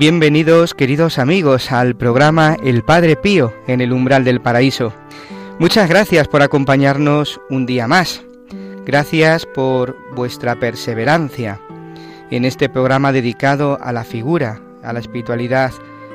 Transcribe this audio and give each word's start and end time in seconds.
Bienvenidos, 0.00 0.72
queridos 0.72 1.18
amigos, 1.18 1.70
al 1.70 1.94
programa 1.94 2.56
El 2.64 2.82
Padre 2.82 3.16
Pío 3.16 3.52
en 3.66 3.82
el 3.82 3.92
umbral 3.92 4.24
del 4.24 4.40
paraíso. 4.40 4.94
Muchas 5.58 5.90
gracias 5.90 6.26
por 6.26 6.40
acompañarnos 6.40 7.38
un 7.50 7.66
día 7.66 7.86
más. 7.86 8.22
Gracias 8.86 9.44
por 9.44 9.98
vuestra 10.14 10.58
perseverancia 10.58 11.60
en 12.30 12.46
este 12.46 12.70
programa 12.70 13.12
dedicado 13.12 13.78
a 13.82 13.92
la 13.92 14.04
figura, 14.04 14.62
a 14.82 14.94
la 14.94 15.00
espiritualidad 15.00 15.70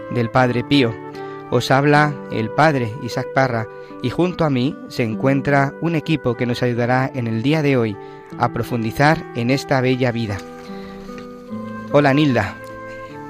del 0.09 0.31
Padre 0.31 0.63
Pío. 0.63 0.91
Os 1.51 1.69
habla 1.69 2.11
el 2.31 2.49
Padre 2.49 2.91
Isaac 3.03 3.27
Parra 3.35 3.67
y 4.01 4.09
junto 4.09 4.45
a 4.45 4.49
mí 4.49 4.75
se 4.87 5.03
encuentra 5.03 5.75
un 5.81 5.93
equipo 5.93 6.33
que 6.33 6.47
nos 6.47 6.63
ayudará 6.63 7.11
en 7.13 7.27
el 7.27 7.43
día 7.43 7.61
de 7.61 7.77
hoy 7.77 7.95
a 8.39 8.51
profundizar 8.51 9.23
en 9.35 9.51
esta 9.51 9.79
bella 9.79 10.11
vida. 10.11 10.39
Hola 11.91 12.15
Nilda. 12.15 12.64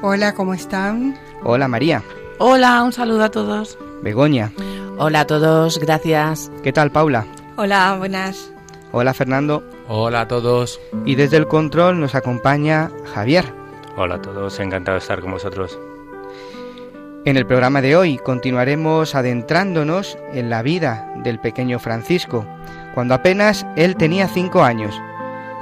Hola, 0.07 0.35
¿cómo 0.35 0.53
están? 0.53 1.17
Hola 1.41 1.67
María. 1.67 2.03
Hola, 2.37 2.83
un 2.83 2.93
saludo 2.93 3.23
a 3.23 3.31
todos. 3.31 3.75
Begoña. 4.03 4.51
Hola 4.99 5.21
a 5.21 5.25
todos, 5.25 5.79
gracias. 5.79 6.51
¿Qué 6.61 6.71
tal 6.71 6.91
Paula? 6.91 7.25
Hola, 7.55 7.95
buenas. 7.97 8.53
Hola 8.91 9.15
Fernando. 9.15 9.63
Hola 9.87 10.21
a 10.21 10.27
todos. 10.27 10.79
Y 11.05 11.15
desde 11.15 11.37
el 11.37 11.47
control 11.47 11.99
nos 11.99 12.13
acompaña 12.13 12.91
Javier. 13.15 13.51
Hola 13.97 14.15
a 14.15 14.21
todos, 14.21 14.59
encantado 14.59 14.93
de 14.93 14.99
estar 14.99 15.21
con 15.21 15.31
vosotros. 15.31 15.79
En 17.25 17.35
el 17.35 17.47
programa 17.47 17.81
de 17.81 17.95
hoy 17.95 18.19
continuaremos 18.19 19.15
adentrándonos 19.15 20.19
en 20.33 20.51
la 20.51 20.61
vida 20.61 21.11
del 21.23 21.39
pequeño 21.39 21.79
Francisco, 21.79 22.45
cuando 22.93 23.15
apenas 23.15 23.65
él 23.75 23.95
tenía 23.95 24.27
cinco 24.27 24.61
años. 24.61 24.93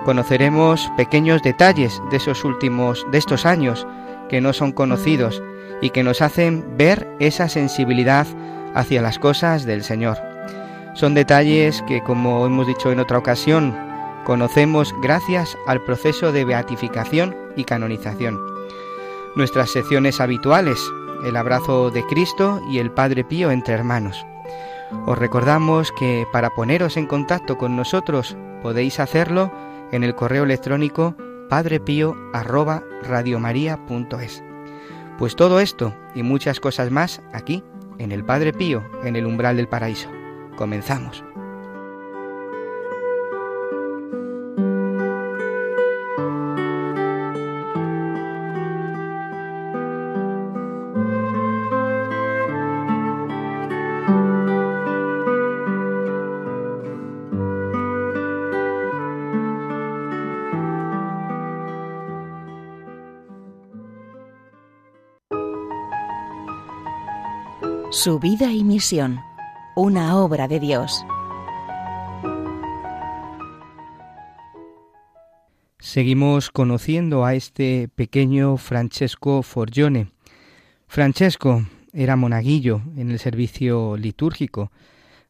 Conoceremos 0.04 0.92
pequeños 0.98 1.42
detalles 1.44 2.02
de 2.12 2.18
esos 2.18 2.44
últimos, 2.44 3.06
de 3.10 3.20
estos 3.20 3.46
años, 3.46 3.88
que 4.34 4.42
no 4.42 4.52
son 4.52 4.72
conocidos 4.72 5.44
y 5.80 5.92
que 5.92 6.02
nos 6.02 6.24
hacen 6.24 6.66
ver 6.76 7.08
esa 7.20 7.50
sensibilidad 7.50 8.26
hacia 8.74 9.00
las 9.00 9.20
cosas 9.20 9.64
del 9.64 9.84
Señor. 9.84 10.18
Son 10.96 11.14
detalles 11.14 11.84
que, 11.88 12.02
como 12.02 12.44
hemos 12.44 12.66
dicho 12.66 12.92
en 12.92 13.00
otra 13.00 13.20
ocasión, 13.20 13.78
conocemos 14.26 14.92
gracias 15.04 15.56
al 15.68 15.84
proceso 15.84 16.32
de 16.32 16.46
beatificación 16.46 17.36
y 17.56 17.64
canonización. 17.64 18.40
Nuestras 19.36 19.70
secciones 19.70 20.20
habituales, 20.20 20.80
el 21.24 21.38
abrazo 21.38 21.92
de 21.92 22.04
Cristo 22.08 22.60
y 22.72 22.80
el 22.80 22.90
Padre 22.90 23.24
Pío 23.24 23.52
entre 23.52 23.76
hermanos. 23.76 24.26
Os 25.06 25.16
recordamos 25.16 25.92
que 25.92 26.26
para 26.34 26.50
poneros 26.50 26.98
en 26.98 27.06
contacto 27.06 27.60
con 27.60 27.76
nosotros 27.76 28.36
podéis 28.64 29.00
hacerlo 29.00 29.52
en 29.92 30.04
el 30.04 30.16
correo 30.16 30.44
electrónico 30.44 31.16
padrepío@radiomaria.es. 31.50 34.44
Pues 35.18 35.36
todo 35.36 35.60
esto 35.60 35.96
y 36.16 36.24
muchas 36.24 36.60
cosas 36.60 36.92
más 36.92 37.22
aquí 37.34 37.64
en 38.00 38.12
el 38.12 38.26
Padre 38.26 38.54
Pío 38.54 38.84
en 39.04 39.16
el 39.16 39.26
umbral 39.26 39.58
del 39.58 39.68
paraíso. 39.68 40.10
Comenzamos. 40.58 41.24
Su 67.94 68.18
vida 68.18 68.52
y 68.52 68.64
misión, 68.64 69.20
una 69.76 70.18
obra 70.18 70.48
de 70.48 70.60
Dios. 70.60 71.06
Seguimos 75.78 76.50
conociendo 76.50 77.24
a 77.24 77.36
este 77.36 77.90
pequeño 77.94 78.58
Francesco 78.58 79.44
Forgione. 79.44 80.08
Francesco 80.88 81.68
era 81.94 82.16
monaguillo 82.16 82.82
en 82.98 83.12
el 83.12 83.20
servicio 83.20 83.96
litúrgico. 83.96 84.72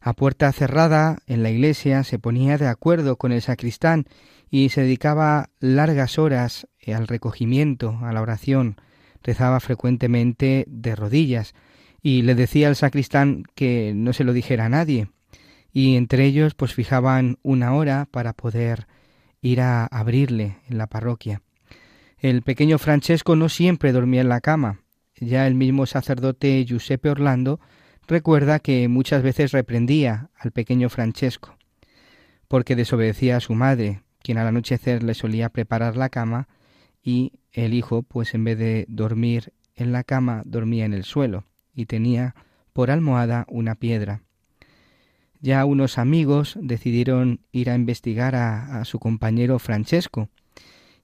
A 0.00 0.14
puerta 0.14 0.50
cerrada 0.50 1.18
en 1.26 1.42
la 1.42 1.50
iglesia 1.50 2.02
se 2.02 2.18
ponía 2.18 2.56
de 2.56 2.68
acuerdo 2.68 3.16
con 3.16 3.30
el 3.32 3.42
sacristán 3.42 4.06
y 4.50 4.70
se 4.70 4.80
dedicaba 4.80 5.50
largas 5.60 6.18
horas 6.18 6.66
al 6.86 7.08
recogimiento, 7.08 7.98
a 8.00 8.14
la 8.14 8.22
oración. 8.22 8.80
Rezaba 9.22 9.60
frecuentemente 9.60 10.64
de 10.66 10.96
rodillas 10.96 11.54
y 12.04 12.20
le 12.20 12.34
decía 12.34 12.68
al 12.68 12.76
sacristán 12.76 13.44
que 13.54 13.94
no 13.96 14.12
se 14.12 14.24
lo 14.24 14.34
dijera 14.34 14.66
a 14.66 14.68
nadie. 14.68 15.08
Y 15.72 15.96
entre 15.96 16.26
ellos 16.26 16.54
pues 16.54 16.74
fijaban 16.74 17.38
una 17.42 17.72
hora 17.74 18.06
para 18.10 18.34
poder 18.34 18.86
ir 19.40 19.62
a 19.62 19.86
abrirle 19.86 20.58
en 20.68 20.76
la 20.76 20.86
parroquia. 20.86 21.40
El 22.18 22.42
pequeño 22.42 22.78
Francesco 22.78 23.36
no 23.36 23.48
siempre 23.48 23.92
dormía 23.92 24.20
en 24.20 24.28
la 24.28 24.42
cama. 24.42 24.82
Ya 25.16 25.46
el 25.46 25.54
mismo 25.54 25.86
sacerdote 25.86 26.62
Giuseppe 26.66 27.08
Orlando 27.08 27.58
recuerda 28.06 28.58
que 28.58 28.86
muchas 28.88 29.22
veces 29.22 29.52
reprendía 29.52 30.28
al 30.36 30.52
pequeño 30.52 30.90
Francesco, 30.90 31.56
porque 32.48 32.76
desobedecía 32.76 33.38
a 33.38 33.40
su 33.40 33.54
madre, 33.54 34.02
quien 34.22 34.36
al 34.36 34.48
anochecer 34.48 35.02
le 35.02 35.14
solía 35.14 35.48
preparar 35.48 35.96
la 35.96 36.10
cama, 36.10 36.48
y 37.02 37.32
el 37.52 37.72
hijo, 37.72 38.02
pues 38.02 38.34
en 38.34 38.44
vez 38.44 38.58
de 38.58 38.84
dormir 38.88 39.54
en 39.74 39.92
la 39.92 40.04
cama, 40.04 40.42
dormía 40.44 40.84
en 40.84 40.92
el 40.92 41.04
suelo, 41.04 41.44
y 41.74 41.86
tenía 41.86 42.34
por 42.72 42.90
almohada 42.90 43.46
una 43.48 43.74
piedra. 43.74 44.22
Ya 45.40 45.64
unos 45.64 45.98
amigos 45.98 46.56
decidieron 46.60 47.40
ir 47.52 47.70
a 47.70 47.74
investigar 47.74 48.34
a, 48.34 48.80
a 48.80 48.84
su 48.84 48.98
compañero 48.98 49.58
Francesco, 49.58 50.28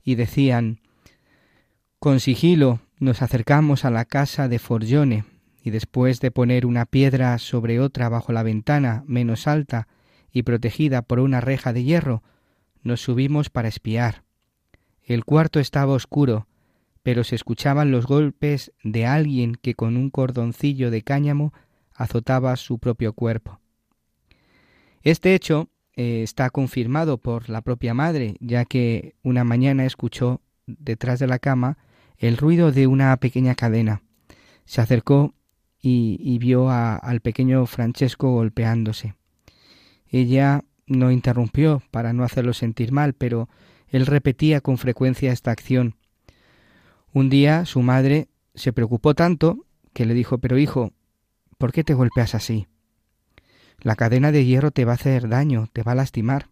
y 0.02 0.14
decían 0.14 0.80
Con 1.98 2.20
sigilo 2.20 2.80
nos 2.98 3.22
acercamos 3.22 3.84
a 3.84 3.90
la 3.90 4.04
casa 4.04 4.48
de 4.48 4.58
Forgione, 4.58 5.24
y 5.62 5.70
después 5.70 6.20
de 6.20 6.30
poner 6.30 6.66
una 6.66 6.86
piedra 6.86 7.36
sobre 7.38 7.80
otra 7.80 8.08
bajo 8.08 8.32
la 8.32 8.42
ventana 8.42 9.04
menos 9.06 9.46
alta 9.46 9.88
y 10.32 10.42
protegida 10.42 11.02
por 11.02 11.20
una 11.20 11.40
reja 11.40 11.72
de 11.72 11.84
hierro, 11.84 12.22
nos 12.82 13.00
subimos 13.02 13.50
para 13.50 13.68
espiar. 13.68 14.22
El 15.02 15.24
cuarto 15.24 15.60
estaba 15.60 15.92
oscuro, 15.92 16.46
pero 17.02 17.24
se 17.24 17.34
escuchaban 17.34 17.90
los 17.90 18.06
golpes 18.06 18.72
de 18.82 19.06
alguien 19.06 19.54
que 19.54 19.74
con 19.74 19.96
un 19.96 20.10
cordoncillo 20.10 20.90
de 20.90 21.02
cáñamo 21.02 21.52
azotaba 21.94 22.56
su 22.56 22.78
propio 22.78 23.12
cuerpo. 23.12 23.60
Este 25.02 25.34
hecho 25.34 25.70
eh, 25.94 26.22
está 26.22 26.50
confirmado 26.50 27.18
por 27.18 27.48
la 27.48 27.62
propia 27.62 27.94
madre, 27.94 28.36
ya 28.40 28.64
que 28.64 29.14
una 29.22 29.44
mañana 29.44 29.84
escuchó 29.86 30.40
detrás 30.66 31.18
de 31.18 31.26
la 31.26 31.38
cama 31.38 31.78
el 32.18 32.36
ruido 32.36 32.70
de 32.70 32.86
una 32.86 33.16
pequeña 33.16 33.54
cadena. 33.54 34.02
Se 34.66 34.80
acercó 34.80 35.34
y, 35.82 36.38
vio 36.38 36.70
al 36.70 37.20
pequeño 37.20 37.64
Francesco 37.64 38.30
golpeándose. 38.32 39.14
Ella 40.06 40.64
no 40.86 41.10
interrumpió 41.10 41.82
para 41.90 42.12
no 42.12 42.24
hacerlo 42.24 42.52
sentir 42.52 42.92
mal, 42.92 43.14
pero 43.14 43.48
él 43.88 44.06
repetía 44.06 44.60
con 44.60 44.76
frecuencia 44.76 45.32
esta 45.32 45.50
acción. 45.50 45.96
Un 47.12 47.28
día 47.28 47.64
su 47.66 47.82
madre 47.82 48.28
se 48.54 48.72
preocupó 48.72 49.14
tanto 49.14 49.66
que 49.92 50.06
le 50.06 50.14
dijo 50.14 50.38
Pero 50.38 50.58
hijo, 50.58 50.92
¿por 51.58 51.72
qué 51.72 51.82
te 51.82 51.94
golpeas 51.94 52.34
así? 52.34 52.68
La 53.80 53.96
cadena 53.96 54.30
de 54.30 54.44
hierro 54.44 54.70
te 54.70 54.84
va 54.84 54.92
a 54.92 54.94
hacer 54.94 55.28
daño, 55.28 55.68
te 55.72 55.82
va 55.82 55.92
a 55.92 55.96
lastimar. 55.96 56.48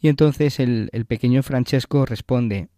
Y 0.00 0.08
entonces 0.08 0.58
el, 0.58 0.90
pequeño 1.06 1.42
Francesco 1.42 2.06
responde 2.06 2.68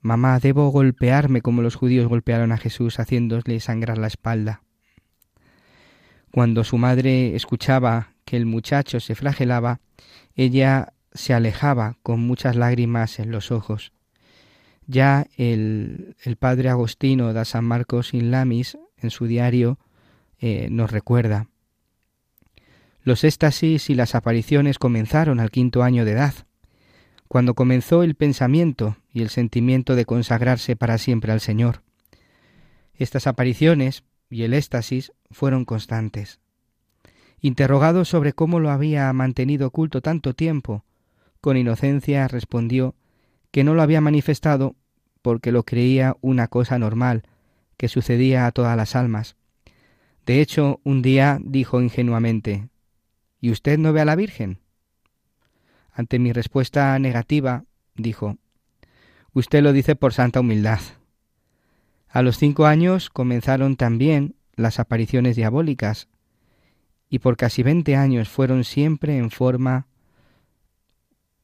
Mamá, 0.00 0.38
debo 0.40 0.68
golpearme 0.70 1.42
como 1.42 1.62
los 1.62 1.74
judíos 1.74 2.08
golpearon 2.08 2.52
a 2.52 2.58
Jesús 2.58 2.98
haciéndole 2.98 3.60
sangrar 3.60 3.98
la 3.98 4.06
espalda. 4.06 4.62
Cuando 6.30 6.64
su 6.64 6.76
madre 6.78 7.34
escuchaba 7.34 8.14
que 8.24 8.36
el 8.36 8.46
muchacho 8.46 9.00
se 9.00 9.14
flagelaba, 9.14 9.80
ella 10.34 10.92
se 11.12 11.34
alejaba 11.34 11.98
con 12.02 12.20
muchas 12.20 12.54
lágrimas 12.54 13.18
en 13.18 13.30
los 13.30 13.50
ojos. 13.50 13.92
Ya 14.88 15.26
el, 15.36 16.16
el 16.24 16.36
padre 16.36 16.70
Agostino 16.70 17.34
da 17.34 17.44
San 17.44 17.66
Marcos 17.66 18.14
in 18.14 18.30
Lamis 18.30 18.78
en 18.96 19.10
su 19.10 19.26
diario 19.26 19.78
eh, 20.40 20.68
nos 20.70 20.90
recuerda. 20.90 21.48
Los 23.02 23.22
éxtasis 23.22 23.90
y 23.90 23.94
las 23.94 24.14
apariciones 24.14 24.78
comenzaron 24.78 25.40
al 25.40 25.50
quinto 25.50 25.82
año 25.82 26.06
de 26.06 26.12
edad, 26.12 26.34
cuando 27.28 27.54
comenzó 27.54 28.02
el 28.02 28.14
pensamiento 28.14 28.96
y 29.12 29.20
el 29.20 29.28
sentimiento 29.28 29.94
de 29.94 30.06
consagrarse 30.06 30.74
para 30.74 30.96
siempre 30.96 31.32
al 31.32 31.40
Señor. 31.40 31.82
Estas 32.94 33.26
apariciones 33.26 34.04
y 34.30 34.44
el 34.44 34.54
éxtasis 34.54 35.12
fueron 35.30 35.66
constantes. 35.66 36.40
Interrogado 37.40 38.06
sobre 38.06 38.32
cómo 38.32 38.58
lo 38.58 38.70
había 38.70 39.12
mantenido 39.12 39.68
oculto 39.68 40.00
tanto 40.00 40.34
tiempo, 40.34 40.84
con 41.42 41.58
inocencia 41.58 42.26
respondió 42.26 42.94
que 43.50 43.64
no 43.64 43.74
lo 43.74 43.82
había 43.82 44.00
manifestado 44.00 44.76
porque 45.22 45.52
lo 45.52 45.64
creía 45.64 46.16
una 46.20 46.48
cosa 46.48 46.78
normal 46.78 47.24
que 47.76 47.88
sucedía 47.88 48.46
a 48.46 48.52
todas 48.52 48.76
las 48.76 48.96
almas. 48.96 49.36
De 50.26 50.40
hecho, 50.40 50.80
un 50.84 51.02
día 51.02 51.38
dijo 51.42 51.80
ingenuamente 51.80 52.68
¿Y 53.40 53.50
usted 53.50 53.78
no 53.78 53.92
ve 53.92 54.00
a 54.00 54.04
la 54.04 54.16
Virgen? 54.16 54.58
Ante 55.92 56.18
mi 56.18 56.32
respuesta 56.32 56.98
negativa, 56.98 57.64
dijo 57.94 58.36
Usted 59.32 59.62
lo 59.62 59.72
dice 59.72 59.96
por 59.96 60.12
santa 60.12 60.40
humildad. 60.40 60.80
A 62.08 62.22
los 62.22 62.38
cinco 62.38 62.66
años 62.66 63.10
comenzaron 63.10 63.76
también 63.76 64.34
las 64.54 64.80
apariciones 64.80 65.36
diabólicas, 65.36 66.08
y 67.10 67.18
por 67.18 67.36
casi 67.36 67.62
veinte 67.62 67.96
años 67.96 68.28
fueron 68.28 68.64
siempre 68.64 69.18
en 69.18 69.30
forma 69.30 69.87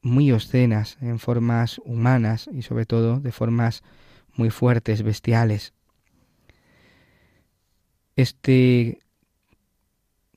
muy 0.05 0.31
obscenas, 0.33 0.99
en 1.01 1.19
formas 1.19 1.81
humanas 1.85 2.49
y 2.53 2.63
sobre 2.63 2.85
todo 2.87 3.19
de 3.21 3.33
formas 3.33 3.83
muy 4.35 4.51
fuertes, 4.51 5.03
bestiales. 5.03 5.73
Este 8.15 8.99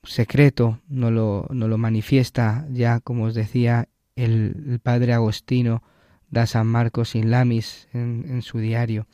secreto 0.04 0.80
no 0.88 1.12
lo, 1.12 1.48
no 1.52 1.68
lo 1.68 1.78
manifiesta 1.78 2.66
ya, 2.72 3.02
como 3.02 3.26
os 3.26 3.36
decía, 3.36 3.90
el, 4.16 4.80
padre 4.82 5.14
Agostino 5.14 5.84
da 6.30 6.48
San 6.48 6.68
Marcos 6.68 7.14
in 7.14 7.30
Lamis 7.30 7.90
en, 7.94 8.26
en 8.30 8.42
su 8.42 8.60
diario. 8.60 9.06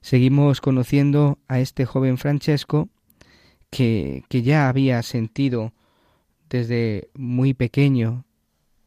Seguimos 0.00 0.60
conociendo 0.60 1.38
a 1.48 1.60
este 1.60 1.84
joven 1.84 2.16
Francesco 2.18 2.88
que, 3.70 4.24
que 4.28 4.42
ya 4.42 4.68
había 4.68 5.02
sentido 5.02 5.72
desde 6.48 7.08
muy 7.14 7.54
pequeño 7.54 8.24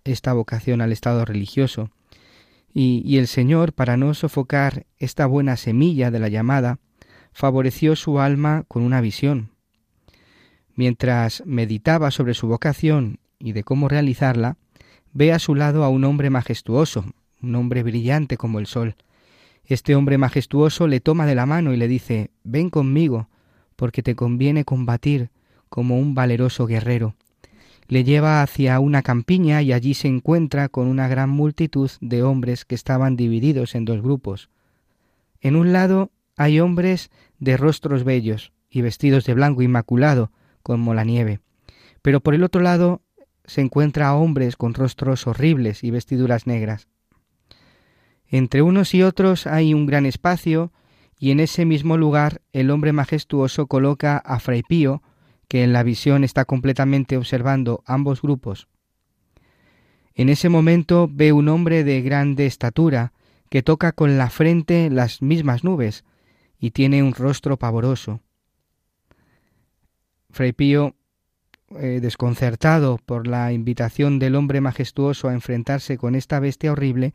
esta 0.05 0.33
vocación 0.33 0.81
al 0.81 0.91
estado 0.91 1.25
religioso. 1.25 1.91
Y, 2.73 3.01
y, 3.05 3.17
el 3.17 3.27
Señor, 3.27 3.73
para 3.73 3.97
no 3.97 4.13
sofocar 4.13 4.85
esta 4.97 5.25
buena 5.25 5.57
semilla 5.57 6.11
de 6.11 6.19
la 6.19 6.29
llamada, 6.29 6.79
favoreció 7.33 7.95
su 7.95 8.19
alma 8.19 8.63
con 8.67 8.81
una 8.83 9.01
visión. 9.01 9.51
Mientras 10.75 11.43
meditaba 11.45 12.11
sobre 12.11 12.33
su 12.33 12.47
vocación 12.47 13.19
y 13.39 13.53
de 13.53 13.63
cómo 13.63 13.87
realizarla, 13.87 14.57
ve 15.13 15.31
a 15.31 15.39
su 15.39 15.55
lado 15.55 15.83
a 15.83 15.89
un 15.89 16.03
hombre 16.03 16.29
majestuoso, 16.29 17.05
un 17.41 17.55
hombre 17.55 17.83
brillante 17.83 18.37
como 18.37 18.59
el 18.59 18.67
sol. 18.67 18.95
Este 19.65 19.95
hombre 19.95 20.17
majestuoso 20.17 20.87
le 20.87 20.99
toma 20.99 21.25
de 21.25 21.35
la 21.35 21.45
mano 21.45 21.73
y 21.73 21.77
le 21.77 21.87
dice 21.87 22.31
Ven 22.43 22.69
conmigo, 22.69 23.29
porque 23.75 24.03
te 24.03 24.15
conviene 24.15 24.65
combatir 24.65 25.29
como 25.69 25.97
un 25.97 26.13
valeroso 26.13 26.67
guerrero. 26.67 27.15
Le 27.87 28.03
lleva 28.03 28.41
hacia 28.41 28.79
una 28.79 29.03
campiña 29.03 29.61
y 29.61 29.71
allí 29.71 29.93
se 29.93 30.07
encuentra 30.07 30.69
con 30.69 30.87
una 30.87 31.07
gran 31.07 31.29
multitud 31.29 31.91
de 32.01 32.23
hombres 32.23 32.65
que 32.65 32.75
estaban 32.75 33.15
divididos 33.15 33.75
en 33.75 33.85
dos 33.85 34.01
grupos. 34.01 34.49
En 35.41 35.55
un 35.55 35.73
lado 35.73 36.11
hay 36.35 36.59
hombres 36.59 37.11
de 37.39 37.57
rostros 37.57 38.03
bellos 38.03 38.51
y 38.69 38.81
vestidos 38.81 39.25
de 39.25 39.33
blanco 39.35 39.61
inmaculado, 39.61 40.31
como 40.63 40.93
la 40.93 41.03
nieve, 41.03 41.39
pero 42.01 42.21
por 42.21 42.33
el 42.33 42.43
otro 42.43 42.61
lado 42.61 43.01
se 43.45 43.61
encuentra 43.61 44.07
a 44.07 44.15
hombres 44.15 44.55
con 44.55 44.73
rostros 44.73 45.27
horribles 45.27 45.83
y 45.83 45.91
vestiduras 45.91 46.47
negras. 46.47 46.87
Entre 48.27 48.61
unos 48.61 48.93
y 48.95 49.03
otros 49.03 49.45
hay 49.47 49.73
un 49.73 49.85
gran 49.85 50.05
espacio, 50.05 50.71
y 51.19 51.31
en 51.31 51.39
ese 51.39 51.65
mismo 51.65 51.97
lugar 51.97 52.41
el 52.51 52.71
hombre 52.71 52.91
majestuoso 52.91 53.67
coloca 53.67 54.17
a 54.17 54.39
Fray 54.39 54.63
Pío, 54.63 55.01
que 55.55 55.63
en 55.63 55.71
la 55.71 55.83
visión 55.83 56.25
está 56.25 56.43
completamente 56.43 57.15
observando 57.15 57.81
ambos 57.85 58.21
grupos. 58.21 58.67
En 60.13 60.27
ese 60.27 60.49
momento 60.49 61.09
ve 61.09 61.31
un 61.31 61.47
hombre 61.47 61.85
de 61.85 62.01
grande 62.01 62.45
estatura, 62.45 63.13
que 63.49 63.63
toca 63.63 63.93
con 63.93 64.17
la 64.17 64.29
frente 64.29 64.89
las 64.89 65.21
mismas 65.21 65.63
nubes, 65.63 66.03
y 66.59 66.71
tiene 66.71 67.03
un 67.03 67.13
rostro 67.13 67.55
pavoroso. 67.55 68.19
Fray 70.29 70.51
Pío, 70.51 70.97
eh, 71.79 71.99
desconcertado 72.01 72.99
por 73.05 73.25
la 73.25 73.53
invitación 73.53 74.19
del 74.19 74.35
hombre 74.35 74.59
majestuoso 74.59 75.29
a 75.29 75.33
enfrentarse 75.33 75.97
con 75.97 76.15
esta 76.15 76.41
bestia 76.41 76.73
horrible, 76.73 77.13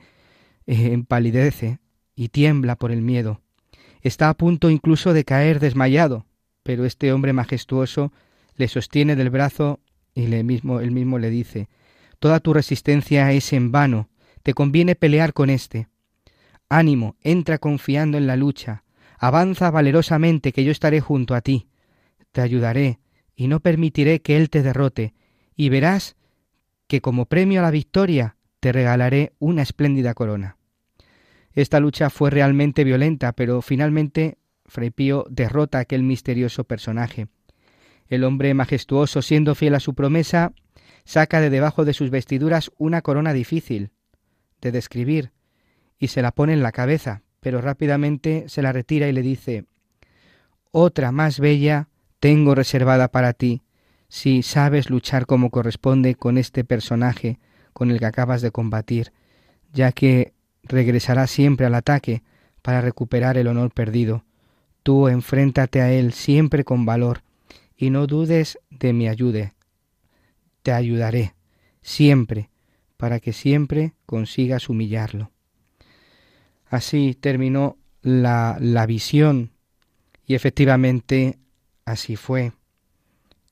eh, 0.67 0.95
empalidece 0.95 1.79
y 2.17 2.31
tiembla 2.31 2.77
por 2.77 2.91
el 2.91 3.03
miedo. 3.03 3.43
Está 4.01 4.31
a 4.31 4.35
punto 4.35 4.71
incluso 4.71 5.13
de 5.13 5.27
caer 5.27 5.61
desmayado, 5.61 6.25
pero 6.63 6.87
este 6.87 7.13
hombre 7.13 7.35
majestuoso 7.35 8.15
le 8.61 8.69
sostiene 8.69 9.17
del 9.17 9.31
brazo 9.31 9.81
y 10.15 10.29
le 10.29 10.45
mismo, 10.45 10.81
él 10.81 10.93
mismo 10.93 11.19
le 11.19 11.31
dice 11.31 11.69
Toda 12.21 12.41
tu 12.41 12.53
resistencia 12.53 13.33
es 13.33 13.53
en 13.55 13.73
vano, 13.73 14.11
te 14.43 14.53
conviene 14.53 14.95
pelear 14.95 15.33
con 15.33 15.49
éste. 15.49 15.89
Ánimo, 16.69 17.17
entra 17.23 17.59
confiando 17.59 18.19
en 18.19 18.27
la 18.27 18.37
lucha, 18.37 18.85
avanza 19.19 19.71
valerosamente 19.71 20.53
que 20.53 20.63
yo 20.63 20.71
estaré 20.71 21.01
junto 21.01 21.35
a 21.35 21.41
ti, 21.41 21.69
te 22.33 22.43
ayudaré 22.43 23.01
y 23.35 23.49
no 23.49 23.61
permitiré 23.61 24.21
que 24.21 24.37
él 24.37 24.51
te 24.51 24.63
derrote, 24.63 25.15
y 25.57 25.71
verás 25.71 26.17
que 26.87 27.01
como 27.01 27.25
premio 27.25 27.61
a 27.61 27.63
la 27.63 27.71
victoria 27.71 28.37
te 28.61 28.73
regalaré 28.73 29.33
una 29.39 29.63
espléndida 29.63 30.13
corona. 30.13 30.59
Esta 31.55 31.81
lucha 31.81 32.11
fue 32.11 32.29
realmente 32.31 32.85
violenta, 32.85 33.33
pero 33.33 33.63
finalmente 33.63 34.37
Fray 34.67 34.91
Pío 34.91 35.25
derrota 35.31 35.79
a 35.79 35.83
aquel 35.83 36.03
misterioso 36.03 36.65
personaje. 36.65 37.29
El 38.11 38.25
hombre 38.25 38.53
majestuoso, 38.55 39.23
siendo 39.23 39.55
fiel 39.55 39.77
a 39.77 39.81
su 39.81 39.95
promesa, 39.95 40.53
saca 41.05 41.41
de 41.41 41.49
debajo 41.49 41.85
de 41.85 41.95
sus 41.95 42.11
vestiduras 42.11 42.73
una 42.77 43.03
corona 43.03 43.33
difícil 43.33 43.93
de 44.61 44.73
describir 44.73 45.31
y 45.97 46.09
se 46.09 46.21
la 46.21 46.33
pone 46.33 46.53
en 46.53 46.63
la 46.63 46.73
cabeza, 46.73 47.23
pero 47.39 47.61
rápidamente 47.61 48.45
se 48.49 48.63
la 48.63 48.73
retira 48.73 49.09
y 49.09 49.13
le 49.13 49.23
dice 49.23 49.65
Otra 50.73 51.13
más 51.13 51.39
bella 51.39 51.89
tengo 52.19 52.57
reservada 52.57 53.09
para 53.09 53.33
ti, 53.33 53.63
si 54.09 54.43
sabes 54.43 54.91
luchar 54.91 55.27
como 55.27 55.51
corresponde 55.51 56.17
con 56.17 56.37
este 56.37 56.65
personaje 56.65 57.39
con 57.73 57.93
el 57.93 58.01
que 58.01 58.07
acabas 58.07 58.43
de 58.43 58.51
combatir, 58.51 59.13
ya 59.73 59.93
que 59.93 60.35
regresará 60.65 61.29
siempre 61.29 61.65
al 61.65 61.77
ataque 61.77 62.25
para 62.61 62.81
recuperar 62.81 63.39
el 63.39 63.47
honor 63.47 63.71
perdido. 63.71 64.25
Tú 64.83 65.07
enfréntate 65.07 65.81
a 65.81 65.93
él 65.93 66.13
siempre 66.13 66.65
con 66.65 66.85
valor 66.85 67.23
y 67.81 67.89
no 67.89 68.07
dudes 68.07 68.59
de 68.69 68.93
mi 68.93 69.09
ayuda. 69.09 69.55
Te 70.63 70.71
ayudaré 70.71 71.35
siempre 71.81 72.51
para 72.99 73.21
que 73.21 73.33
siempre 73.33 73.95
consigas 74.05 74.69
humillarlo. 74.69 75.33
Así 76.67 77.17
terminó 77.19 77.79
la, 78.03 78.59
la 78.61 78.85
visión 78.85 79.53
y 80.27 80.35
efectivamente 80.35 81.39
así 81.87 82.17
fue. 82.17 82.53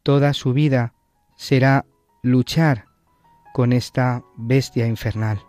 Toda 0.03 0.35
su 0.35 0.53
vida 0.53 0.93
será 1.39 1.87
luchar 2.23 2.85
con 3.55 3.73
esta 3.73 4.23
bestia 4.37 4.87
infernal. 4.87 5.41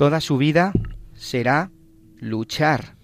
Toda 0.00 0.22
su 0.22 0.38
vida 0.38 0.72
será 1.12 1.70
luchar 2.20 2.94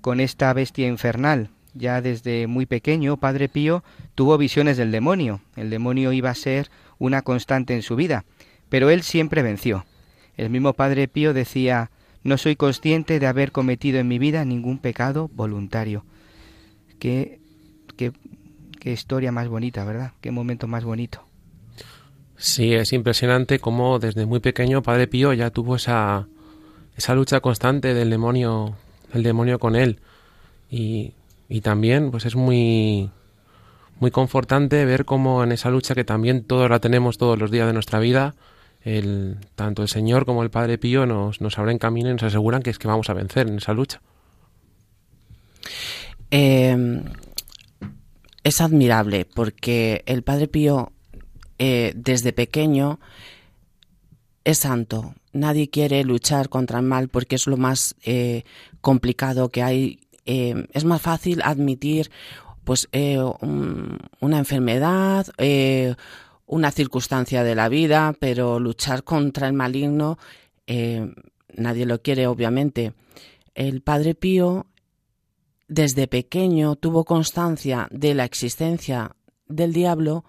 con 0.00 0.18
esta 0.18 0.52
bestia 0.52 0.88
infernal. 0.88 1.50
Ya 1.72 2.02
desde 2.02 2.48
muy 2.48 2.66
pequeño, 2.66 3.16
Padre 3.16 3.48
Pío 3.48 3.84
tuvo 4.16 4.36
visiones 4.36 4.76
del 4.76 4.90
demonio. 4.90 5.40
El 5.54 5.70
demonio 5.70 6.12
iba 6.12 6.30
a 6.30 6.34
ser 6.34 6.68
una 6.98 7.22
constante 7.22 7.76
en 7.76 7.82
su 7.82 7.94
vida, 7.94 8.24
pero 8.68 8.90
él 8.90 9.04
siempre 9.04 9.42
venció. 9.42 9.86
El 10.36 10.50
mismo 10.50 10.72
Padre 10.72 11.06
Pío 11.06 11.32
decía, 11.32 11.92
no 12.24 12.38
soy 12.38 12.56
consciente 12.56 13.20
de 13.20 13.28
haber 13.28 13.52
cometido 13.52 14.00
en 14.00 14.08
mi 14.08 14.18
vida 14.18 14.44
ningún 14.44 14.78
pecado 14.78 15.30
voluntario. 15.32 16.04
Qué, 16.98 17.38
qué, 17.96 18.10
historia 18.90 19.30
más 19.30 19.46
bonita, 19.46 19.84
¿verdad? 19.84 20.10
Qué 20.20 20.32
momento 20.32 20.66
más 20.66 20.82
bonito. 20.82 21.24
Sí, 22.44 22.74
es 22.74 22.92
impresionante 22.92 23.58
cómo 23.58 23.98
desde 23.98 24.26
muy 24.26 24.38
pequeño 24.38 24.82
Padre 24.82 25.06
Pío 25.06 25.32
ya 25.32 25.48
tuvo 25.48 25.76
esa, 25.76 26.28
esa 26.94 27.14
lucha 27.14 27.40
constante 27.40 27.94
del 27.94 28.10
demonio, 28.10 28.76
el 29.14 29.22
demonio 29.22 29.58
con 29.58 29.74
él. 29.74 30.00
Y, 30.68 31.14
y 31.48 31.62
también, 31.62 32.10
pues 32.10 32.26
es 32.26 32.36
muy, 32.36 33.10
muy 33.98 34.10
confortante 34.10 34.84
ver 34.84 35.06
cómo 35.06 35.42
en 35.42 35.52
esa 35.52 35.70
lucha 35.70 35.94
que 35.94 36.04
también 36.04 36.44
todos 36.44 36.68
la 36.68 36.80
tenemos 36.80 37.16
todos 37.16 37.38
los 37.38 37.50
días 37.50 37.66
de 37.66 37.72
nuestra 37.72 37.98
vida, 37.98 38.34
el, 38.82 39.38
tanto 39.54 39.80
el 39.80 39.88
Señor 39.88 40.26
como 40.26 40.42
el 40.42 40.50
Padre 40.50 40.76
Pío 40.76 41.06
nos, 41.06 41.40
nos 41.40 41.58
abren 41.58 41.78
camino 41.78 42.10
y 42.10 42.12
nos 42.12 42.24
aseguran 42.24 42.60
que 42.60 42.68
es 42.68 42.78
que 42.78 42.88
vamos 42.88 43.08
a 43.08 43.14
vencer 43.14 43.48
en 43.48 43.56
esa 43.56 43.72
lucha. 43.72 44.02
Eh, 46.30 47.02
es 48.42 48.60
admirable 48.60 49.24
porque 49.24 50.02
el 50.04 50.22
Padre 50.22 50.46
Pío 50.46 50.92
eh, 51.58 51.92
desde 51.96 52.32
pequeño 52.32 52.98
es 54.44 54.58
santo. 54.58 55.14
Nadie 55.32 55.68
quiere 55.68 56.04
luchar 56.04 56.48
contra 56.48 56.78
el 56.78 56.84
mal 56.84 57.08
porque 57.08 57.34
es 57.36 57.46
lo 57.46 57.56
más 57.56 57.96
eh, 58.04 58.44
complicado 58.80 59.48
que 59.48 59.62
hay. 59.62 60.00
Eh, 60.26 60.66
es 60.72 60.84
más 60.84 61.02
fácil 61.02 61.42
admitir 61.42 62.10
pues 62.64 62.88
eh, 62.92 63.18
un, 63.18 63.98
una 64.20 64.38
enfermedad, 64.38 65.26
una 66.46 66.70
circunstancia 66.70 67.44
de 67.44 67.54
la 67.54 67.68
vida, 67.68 68.14
pero 68.18 68.58
luchar 68.58 69.04
contra 69.04 69.48
el 69.48 69.52
maligno 69.52 70.18
nadie 71.56 71.84
lo 71.86 72.00
quiere, 72.00 72.26
obviamente. 72.26 72.94
El 73.54 73.82
Padre 73.82 74.14
Pío 74.14 74.66
desde 75.68 76.06
pequeño 76.06 76.76
tuvo 76.76 77.04
constancia 77.04 77.88
de 77.90 78.14
la 78.14 78.24
existencia 78.24 79.14
del 79.46 79.72
diablo, 79.72 80.24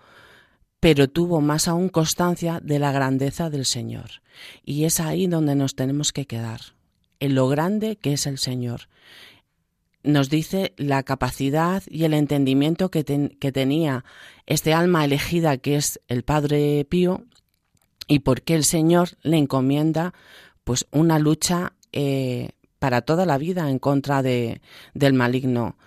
pero 0.85 1.07
tuvo 1.07 1.41
más 1.41 1.67
aún 1.67 1.89
constancia 1.89 2.59
de 2.61 2.77
la 2.77 2.91
grandeza 2.91 3.49
del 3.49 3.65
Señor. 3.65 4.21
Y 4.63 4.83
es 4.83 4.99
ahí 4.99 5.25
donde 5.25 5.55
nos 5.55 5.73
tenemos 5.73 6.13
que 6.13 6.27
quedar, 6.27 6.61
en 7.19 7.33
lo 7.33 7.47
grande 7.47 7.95
que 7.95 8.13
es 8.13 8.27
el 8.27 8.37
Señor. 8.37 8.81
Nos 10.03 10.29
dice 10.29 10.73
la 10.77 11.01
capacidad 11.01 11.81
y 11.87 12.03
el 12.03 12.13
entendimiento 12.13 12.91
que, 12.91 13.03
ten, 13.03 13.29
que 13.29 13.51
tenía 13.51 14.05
este 14.45 14.75
alma 14.75 15.03
elegida 15.03 15.57
que 15.57 15.75
es 15.75 15.99
el 16.07 16.21
Padre 16.21 16.85
Pío 16.87 17.23
y 18.07 18.19
por 18.19 18.43
qué 18.43 18.53
el 18.53 18.63
Señor 18.63 19.17
le 19.23 19.37
encomienda 19.37 20.13
pues 20.63 20.85
una 20.91 21.17
lucha 21.17 21.73
eh, 21.93 22.49
para 22.77 23.01
toda 23.01 23.25
la 23.25 23.39
vida 23.39 23.71
en 23.71 23.79
contra 23.79 24.21
de, 24.21 24.61
del 24.93 25.13
maligno. 25.13 25.77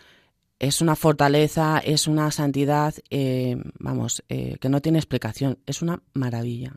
Es 0.59 0.81
una 0.81 0.97
fortaleza, 0.97 1.79
es 1.79 2.09
una 2.09 2.31
santidad, 2.33 2.95
eh, 3.11 3.57
vamos, 3.79 4.25
eh, 4.29 4.57
que 4.61 4.69
no 4.69 4.81
tiene 4.81 4.99
explicación. 4.99 5.59
Es 5.67 5.83
una 5.83 6.03
maravilla. 6.15 6.75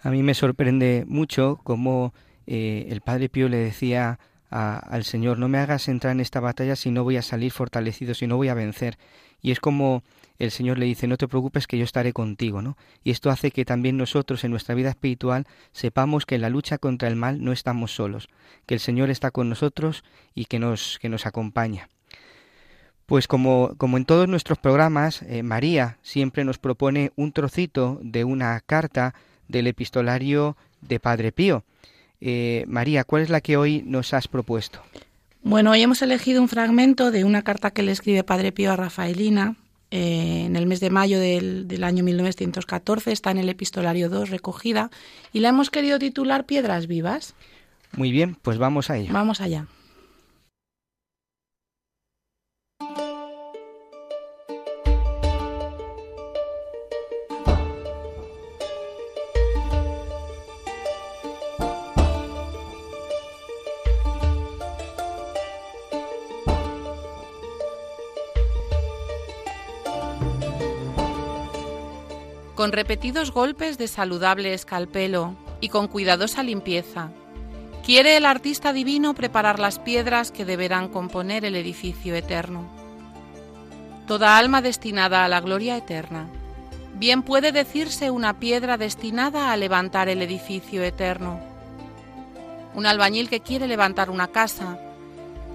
A 0.00 0.10
mí 0.10 0.22
me 0.22 0.34
sorprende 0.34 1.04
mucho 1.06 1.58
cómo 1.64 2.12
eh, 2.46 2.88
el 2.90 3.00
Padre 3.00 3.30
Pío 3.30 3.48
le 3.48 3.56
decía 3.56 4.18
a, 4.50 4.78
al 4.78 5.04
Señor, 5.04 5.38
no 5.38 5.48
me 5.48 5.58
hagas 5.58 5.88
entrar 5.88 6.12
en 6.12 6.20
esta 6.20 6.40
batalla 6.40 6.76
si 6.76 6.90
no 6.90 7.02
voy 7.02 7.16
a 7.16 7.22
salir 7.22 7.50
fortalecido, 7.50 8.12
si 8.12 8.26
no 8.26 8.36
voy 8.36 8.48
a 8.48 8.54
vencer. 8.54 8.98
Y 9.40 9.52
es 9.52 9.60
como 9.60 10.02
el 10.38 10.50
Señor 10.50 10.78
le 10.78 10.86
dice, 10.86 11.06
no 11.06 11.16
te 11.16 11.28
preocupes 11.28 11.66
que 11.66 11.78
yo 11.78 11.84
estaré 11.84 12.12
contigo, 12.12 12.60
¿no? 12.60 12.76
Y 13.04 13.10
esto 13.10 13.30
hace 13.30 13.52
que 13.52 13.64
también 13.64 13.96
nosotros 13.96 14.44
en 14.44 14.50
nuestra 14.50 14.74
vida 14.74 14.90
espiritual 14.90 15.46
sepamos 15.72 16.26
que 16.26 16.34
en 16.34 16.42
la 16.42 16.50
lucha 16.50 16.78
contra 16.78 17.08
el 17.08 17.16
mal 17.16 17.42
no 17.42 17.52
estamos 17.52 17.94
solos, 17.94 18.28
que 18.66 18.74
el 18.74 18.80
Señor 18.80 19.08
está 19.08 19.30
con 19.30 19.48
nosotros 19.48 20.04
y 20.34 20.44
que 20.46 20.58
nos, 20.58 20.98
que 21.00 21.08
nos 21.08 21.26
acompaña. 21.26 21.88
Pues 23.12 23.28
como, 23.28 23.74
como 23.76 23.98
en 23.98 24.06
todos 24.06 24.26
nuestros 24.26 24.56
programas, 24.56 25.20
eh, 25.28 25.42
María 25.42 25.98
siempre 26.00 26.46
nos 26.46 26.56
propone 26.56 27.12
un 27.14 27.32
trocito 27.32 28.00
de 28.02 28.24
una 28.24 28.58
carta 28.60 29.14
del 29.48 29.66
epistolario 29.66 30.56
de 30.80 30.98
Padre 30.98 31.30
Pío. 31.30 31.62
Eh, 32.22 32.64
María, 32.68 33.04
¿cuál 33.04 33.20
es 33.20 33.28
la 33.28 33.42
que 33.42 33.58
hoy 33.58 33.82
nos 33.84 34.14
has 34.14 34.28
propuesto? 34.28 34.80
Bueno, 35.42 35.72
hoy 35.72 35.82
hemos 35.82 36.00
elegido 36.00 36.40
un 36.40 36.48
fragmento 36.48 37.10
de 37.10 37.24
una 37.24 37.42
carta 37.42 37.70
que 37.70 37.82
le 37.82 37.92
escribe 37.92 38.24
Padre 38.24 38.50
Pío 38.50 38.72
a 38.72 38.76
Rafaelina 38.76 39.56
eh, 39.90 40.44
en 40.46 40.56
el 40.56 40.66
mes 40.66 40.80
de 40.80 40.88
mayo 40.88 41.20
del, 41.20 41.68
del, 41.68 41.84
año 41.84 42.04
1914. 42.04 43.12
Está 43.12 43.30
en 43.30 43.36
el 43.36 43.50
epistolario 43.50 44.08
2 44.08 44.30
recogida 44.30 44.90
y 45.34 45.40
la 45.40 45.50
hemos 45.50 45.68
querido 45.68 45.98
titular 45.98 46.46
Piedras 46.46 46.86
Vivas. 46.86 47.34
Muy 47.94 48.10
bien, 48.10 48.38
pues 48.40 48.56
vamos 48.56 48.88
a 48.88 48.96
ello. 48.96 49.12
Vamos 49.12 49.42
allá. 49.42 49.66
Con 72.62 72.70
repetidos 72.70 73.32
golpes 73.32 73.76
de 73.76 73.88
saludable 73.88 74.54
escalpelo 74.54 75.34
y 75.60 75.68
con 75.68 75.88
cuidadosa 75.88 76.44
limpieza. 76.44 77.10
Quiere 77.84 78.16
el 78.16 78.24
artista 78.24 78.72
divino 78.72 79.14
preparar 79.14 79.58
las 79.58 79.80
piedras 79.80 80.30
que 80.30 80.44
deberán 80.44 80.86
componer 80.86 81.44
el 81.44 81.56
edificio 81.56 82.14
eterno. 82.14 82.70
Toda 84.06 84.38
alma 84.38 84.62
destinada 84.62 85.24
a 85.24 85.28
la 85.28 85.40
gloria 85.40 85.76
eterna. 85.76 86.28
Bien 86.94 87.24
puede 87.24 87.50
decirse 87.50 88.12
una 88.12 88.38
piedra 88.38 88.76
destinada 88.76 89.50
a 89.50 89.56
levantar 89.56 90.08
el 90.08 90.22
edificio 90.22 90.84
eterno. 90.84 91.40
Un 92.76 92.86
albañil 92.86 93.28
que 93.28 93.40
quiere 93.40 93.66
levantar 93.66 94.08
una 94.08 94.28
casa 94.28 94.78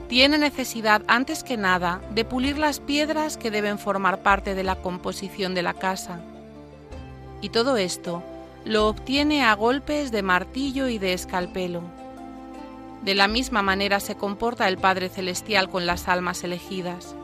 tiene 0.10 0.38
necesidad 0.38 1.04
antes 1.08 1.46
que 1.46 1.56
nada 1.56 2.02
de 2.12 2.26
pulir 2.26 2.58
las 2.58 2.82
piedras 2.82 3.38
que 3.38 3.50
deben 3.50 3.80
formar 3.80 4.24
parte 4.24 4.56
de 4.56 4.66
la 4.66 4.76
composición 4.76 5.56
de 5.56 5.62
la 5.62 5.74
casa 5.74 6.20
y 7.42 7.50
todo 7.50 7.78
esto 7.78 8.24
lo 8.66 8.88
obtiene 8.88 9.44
a 9.44 9.54
golpes 9.54 10.12
de 10.12 10.24
martillo 10.24 10.88
y 10.88 10.98
de 10.98 11.14
escalpelo. 11.14 11.84
De 13.04 13.16
la 13.16 13.28
misma 13.28 13.62
manera 13.62 14.00
se 14.00 14.16
comporta 14.16 14.68
el 14.68 14.78
Padre 14.78 15.10
Celestial 15.10 15.70
con 15.70 15.86
las 15.86 16.08
almas 16.08 16.44
elegidas, 16.44 17.16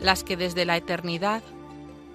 las 0.00 0.24
que 0.24 0.36
desde 0.36 0.64
la 0.64 0.76
eternidad 0.76 1.42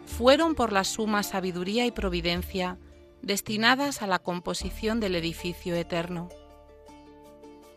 fueron 0.05 0.53
por 0.53 0.71
la 0.71 0.83
suma 0.83 1.23
sabiduría 1.23 1.85
y 1.85 1.91
providencia 1.91 2.77
destinadas 3.21 4.01
a 4.01 4.07
la 4.07 4.19
composición 4.19 4.99
del 4.99 5.15
edificio 5.15 5.75
eterno. 5.75 6.29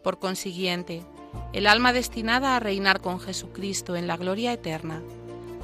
Por 0.02 0.18
consiguiente, 0.18 1.02
el 1.52 1.66
alma 1.66 1.92
destinada 1.92 2.56
a 2.56 2.60
reinar 2.60 3.00
con 3.00 3.20
Jesucristo 3.20 3.96
en 3.96 4.06
la 4.06 4.16
gloria 4.16 4.52
eterna 4.52 5.00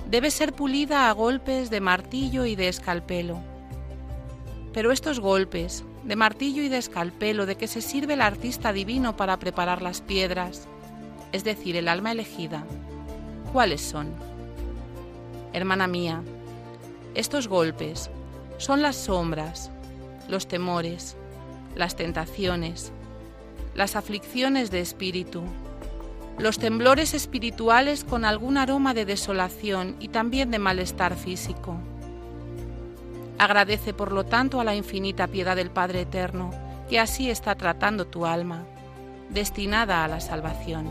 debe 0.08 0.30
ser 0.30 0.52
pulida 0.52 1.10
a 1.10 1.12
golpes 1.12 1.68
de 1.68 1.80
martillo 1.80 2.46
y 2.46 2.54
de 2.56 2.68
escalpelo 2.68 3.55
pero 4.76 4.92
estos 4.92 5.20
golpes, 5.20 5.84
de 6.04 6.16
martillo 6.16 6.62
y 6.62 6.68
de 6.68 6.76
escalpelo, 6.76 7.46
de 7.46 7.56
que 7.56 7.66
se 7.66 7.80
sirve 7.80 8.12
el 8.12 8.20
artista 8.20 8.74
divino 8.74 9.16
para 9.16 9.38
preparar 9.38 9.80
las 9.80 10.02
piedras, 10.02 10.68
es 11.32 11.44
decir, 11.44 11.76
el 11.76 11.88
alma 11.88 12.12
elegida, 12.12 12.62
¿cuáles 13.54 13.80
son? 13.80 14.12
Hermana 15.54 15.86
mía, 15.86 16.20
estos 17.14 17.48
golpes 17.48 18.10
son 18.58 18.82
las 18.82 18.96
sombras, 18.96 19.70
los 20.28 20.46
temores, 20.46 21.16
las 21.74 21.96
tentaciones, 21.96 22.92
las 23.74 23.96
aflicciones 23.96 24.70
de 24.70 24.80
espíritu, 24.80 25.42
los 26.36 26.58
temblores 26.58 27.14
espirituales 27.14 28.04
con 28.04 28.26
algún 28.26 28.58
aroma 28.58 28.92
de 28.92 29.06
desolación 29.06 29.96
y 30.00 30.08
también 30.08 30.50
de 30.50 30.58
malestar 30.58 31.16
físico 31.16 31.78
Agradece 33.38 33.92
por 33.92 34.12
lo 34.12 34.24
tanto 34.24 34.60
a 34.60 34.64
la 34.64 34.74
infinita 34.74 35.26
piedad 35.26 35.56
del 35.56 35.70
Padre 35.70 36.02
Eterno, 36.02 36.50
que 36.88 36.98
así 36.98 37.30
está 37.30 37.54
tratando 37.54 38.06
tu 38.06 38.24
alma, 38.24 38.64
destinada 39.28 40.04
a 40.04 40.08
la 40.08 40.20
salvación. 40.20 40.88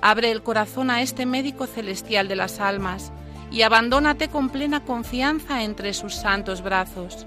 Abre 0.00 0.30
el 0.30 0.42
corazón 0.42 0.90
a 0.90 1.02
este 1.02 1.26
médico 1.26 1.66
celestial 1.66 2.28
de 2.28 2.36
las 2.36 2.60
almas 2.60 3.10
y 3.50 3.62
abandónate 3.62 4.28
con 4.28 4.48
plena 4.48 4.84
confianza 4.84 5.64
entre 5.64 5.92
sus 5.92 6.14
santos 6.14 6.62
brazos. 6.62 7.26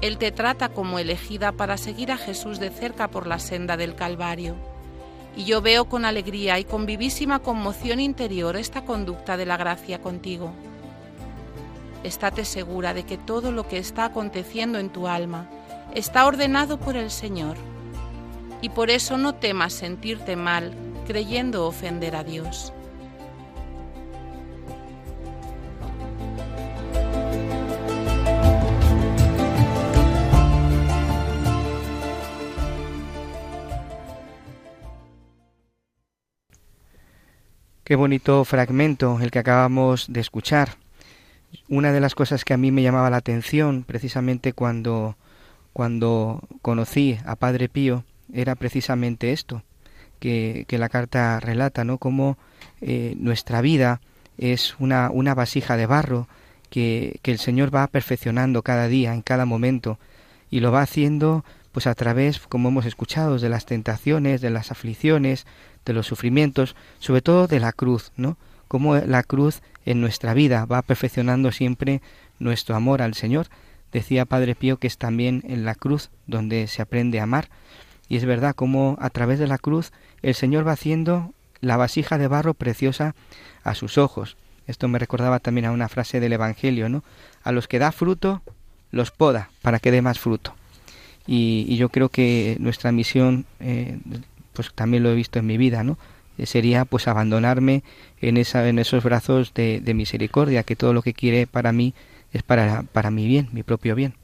Él 0.00 0.16
te 0.16 0.32
trata 0.32 0.70
como 0.70 0.98
elegida 0.98 1.52
para 1.52 1.76
seguir 1.76 2.10
a 2.10 2.16
Jesús 2.16 2.58
de 2.58 2.70
cerca 2.70 3.08
por 3.08 3.26
la 3.26 3.38
senda 3.38 3.76
del 3.76 3.94
Calvario. 3.94 4.56
Y 5.36 5.44
yo 5.44 5.60
veo 5.60 5.84
con 5.86 6.04
alegría 6.04 6.58
y 6.58 6.64
con 6.64 6.86
vivísima 6.86 7.38
conmoción 7.40 8.00
interior 8.00 8.56
esta 8.56 8.84
conducta 8.84 9.36
de 9.36 9.46
la 9.46 9.56
gracia 9.56 10.00
contigo. 10.00 10.52
Estate 12.04 12.44
segura 12.44 12.94
de 12.94 13.04
que 13.04 13.16
todo 13.16 13.52
lo 13.52 13.68
que 13.68 13.78
está 13.78 14.06
aconteciendo 14.06 14.78
en 14.78 14.90
tu 14.90 15.06
alma 15.06 15.48
está 15.94 16.26
ordenado 16.26 16.78
por 16.78 16.96
el 16.96 17.10
Señor. 17.10 17.56
Y 18.60 18.70
por 18.70 18.90
eso 18.90 19.18
no 19.18 19.34
temas 19.34 19.72
sentirte 19.72 20.36
mal 20.36 20.72
creyendo 21.06 21.66
ofender 21.66 22.16
a 22.16 22.24
Dios. 22.24 22.72
Qué 37.84 37.96
bonito 37.96 38.44
fragmento 38.44 39.18
el 39.20 39.30
que 39.30 39.40
acabamos 39.40 40.06
de 40.08 40.20
escuchar. 40.20 40.81
Una 41.68 41.92
de 41.92 42.00
las 42.00 42.14
cosas 42.14 42.44
que 42.44 42.54
a 42.54 42.56
mí 42.56 42.70
me 42.70 42.82
llamaba 42.82 43.10
la 43.10 43.18
atención 43.18 43.84
precisamente 43.84 44.52
cuando, 44.52 45.16
cuando 45.72 46.40
conocí 46.62 47.18
a 47.24 47.36
Padre 47.36 47.68
Pío 47.68 48.04
era 48.32 48.54
precisamente 48.54 49.32
esto, 49.32 49.62
que, 50.18 50.64
que 50.68 50.78
la 50.78 50.88
carta 50.88 51.40
relata, 51.40 51.84
¿no? 51.84 51.98
Cómo 51.98 52.38
eh, 52.80 53.14
nuestra 53.18 53.60
vida 53.60 54.00
es 54.38 54.76
una, 54.78 55.10
una 55.10 55.34
vasija 55.34 55.76
de 55.76 55.86
barro 55.86 56.28
que, 56.70 57.18
que 57.22 57.32
el 57.32 57.38
Señor 57.38 57.74
va 57.74 57.86
perfeccionando 57.86 58.62
cada 58.62 58.88
día, 58.88 59.12
en 59.12 59.22
cada 59.22 59.44
momento, 59.44 59.98
y 60.50 60.60
lo 60.60 60.72
va 60.72 60.82
haciendo 60.82 61.44
pues 61.72 61.86
a 61.86 61.94
través, 61.94 62.38
como 62.38 62.68
hemos 62.68 62.84
escuchado, 62.84 63.38
de 63.38 63.48
las 63.48 63.64
tentaciones, 63.64 64.40
de 64.40 64.50
las 64.50 64.70
aflicciones, 64.70 65.46
de 65.84 65.94
los 65.94 66.06
sufrimientos, 66.06 66.76
sobre 66.98 67.22
todo 67.22 67.46
de 67.46 67.60
la 67.60 67.72
cruz, 67.72 68.12
¿no? 68.16 68.36
Cómo 68.72 68.96
la 68.96 69.22
cruz 69.22 69.60
en 69.84 70.00
nuestra 70.00 70.32
vida 70.32 70.64
va 70.64 70.80
perfeccionando 70.80 71.52
siempre 71.52 72.00
nuestro 72.38 72.74
amor 72.74 73.02
al 73.02 73.12
Señor. 73.12 73.48
Decía 73.92 74.24
Padre 74.24 74.54
Pío 74.54 74.78
que 74.78 74.86
es 74.86 74.96
también 74.96 75.42
en 75.46 75.66
la 75.66 75.74
cruz 75.74 76.08
donde 76.26 76.66
se 76.68 76.80
aprende 76.80 77.20
a 77.20 77.24
amar. 77.24 77.50
Y 78.08 78.16
es 78.16 78.24
verdad 78.24 78.54
como 78.54 78.96
a 78.98 79.10
través 79.10 79.38
de 79.38 79.46
la 79.46 79.58
cruz 79.58 79.92
el 80.22 80.34
Señor 80.34 80.66
va 80.66 80.72
haciendo 80.72 81.34
la 81.60 81.76
vasija 81.76 82.16
de 82.16 82.28
barro 82.28 82.54
preciosa 82.54 83.14
a 83.62 83.74
sus 83.74 83.98
ojos. 83.98 84.38
Esto 84.66 84.88
me 84.88 84.98
recordaba 84.98 85.38
también 85.38 85.66
a 85.66 85.72
una 85.72 85.90
frase 85.90 86.18
del 86.18 86.32
Evangelio, 86.32 86.88
¿no? 86.88 87.04
A 87.42 87.52
los 87.52 87.68
que 87.68 87.78
da 87.78 87.92
fruto, 87.92 88.40
los 88.90 89.10
poda 89.10 89.50
para 89.60 89.80
que 89.80 89.90
dé 89.90 90.00
más 90.00 90.18
fruto. 90.18 90.54
Y, 91.26 91.76
yo 91.76 91.90
creo 91.90 92.08
que 92.08 92.56
nuestra 92.58 92.90
misión 92.90 93.44
eh, 93.60 93.98
pues 94.54 94.72
también 94.72 95.02
lo 95.02 95.10
he 95.10 95.14
visto 95.14 95.38
en 95.38 95.44
mi 95.44 95.58
vida, 95.58 95.84
¿no? 95.84 95.98
Eh, 96.38 96.46
sería 96.46 96.84
pues 96.84 97.08
abandonarme 97.08 97.82
en, 98.20 98.36
esa, 98.36 98.68
en 98.68 98.78
esos 98.78 99.04
brazos 99.04 99.52
de, 99.54 99.80
misericordia, 99.94 100.62
que 100.62 100.76
todo 100.76 100.92
lo 100.92 101.02
que 101.02 101.14
quiere 101.14 101.46
para 101.46 101.72
mí 101.72 101.94
es 102.32 102.42
para, 102.42 102.82
para 102.82 103.10
mi 103.10 103.26
bien, 103.26 103.48
mi 103.52 103.62
propio 103.62 103.94
bien. 103.94 104.14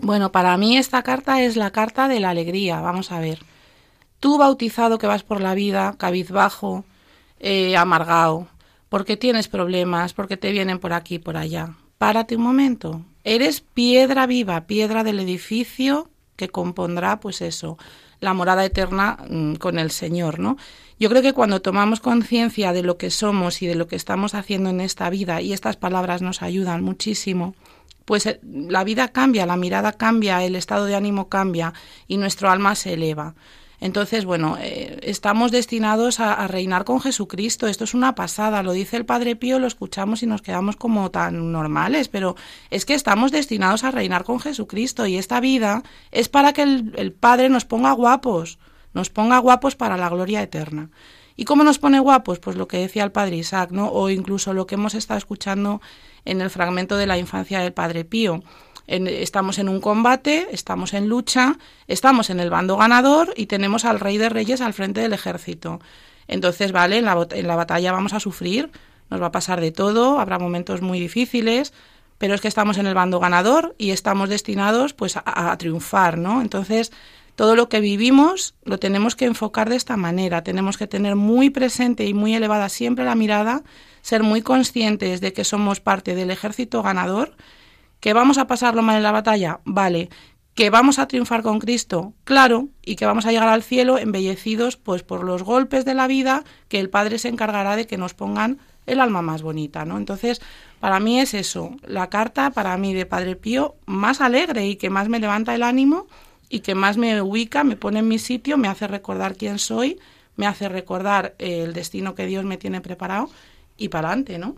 Bueno, 0.00 0.32
para 0.32 0.56
mí 0.56 0.76
esta 0.76 1.02
carta 1.02 1.42
es 1.42 1.56
la 1.56 1.70
carta 1.70 2.08
de 2.08 2.20
la 2.20 2.30
alegría, 2.30 2.80
vamos 2.80 3.12
a 3.12 3.20
ver. 3.20 3.38
Tú 4.20 4.38
bautizado 4.38 4.98
que 4.98 5.06
vas 5.06 5.22
por 5.22 5.40
la 5.40 5.54
vida, 5.54 5.94
cabizbajo, 5.98 6.84
eh, 7.40 7.76
amargado, 7.76 8.46
porque 8.88 9.16
tienes 9.16 9.48
problemas, 9.48 10.12
porque 10.12 10.36
te 10.36 10.52
vienen 10.52 10.78
por 10.78 10.92
aquí 10.92 11.16
y 11.16 11.18
por 11.18 11.36
allá. 11.36 11.74
Párate 11.98 12.36
un 12.36 12.42
momento. 12.42 13.02
Eres 13.24 13.60
piedra 13.60 14.26
viva, 14.26 14.62
piedra 14.66 15.04
del 15.04 15.20
edificio 15.20 16.08
que 16.36 16.48
compondrá, 16.48 17.20
pues 17.20 17.40
eso, 17.42 17.78
la 18.22 18.34
morada 18.34 18.64
eterna 18.64 19.18
mm, 19.28 19.54
con 19.56 19.78
el 19.78 19.90
Señor, 19.90 20.38
¿no? 20.38 20.56
Yo 20.98 21.10
creo 21.10 21.22
que 21.22 21.32
cuando 21.32 21.60
tomamos 21.60 22.00
conciencia 22.00 22.72
de 22.72 22.84
lo 22.84 22.96
que 22.96 23.10
somos 23.10 23.60
y 23.60 23.66
de 23.66 23.74
lo 23.74 23.88
que 23.88 23.96
estamos 23.96 24.34
haciendo 24.34 24.70
en 24.70 24.80
esta 24.80 25.10
vida, 25.10 25.42
y 25.42 25.52
estas 25.52 25.76
palabras 25.76 26.22
nos 26.22 26.40
ayudan 26.40 26.84
muchísimo, 26.84 27.54
pues 28.04 28.26
eh, 28.26 28.40
la 28.42 28.84
vida 28.84 29.08
cambia, 29.08 29.44
la 29.44 29.56
mirada 29.56 29.92
cambia, 29.92 30.44
el 30.44 30.54
estado 30.54 30.86
de 30.86 30.94
ánimo 30.94 31.28
cambia 31.28 31.74
y 32.06 32.16
nuestro 32.16 32.48
alma 32.48 32.76
se 32.76 32.94
eleva. 32.94 33.34
Entonces, 33.82 34.24
bueno, 34.24 34.58
eh, 34.60 34.96
estamos 35.02 35.50
destinados 35.50 36.20
a, 36.20 36.46
reinar 36.46 36.84
con 36.84 37.00
Jesucristo. 37.00 37.66
Esto 37.66 37.82
es 37.82 37.94
una 37.94 38.14
pasada. 38.14 38.62
Lo 38.62 38.70
dice 38.70 38.96
el 38.96 39.04
Padre 39.04 39.34
Pío, 39.34 39.58
lo 39.58 39.66
escuchamos 39.66 40.22
y 40.22 40.26
nos 40.26 40.40
quedamos 40.40 40.76
como 40.76 41.10
tan 41.10 41.50
normales, 41.50 42.06
pero 42.08 42.36
es 42.70 42.84
que 42.84 42.94
estamos 42.94 43.32
destinados 43.32 43.82
a 43.82 43.90
reinar 43.90 44.22
con 44.22 44.38
Jesucristo 44.38 45.04
y 45.06 45.16
esta 45.16 45.40
vida 45.40 45.82
es 46.12 46.28
para 46.28 46.52
que 46.52 46.62
el, 46.62 46.92
el 46.96 47.10
Padre 47.12 47.48
nos 47.48 47.64
ponga 47.64 47.90
guapos, 47.90 48.60
nos 48.94 49.10
ponga 49.10 49.38
guapos 49.38 49.74
para 49.74 49.96
la 49.96 50.08
gloria 50.08 50.42
eterna. 50.42 50.90
¿Y 51.34 51.44
cómo 51.44 51.64
nos 51.64 51.80
pone 51.80 51.98
guapos? 51.98 52.38
Pues 52.38 52.56
lo 52.56 52.68
que 52.68 52.78
decía 52.78 53.02
el 53.02 53.10
Padre 53.10 53.34
Isaac, 53.34 53.72
¿no? 53.72 53.88
O 53.88 54.10
incluso 54.10 54.52
lo 54.52 54.68
que 54.68 54.76
hemos 54.76 54.94
estado 54.94 55.18
escuchando 55.18 55.80
en 56.24 56.40
el 56.40 56.50
fragmento 56.50 56.96
de 56.96 57.08
la 57.08 57.18
infancia 57.18 57.58
del 57.58 57.72
Padre 57.72 58.04
Pío 58.04 58.44
estamos 58.86 59.58
en 59.58 59.68
un 59.68 59.80
combate, 59.80 60.48
estamos 60.50 60.94
en 60.94 61.08
lucha, 61.08 61.58
estamos 61.86 62.30
en 62.30 62.40
el 62.40 62.50
bando 62.50 62.76
ganador 62.76 63.32
y 63.36 63.46
tenemos 63.46 63.84
al 63.84 64.00
rey 64.00 64.18
de 64.18 64.28
reyes 64.28 64.60
al 64.60 64.74
frente 64.74 65.00
del 65.00 65.12
ejército. 65.12 65.80
Entonces, 66.28 66.72
vale, 66.72 66.98
en 66.98 67.04
la, 67.04 67.56
batalla 67.56 67.92
vamos 67.92 68.12
a 68.12 68.20
sufrir, 68.20 68.70
nos 69.10 69.20
va 69.20 69.26
a 69.26 69.32
pasar 69.32 69.60
de 69.60 69.72
todo, 69.72 70.18
habrá 70.18 70.38
momentos 70.38 70.82
muy 70.82 71.00
difíciles, 71.00 71.72
pero 72.18 72.34
es 72.34 72.40
que 72.40 72.48
estamos 72.48 72.78
en 72.78 72.86
el 72.86 72.94
bando 72.94 73.20
ganador 73.20 73.74
y 73.78 73.90
estamos 73.90 74.28
destinados 74.28 74.94
pues 74.94 75.16
a, 75.16 75.22
a, 75.24 75.58
triunfar, 75.58 76.18
¿no? 76.18 76.40
Entonces, 76.40 76.92
todo 77.34 77.56
lo 77.56 77.68
que 77.68 77.80
vivimos 77.80 78.54
lo 78.64 78.78
tenemos 78.78 79.16
que 79.16 79.24
enfocar 79.24 79.68
de 79.68 79.76
esta 79.76 79.96
manera, 79.96 80.44
tenemos 80.44 80.76
que 80.76 80.86
tener 80.86 81.16
muy 81.16 81.50
presente 81.50 82.06
y 82.06 82.14
muy 82.14 82.34
elevada 82.34 82.68
siempre 82.68 83.04
la 83.04 83.14
mirada, 83.14 83.62
ser 84.02 84.22
muy 84.22 84.42
conscientes 84.42 85.20
de 85.20 85.32
que 85.32 85.44
somos 85.44 85.80
parte 85.80 86.14
del 86.14 86.30
ejército 86.30 86.82
ganador 86.82 87.34
¿Que 88.02 88.14
vamos 88.14 88.36
a 88.36 88.48
pasarlo 88.48 88.82
mal 88.82 88.96
en 88.96 89.04
la 89.04 89.12
batalla? 89.12 89.60
Vale. 89.64 90.08
¿Que 90.54 90.70
vamos 90.70 90.98
a 90.98 91.06
triunfar 91.06 91.42
con 91.42 91.60
Cristo? 91.60 92.14
Claro. 92.24 92.68
Y 92.84 92.96
que 92.96 93.06
vamos 93.06 93.26
a 93.26 93.30
llegar 93.30 93.46
al 93.46 93.62
cielo 93.62 93.96
embellecidos 93.96 94.76
pues 94.76 95.04
por 95.04 95.22
los 95.22 95.44
golpes 95.44 95.84
de 95.84 95.94
la 95.94 96.08
vida 96.08 96.42
que 96.66 96.80
el 96.80 96.90
Padre 96.90 97.20
se 97.20 97.28
encargará 97.28 97.76
de 97.76 97.86
que 97.86 97.98
nos 97.98 98.12
pongan 98.12 98.58
el 98.86 98.98
alma 98.98 99.22
más 99.22 99.42
bonita, 99.42 99.84
¿no? 99.84 99.98
Entonces, 99.98 100.42
para 100.80 100.98
mí 100.98 101.20
es 101.20 101.32
eso, 101.32 101.76
la 101.86 102.10
carta 102.10 102.50
para 102.50 102.76
mí 102.76 102.92
de 102.92 103.06
Padre 103.06 103.36
Pío 103.36 103.76
más 103.86 104.20
alegre 104.20 104.66
y 104.66 104.74
que 104.74 104.90
más 104.90 105.08
me 105.08 105.20
levanta 105.20 105.54
el 105.54 105.62
ánimo 105.62 106.08
y 106.48 106.58
que 106.58 106.74
más 106.74 106.96
me 106.96 107.22
ubica, 107.22 107.62
me 107.62 107.76
pone 107.76 108.00
en 108.00 108.08
mi 108.08 108.18
sitio, 108.18 108.58
me 108.58 108.66
hace 108.66 108.88
recordar 108.88 109.36
quién 109.36 109.60
soy, 109.60 110.00
me 110.34 110.48
hace 110.48 110.68
recordar 110.68 111.36
el 111.38 111.72
destino 111.72 112.16
que 112.16 112.26
Dios 112.26 112.44
me 112.44 112.56
tiene 112.56 112.80
preparado 112.80 113.30
y 113.76 113.90
para 113.90 114.08
adelante, 114.08 114.38
¿no? 114.38 114.56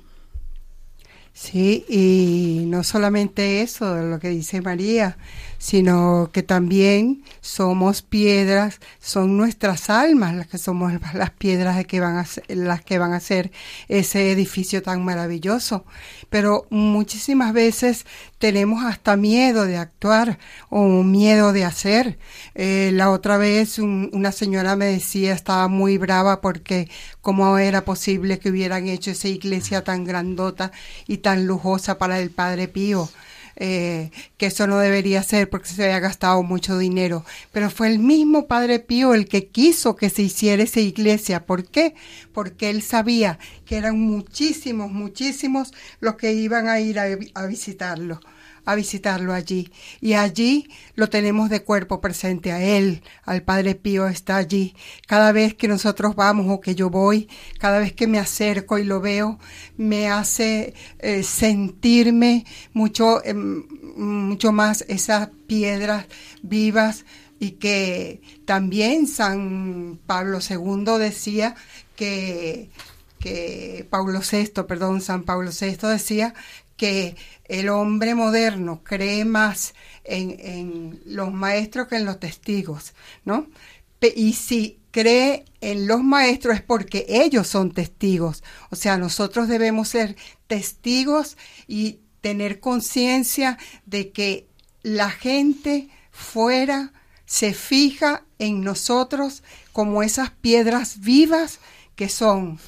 Sí, 1.37 1.85
y 1.89 2.65
no 2.69 2.85
solamente 2.85 3.61
eso, 3.61 3.97
lo 3.97 4.21
que 4.21 4.29
dice 4.29 4.61
María, 4.63 5.19
sino 5.59 6.31
que 6.33 6.45
también 6.45 7.25
somos 7.41 8.03
piedras, 8.03 8.79
son 9.01 9.37
nuestras 9.37 9.91
almas 9.91 10.37
las 10.37 10.47
que 10.47 10.59
somos 10.59 10.93
las 11.15 11.31
piedras 11.31 11.85
que 11.87 11.99
van 11.99 12.19
a 12.19 12.27
las 12.49 12.85
que 12.85 12.99
van 12.99 13.13
a 13.15 13.17
hacer 13.17 13.51
ese 13.89 14.31
edificio 14.31 14.81
tan 14.83 15.05
maravilloso. 15.05 15.85
Pero 16.31 16.69
muchísimas 16.71 17.53
veces 17.53 18.07
tenemos 18.45 18.85
hasta 18.85 19.17
miedo 19.17 19.65
de 19.65 19.79
actuar 19.79 20.39
o 20.69 21.03
miedo 21.03 21.55
de 21.55 21.65
hacer. 21.65 22.19
Eh, 22.55 22.91
la 22.93 23.11
otra 23.11 23.39
vez 23.39 23.79
una 23.79 24.33
señora 24.33 24.77
me 24.77 24.85
decía, 24.85 25.33
estaba 25.33 25.67
muy 25.69 25.97
brava 25.97 26.43
porque 26.43 26.91
cómo 27.23 27.57
era 27.57 27.87
posible 27.87 28.39
que 28.39 28.51
hubieran 28.51 28.87
hecho 28.87 29.13
esa 29.13 29.29
iglesia 29.29 29.83
tan 29.83 30.05
grandota 30.05 30.73
y 31.07 31.19
tan 31.19 31.47
lujosa 31.47 31.97
para 31.97 32.21
el 32.21 32.29
Padre 32.29 32.69
Pío. 32.69 33.09
Eh, 33.57 34.11
que 34.37 34.47
eso 34.47 34.67
no 34.67 34.79
debería 34.79 35.23
ser 35.23 35.49
porque 35.49 35.69
se 35.69 35.85
había 35.85 36.01
gastado 36.01 36.43
mucho 36.43 36.77
dinero. 36.77 37.25
Pero 37.51 37.71
fue 37.71 37.89
el 37.89 37.99
mismo 37.99 38.47
Padre 38.47 38.79
Pío 38.79 39.15
el 39.15 39.27
que 39.27 39.47
quiso 39.47 39.97
que 39.97 40.11
se 40.11 40.21
hiciera 40.21 40.63
esa 40.63 40.81
iglesia. 40.81 41.47
¿Por 41.47 41.65
qué? 41.65 41.95
Porque 42.35 42.69
él 42.69 42.83
sabía 42.83 43.39
que 43.65 43.79
eran 43.79 43.99
muchísimos, 43.99 44.91
muchísimos 44.93 45.73
los 46.01 46.17
que 46.17 46.35
iban 46.35 46.69
a 46.69 46.79
ir 46.81 46.99
a 46.99 47.47
visitarlo 47.47 48.21
a 48.65 48.75
visitarlo 48.75 49.33
allí. 49.33 49.71
Y 50.01 50.15
allí 50.15 50.69
lo 50.95 51.09
tenemos 51.09 51.51
de 51.51 51.63
cuerpo 51.63 52.01
presente 52.01 52.53
a 52.53 52.63
Él, 52.63 53.03
al 53.25 53.43
Padre 53.43 53.75
Pío 53.75 54.07
está 54.07 54.37
allí. 54.37 54.75
Cada 55.07 55.33
vez 55.33 55.55
que 55.55 55.69
nosotros 55.69 56.15
vamos 56.15 56.47
o 56.49 56.61
que 56.61 56.75
yo 56.75 56.91
voy, 56.91 57.29
cada 57.59 57.79
vez 57.79 57.93
que 57.93 58.07
me 58.07 58.19
acerco 58.19 58.79
y 58.79 58.85
lo 58.85 59.01
veo, 59.01 59.39
me 59.77 60.09
hace 60.09 60.75
eh, 60.99 61.23
sentirme 61.23 62.45
mucho, 62.73 63.25
em, 63.25 63.67
mucho 63.97 64.53
más 64.53 64.85
esas 64.89 65.31
piedras 65.47 66.07
vivas 66.43 67.05
y 67.39 67.53
que 67.53 68.23
también 68.45 69.07
San 69.07 69.99
Pablo 70.07 70.39
II 70.41 70.99
decía 70.99 71.55
que 71.97 72.71
que 73.25 73.87
Pablo 73.89 74.21
VI, 74.21 74.65
perdón, 74.69 75.01
San 75.01 75.23
Pablo 75.23 75.51
VI 75.51 75.79
decía 75.89 76.35
que 76.77 77.17
el 77.45 77.69
hombre 77.69 78.15
moderno 78.15 78.83
cree 78.83 79.25
más 79.25 79.75
en, 80.05 80.37
en 80.41 81.01
los 81.07 81.33
maestros 81.33 81.89
que 81.89 81.97
en 81.97 82.05
los 82.05 82.21
testigos, 82.21 82.95
¿no? 83.25 83.47
Y 84.15 84.35
si 84.35 84.81
cree 84.91 85.45
en 85.61 85.87
los 85.87 86.03
maestros 86.03 86.57
es 86.57 86.63
porque 86.63 87.07
ellos 87.09 87.47
son 87.47 87.73
testigos. 87.73 88.43
O 88.71 88.77
sea, 88.77 88.99
nosotros 88.99 89.49
debemos 89.49 89.89
ser 89.89 90.17
testigos 90.47 91.37
y 91.67 92.01
tener 92.21 92.61
conciencia 92.61 93.59
de 93.87 94.11
que 94.11 94.47
la 94.83 95.11
gente 95.11 95.89
fuera 96.11 96.93
se 97.27 97.55
fija 97.55 98.25
en 98.39 98.63
nosotros 98.63 99.43
como 99.73 100.03
esas 100.03 100.31
piedras 100.31 101.01
vivas 101.01 101.59
que 101.97 102.09
son, 102.09 102.59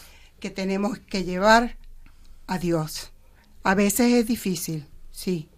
que 0.41 0.51
tenemos 0.51 0.99
que 0.99 1.25
llevar 1.25 1.77
a 2.47 2.59
Dios. 2.59 3.13
A 3.67 3.75
veces 3.75 4.13
es 4.13 4.29
difícil, 4.29 4.87
sí, 5.11 5.49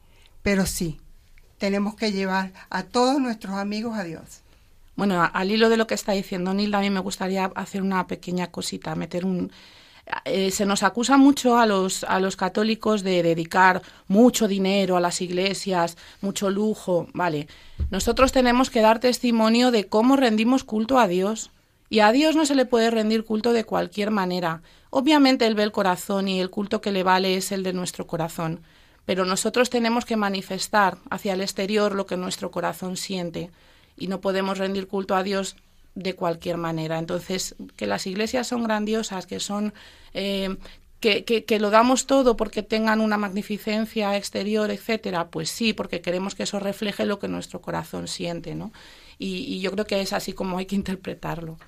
pero 0.41 0.65
sí, 0.65 0.99
tenemos 1.59 1.95
que 1.95 2.11
llevar 2.11 2.55
a 2.71 2.85
todos 2.85 3.21
nuestros 3.21 3.57
amigos 3.57 3.99
a 3.99 4.03
Dios. 4.03 4.41
Bueno, 4.97 5.29
al 5.31 5.51
hilo 5.51 5.69
de 5.69 5.77
lo 5.77 5.87
que 5.87 5.93
está 5.95 6.13
diciendo 6.13 6.55
Nilda, 6.55 6.79
a 6.79 6.81
mí 6.81 6.89
me 6.89 7.01
gustaría 7.01 7.53
hacer 7.55 7.83
una 7.83 8.07
pequeña 8.07 8.47
cosita, 8.47 8.95
meter 8.95 9.27
un, 9.27 9.53
eh, 10.25 10.51
se 10.53 10.65
nos 10.65 10.85
acusa 10.85 11.19
mucho 11.19 11.59
a 11.59 11.67
los, 11.67 12.03
a 12.05 12.19
los 12.19 12.35
católicos 12.37 13.03
de 13.03 13.23
dedicar 13.23 13.83
mucho 14.07 14.49
dinero 14.49 14.97
a 14.97 15.01
las 15.01 15.21
iglesias, 15.21 15.99
mucho 16.23 16.49
lujo, 16.49 17.09
vale. 17.13 17.47
Nosotros 17.91 18.33
tenemos 18.33 18.71
que 18.71 18.81
dar 18.81 19.01
testimonio 19.01 19.71
de 19.71 19.85
cómo 19.85 20.17
rendimos 20.17 20.65
culto 20.65 20.99
a 20.99 21.09
Dios. 21.09 21.51
Y 21.91 22.01
a 22.01 22.13
Dios 22.13 22.37
no 22.37 22.45
se 22.45 22.55
le 22.55 22.67
puede 22.67 22.91
rendir 22.91 23.25
culto 23.25 23.53
de 23.53 23.65
cualquier 23.65 24.11
manera. 24.11 24.63
Obviamente 24.91 25.47
Él 25.47 25.55
ve 25.55 25.63
el 25.63 25.73
corazón 25.73 26.29
y 26.29 26.41
el 26.41 26.51
culto 26.51 26.81
que 26.81 26.93
le 26.93 27.03
vale 27.03 27.37
es 27.37 27.53
el 27.53 27.63
de 27.63 27.73
nuestro 27.73 28.07
corazón. 28.07 28.61
Pero 29.07 29.25
nosotros 29.25 29.71
tenemos 29.71 30.05
que 30.05 30.17
manifestar 30.17 30.99
hacia 31.11 31.33
el 31.33 31.41
exterior 31.41 31.95
lo 31.95 32.07
que 32.07 32.17
nuestro 32.17 32.51
corazón 32.51 32.97
siente. 32.97 33.51
Y 33.97 34.09
no 34.09 34.21
podemos 34.21 34.59
rendir 34.59 34.87
culto 34.87 35.17
a 35.17 35.23
Dios 35.23 35.57
de 35.95 36.15
cualquier 36.15 36.59
manera. 36.59 36.99
Entonces, 36.99 37.57
que 37.77 37.87
las 37.87 38.07
iglesias 38.07 38.47
son 38.47 38.65
grandiosas, 38.65 39.27
que 39.27 39.41
son 39.41 39.73
eh, 40.13 40.57
que, 41.01 41.25
que, 41.25 41.61
lo 41.61 41.71
damos 41.71 42.07
todo 42.07 42.37
porque 42.37 42.63
tengan 42.63 43.01
una 43.01 43.17
magnificencia 43.17 44.17
exterior, 44.17 44.71
etcétera, 44.71 45.29
pues 45.29 45.49
sí, 45.49 45.73
porque 45.73 46.01
queremos 46.01 46.35
que 46.35 46.43
eso 46.43 46.59
refleje 46.59 47.05
lo 47.05 47.19
que 47.19 47.29
nuestro 47.29 47.61
corazón 47.61 48.09
siente, 48.09 48.55
¿no? 48.55 48.73
Y, 49.19 49.61
yo 49.61 49.71
creo 49.73 49.87
que 49.87 50.01
es 50.01 50.13
así 50.13 50.33
como 50.33 50.59
hay 50.59 50.67
que 50.67 50.75
interpretarlo. 50.83 51.59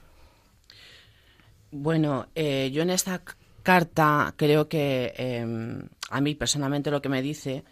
Bueno, 1.73 2.29
eh, 2.35 2.71
yo 2.73 2.83
en 2.83 2.91
esta 2.91 3.23
carta 3.63 4.35
creo 4.37 4.69
que 4.69 5.15
em, 5.17 5.89
a 6.11 6.21
mí 6.21 6.35
personalmente 6.35 6.91
lo 6.91 7.01
que 7.01 7.09
me 7.09 7.23
dice 7.23 7.65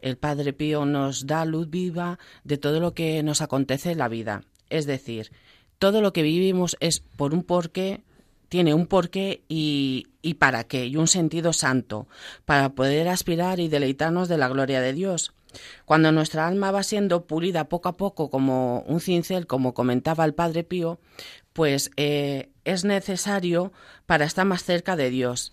el 0.00 0.16
Padre 0.16 0.52
Pío 0.52 0.84
nos 0.84 1.26
da 1.26 1.44
luz 1.44 1.68
viva 1.70 2.18
de 2.44 2.58
todo 2.58 2.80
lo 2.80 2.94
que 2.94 3.22
nos 3.22 3.40
acontece 3.40 3.92
en 3.92 3.98
la 3.98 4.08
vida. 4.08 4.42
Es 4.70 4.86
decir, 4.86 5.30
todo 5.78 6.00
lo 6.00 6.12
que 6.12 6.22
vivimos 6.22 6.76
es 6.80 7.00
por 7.00 7.34
un 7.34 7.44
porqué, 7.44 8.02
tiene 8.48 8.74
un 8.74 8.86
porqué 8.86 9.42
y, 9.48 10.08
y 10.22 10.34
para 10.34 10.64
qué, 10.64 10.86
y 10.86 10.96
un 10.96 11.06
sentido 11.06 11.52
santo, 11.52 12.08
para 12.44 12.70
poder 12.70 13.08
aspirar 13.08 13.60
y 13.60 13.68
deleitarnos 13.68 14.28
de 14.28 14.38
la 14.38 14.48
gloria 14.48 14.80
de 14.80 14.92
Dios. 14.92 15.34
Cuando 15.84 16.10
nuestra 16.10 16.46
alma 16.46 16.70
va 16.70 16.82
siendo 16.82 17.26
pulida 17.26 17.68
poco 17.68 17.88
a 17.88 17.96
poco 17.96 18.30
como 18.30 18.80
un 18.86 19.00
cincel, 19.00 19.46
como 19.46 19.74
comentaba 19.74 20.24
el 20.24 20.34
Padre 20.34 20.64
Pío, 20.64 20.98
pues 21.52 21.90
eh, 21.96 22.51
es 22.64 22.84
necesario 22.84 23.72
para 24.06 24.24
estar 24.24 24.46
más 24.46 24.64
cerca 24.64 24.96
de 24.96 25.10
Dios. 25.10 25.52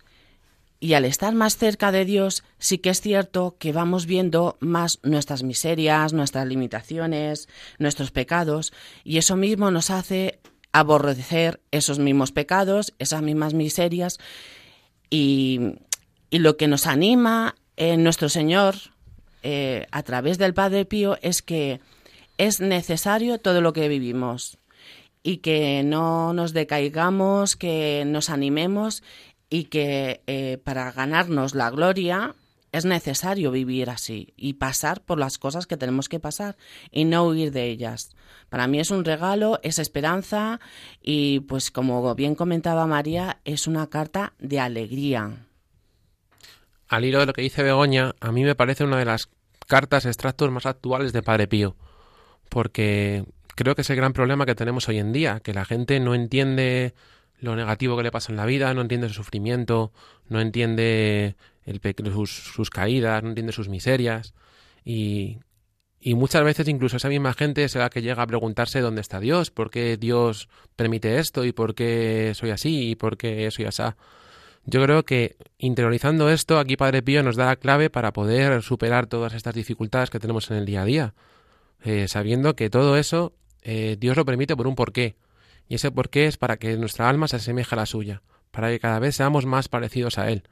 Y 0.82 0.94
al 0.94 1.04
estar 1.04 1.34
más 1.34 1.58
cerca 1.58 1.92
de 1.92 2.06
Dios, 2.06 2.42
sí 2.58 2.78
que 2.78 2.88
es 2.88 3.02
cierto 3.02 3.56
que 3.58 3.72
vamos 3.72 4.06
viendo 4.06 4.56
más 4.60 4.98
nuestras 5.02 5.42
miserias, 5.42 6.14
nuestras 6.14 6.46
limitaciones, 6.46 7.48
nuestros 7.78 8.10
pecados, 8.10 8.72
y 9.04 9.18
eso 9.18 9.36
mismo 9.36 9.70
nos 9.70 9.90
hace 9.90 10.40
aborrecer 10.72 11.60
esos 11.70 11.98
mismos 11.98 12.32
pecados, 12.32 12.94
esas 12.98 13.20
mismas 13.20 13.52
miserias, 13.52 14.18
y, 15.10 15.74
lo 16.30 16.56
que 16.56 16.68
nos 16.68 16.86
anima 16.86 17.56
en 17.76 18.04
nuestro 18.04 18.28
Señor 18.28 18.76
eh, 19.42 19.86
a 19.90 20.04
través 20.04 20.38
del 20.38 20.54
Padre 20.54 20.84
Pío 20.84 21.18
es 21.22 21.42
que 21.42 21.80
es 22.38 22.60
necesario 22.60 23.38
todo 23.38 23.60
lo 23.60 23.72
que 23.72 23.88
vivimos 23.88 24.59
y 25.22 25.38
que 25.38 25.82
no 25.84 26.32
nos 26.32 26.52
decaigamos, 26.52 27.56
que 27.56 28.04
nos 28.06 28.30
animemos 28.30 29.02
y 29.48 29.64
que 29.64 30.22
eh, 30.26 30.58
para 30.64 30.92
ganarnos 30.92 31.54
la 31.54 31.70
gloria 31.70 32.34
es 32.72 32.84
necesario 32.84 33.50
vivir 33.50 33.90
así 33.90 34.32
y 34.36 34.54
pasar 34.54 35.02
por 35.02 35.18
las 35.18 35.38
cosas 35.38 35.66
que 35.66 35.76
tenemos 35.76 36.08
que 36.08 36.20
pasar 36.20 36.56
y 36.90 37.04
no 37.04 37.24
huir 37.24 37.50
de 37.50 37.66
ellas. 37.66 38.14
Para 38.48 38.66
mí 38.66 38.78
es 38.78 38.90
un 38.90 39.04
regalo, 39.04 39.58
es 39.62 39.78
esperanza 39.78 40.60
y 41.02 41.40
pues 41.40 41.70
como 41.70 42.14
bien 42.14 42.34
comentaba 42.34 42.86
María, 42.86 43.40
es 43.44 43.66
una 43.66 43.88
carta 43.88 44.34
de 44.38 44.60
alegría. 44.60 45.46
Al 46.88 47.04
hilo 47.04 47.20
de 47.20 47.26
lo 47.26 47.32
que 47.32 47.42
dice 47.42 47.62
Begoña, 47.62 48.14
a 48.20 48.32
mí 48.32 48.44
me 48.44 48.54
parece 48.54 48.84
una 48.84 48.98
de 48.98 49.04
las 49.04 49.28
cartas 49.66 50.06
extractos 50.06 50.50
más 50.50 50.66
actuales 50.66 51.12
de 51.12 51.22
Padre 51.22 51.46
Pío, 51.46 51.76
porque 52.48 53.24
creo 53.60 53.74
que 53.74 53.82
es 53.82 53.90
el 53.90 53.96
gran 53.96 54.14
problema 54.14 54.46
que 54.46 54.54
tenemos 54.54 54.88
hoy 54.88 54.98
en 54.98 55.12
día, 55.12 55.40
que 55.40 55.52
la 55.52 55.66
gente 55.66 56.00
no 56.00 56.14
entiende 56.14 56.94
lo 57.40 57.56
negativo 57.56 57.94
que 57.94 58.02
le 58.02 58.10
pasa 58.10 58.32
en 58.32 58.38
la 58.38 58.46
vida, 58.46 58.72
no 58.72 58.80
entiende 58.80 59.08
su 59.08 59.14
sufrimiento, 59.14 59.92
no 60.30 60.40
entiende 60.40 61.36
sus, 62.10 62.70
caídas, 62.70 63.22
no 63.22 63.28
entiende 63.28 63.52
sus 63.52 63.68
miserias 63.68 64.32
y, 64.82 65.40
y 66.00 66.14
muchas 66.14 66.42
veces 66.42 66.68
incluso 66.68 66.96
esa 66.96 67.10
misma 67.10 67.34
gente 67.34 67.62
es 67.62 67.74
la 67.74 67.90
que 67.90 68.00
llega 68.00 68.22
a 68.22 68.26
preguntarse 68.26 68.80
dónde 68.80 69.02
está 69.02 69.20
Dios, 69.20 69.50
por 69.50 69.70
qué 69.70 69.98
Dios 69.98 70.48
permite 70.74 71.18
esto 71.18 71.44
y 71.44 71.52
por 71.52 71.74
qué 71.74 72.32
soy 72.34 72.50
así 72.50 72.92
y 72.92 72.94
por 72.94 73.18
qué 73.18 73.50
soy 73.50 73.66
así. 73.66 73.82
Yo 74.64 74.82
creo 74.82 75.04
que 75.04 75.36
interiorizando 75.58 76.30
esto, 76.30 76.58
aquí 76.58 76.78
Padre 76.78 77.02
Pío 77.02 77.22
nos 77.22 77.36
da 77.36 77.44
la 77.44 77.56
clave 77.56 77.90
para 77.90 78.14
poder 78.14 78.62
superar 78.62 79.06
todas 79.06 79.34
estas 79.34 79.54
dificultades 79.54 80.08
que 80.08 80.18
tenemos 80.18 80.50
en 80.50 80.56
el 80.56 80.64
día 80.64 80.80
a 80.80 80.86
día, 80.86 81.14
eh, 81.82 82.08
sabiendo 82.08 82.56
que 82.56 82.70
todo 82.70 82.96
eso 82.96 83.34
eh, 83.62 83.96
Dios 83.98 84.16
lo 84.16 84.24
permite 84.24 84.56
por 84.56 84.66
un 84.66 84.74
porqué. 84.74 85.16
Y 85.68 85.76
ese 85.76 85.90
porqué 85.90 86.26
es 86.26 86.36
para 86.36 86.56
que 86.56 86.76
nuestra 86.76 87.08
alma 87.08 87.28
se 87.28 87.36
asemeje 87.36 87.74
a 87.74 87.76
la 87.76 87.86
suya, 87.86 88.22
para 88.50 88.70
que 88.70 88.80
cada 88.80 88.98
vez 88.98 89.16
seamos 89.16 89.46
más 89.46 89.68
parecidos 89.68 90.18
a 90.18 90.30
Él. 90.30 90.42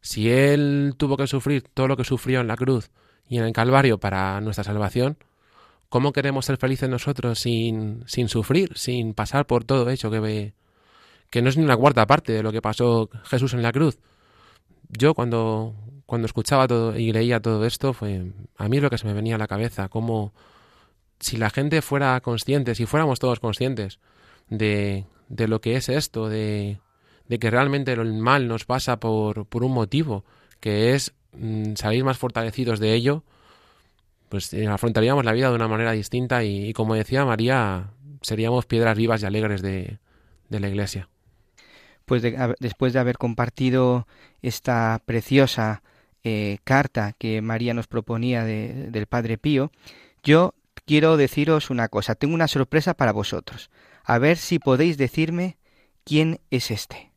Si 0.00 0.30
Él 0.30 0.94
tuvo 0.96 1.16
que 1.16 1.26
sufrir 1.26 1.62
todo 1.62 1.88
lo 1.88 1.96
que 1.96 2.04
sufrió 2.04 2.40
en 2.40 2.46
la 2.46 2.56
cruz 2.56 2.90
y 3.28 3.38
en 3.38 3.44
el 3.44 3.52
Calvario 3.52 3.98
para 3.98 4.40
nuestra 4.40 4.64
salvación, 4.64 5.18
¿cómo 5.88 6.12
queremos 6.12 6.46
ser 6.46 6.58
felices 6.58 6.88
nosotros 6.88 7.40
sin, 7.40 8.04
sin 8.06 8.28
sufrir, 8.28 8.76
sin 8.76 9.14
pasar 9.14 9.46
por 9.46 9.64
todo 9.64 9.90
eso 9.90 10.10
que, 10.10 10.54
que 11.30 11.42
no 11.42 11.48
es 11.48 11.56
ni 11.56 11.64
una 11.64 11.76
cuarta 11.76 12.06
parte 12.06 12.32
de 12.32 12.42
lo 12.42 12.52
que 12.52 12.62
pasó 12.62 13.10
Jesús 13.24 13.54
en 13.54 13.62
la 13.62 13.72
cruz? 13.72 13.98
Yo 14.90 15.14
cuando, 15.14 15.74
cuando 16.06 16.26
escuchaba 16.26 16.68
todo 16.68 16.96
y 16.96 17.12
leía 17.12 17.40
todo 17.40 17.64
esto, 17.66 17.92
fue 17.92 18.32
a 18.56 18.68
mí 18.68 18.80
lo 18.80 18.90
que 18.90 18.98
se 18.98 19.06
me 19.06 19.12
venía 19.12 19.34
a 19.34 19.38
la 19.38 19.48
cabeza, 19.48 19.88
como 19.88 20.32
si 21.20 21.36
la 21.36 21.50
gente 21.50 21.82
fuera 21.82 22.20
consciente, 22.20 22.74
si 22.74 22.86
fuéramos 22.86 23.18
todos 23.18 23.40
conscientes 23.40 23.98
de, 24.48 25.06
de 25.28 25.48
lo 25.48 25.60
que 25.60 25.76
es 25.76 25.88
esto, 25.88 26.28
de, 26.28 26.78
de 27.28 27.38
que 27.38 27.50
realmente 27.50 27.92
el 27.92 28.14
mal 28.14 28.48
nos 28.48 28.64
pasa 28.64 28.98
por, 28.98 29.46
por 29.46 29.64
un 29.64 29.72
motivo, 29.72 30.24
que 30.60 30.94
es 30.94 31.14
mm, 31.32 31.74
salir 31.74 32.04
más 32.04 32.18
fortalecidos 32.18 32.80
de 32.80 32.94
ello, 32.94 33.24
pues 34.28 34.52
eh, 34.52 34.66
afrontaríamos 34.66 35.24
la 35.24 35.32
vida 35.32 35.48
de 35.48 35.56
una 35.56 35.68
manera 35.68 35.92
distinta 35.92 36.44
y, 36.44 36.72
como 36.72 36.94
decía 36.94 37.24
María, 37.24 37.90
seríamos 38.22 38.66
piedras 38.66 38.96
vivas 38.96 39.22
y 39.22 39.26
alegres 39.26 39.62
de, 39.62 39.98
de 40.48 40.60
la 40.60 40.68
Iglesia. 40.68 41.08
Pues 42.04 42.22
después 42.58 42.94
de 42.94 42.98
haber 42.98 43.18
compartido 43.18 44.06
esta 44.40 45.02
preciosa 45.04 45.82
eh, 46.24 46.58
carta 46.64 47.12
que 47.18 47.42
María 47.42 47.74
nos 47.74 47.86
proponía 47.86 48.44
del 48.44 49.06
Padre 49.06 49.36
Pío, 49.36 49.70
yo 50.22 50.54
quiero 50.88 51.18
deciros 51.18 51.68
una 51.68 51.88
cosa, 51.88 52.14
tengo 52.14 52.34
una 52.34 52.48
sorpresa 52.48 52.94
para 52.94 53.12
vosotros. 53.12 53.70
A 54.04 54.18
ver 54.18 54.38
si 54.38 54.58
podéis 54.58 54.96
decirme 54.96 55.58
quién 56.02 56.40
es 56.50 56.70
este. 56.70 57.12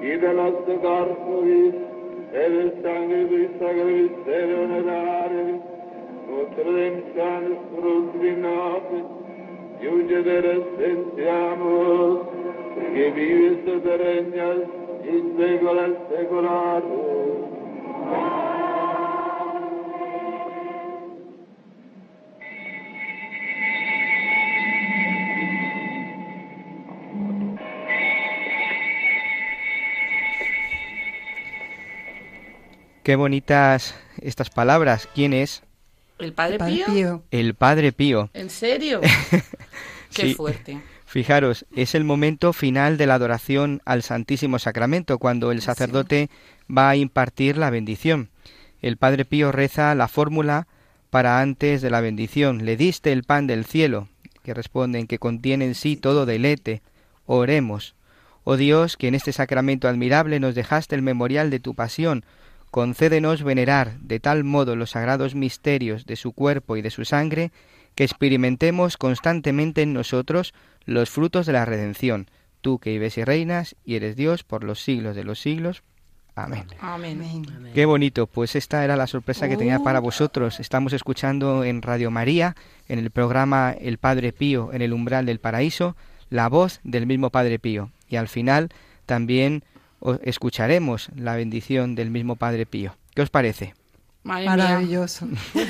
y 0.00 0.16
de 0.16 0.32
los 0.32 0.66
de 0.66 0.78
Garcovis, 0.78 1.74
e 2.32 2.50
del 2.50 2.72
sangre 2.82 3.28
dei 3.28 3.48
sacrifici 3.58 4.30
onerari, 4.30 5.60
nutre 6.26 6.86
in 6.86 7.02
san 7.14 7.56
scrutinati, 7.66 9.04
giugedere 9.80 10.64
sentiamo, 10.78 12.28
che 12.92 13.10
vives 13.10 13.66
e 13.66 13.96
regnas 13.96 14.60
in 15.02 15.34
secola 15.36 15.86
secolare. 16.08 18.49
Qué 33.02 33.16
bonitas 33.16 33.94
estas 34.20 34.50
palabras. 34.50 35.08
¿Quién 35.14 35.32
es? 35.32 35.62
¿El 36.18 36.32
Padre, 36.32 36.54
El 36.54 36.58
Padre 36.58 36.74
Pío? 36.74 36.86
Pío. 36.86 37.22
El 37.30 37.54
Padre 37.54 37.92
Pío. 37.92 38.30
¿En 38.34 38.50
serio? 38.50 39.00
Qué 40.12 40.22
Sí. 40.22 40.34
fuerte. 40.34 40.80
Fijaros, 41.06 41.66
es 41.74 41.94
el 41.94 42.04
momento 42.04 42.52
final 42.52 42.96
de 42.96 43.06
la 43.06 43.14
adoración 43.14 43.80
al 43.84 44.02
Santísimo 44.02 44.58
Sacramento, 44.60 45.18
cuando 45.18 45.50
el 45.50 45.60
sacerdote 45.60 46.30
va 46.70 46.90
a 46.90 46.96
impartir 46.96 47.56
la 47.56 47.70
bendición. 47.70 48.28
El 48.80 48.96
Padre 48.96 49.24
Pío 49.24 49.50
reza 49.50 49.92
la 49.96 50.06
fórmula 50.06 50.68
para 51.10 51.40
antes 51.40 51.82
de 51.82 51.90
la 51.90 52.00
bendición. 52.00 52.64
Le 52.64 52.76
diste 52.76 53.10
el 53.12 53.24
pan 53.24 53.48
del 53.48 53.64
cielo, 53.64 54.08
que 54.44 54.54
responden 54.54 55.08
que 55.08 55.18
contiene 55.18 55.64
en 55.64 55.74
sí 55.74 55.96
todo 55.96 56.26
deleite. 56.26 56.80
Oremos. 57.26 57.96
Oh 58.44 58.56
Dios, 58.56 58.96
que 58.96 59.08
en 59.08 59.16
este 59.16 59.32
sacramento 59.32 59.88
admirable 59.88 60.38
nos 60.38 60.54
dejaste 60.54 60.94
el 60.94 61.02
memorial 61.02 61.50
de 61.50 61.58
tu 61.60 61.74
pasión, 61.74 62.24
concédenos 62.70 63.42
venerar 63.42 63.98
de 64.00 64.20
tal 64.20 64.44
modo 64.44 64.76
los 64.76 64.90
sagrados 64.90 65.34
misterios 65.34 66.06
de 66.06 66.16
su 66.16 66.32
cuerpo 66.32 66.76
y 66.76 66.82
de 66.82 66.90
su 66.90 67.04
sangre, 67.04 67.50
que 67.94 68.04
experimentemos 68.04 68.96
constantemente 68.96 69.82
en 69.82 69.92
nosotros 69.92 70.54
los 70.84 71.10
frutos 71.10 71.46
de 71.46 71.52
la 71.52 71.64
redención, 71.64 72.28
tú 72.60 72.78
que 72.78 72.90
vives 72.90 73.18
y 73.18 73.24
reinas 73.24 73.76
y 73.84 73.96
eres 73.96 74.16
Dios 74.16 74.44
por 74.44 74.64
los 74.64 74.82
siglos 74.82 75.16
de 75.16 75.24
los 75.24 75.40
siglos. 75.40 75.82
Amén. 76.36 76.66
Amén. 76.80 77.20
Amén. 77.20 77.72
Qué 77.74 77.84
bonito, 77.84 78.26
pues 78.26 78.54
esta 78.56 78.84
era 78.84 78.96
la 78.96 79.06
sorpresa 79.06 79.48
que 79.48 79.56
tenía 79.56 79.80
para 79.80 80.00
vosotros. 80.00 80.60
Estamos 80.60 80.92
escuchando 80.92 81.64
en 81.64 81.82
Radio 81.82 82.10
María, 82.10 82.56
en 82.88 82.98
el 82.98 83.10
programa 83.10 83.72
El 83.72 83.98
Padre 83.98 84.32
Pío 84.32 84.72
en 84.72 84.80
el 84.80 84.92
umbral 84.92 85.26
del 85.26 85.40
paraíso, 85.40 85.96
la 86.30 86.48
voz 86.48 86.80
del 86.84 87.06
mismo 87.06 87.30
Padre 87.30 87.58
Pío. 87.58 87.90
Y 88.08 88.16
al 88.16 88.28
final 88.28 88.70
también 89.06 89.64
escucharemos 90.22 91.08
la 91.16 91.36
bendición 91.36 91.94
del 91.94 92.10
mismo 92.10 92.36
Padre 92.36 92.66
Pío. 92.66 92.96
¿Qué 93.14 93.22
os 93.22 93.30
parece? 93.30 93.74
Madre 94.22 94.42
mía. 94.42 94.56
Maravilloso. 94.56 95.26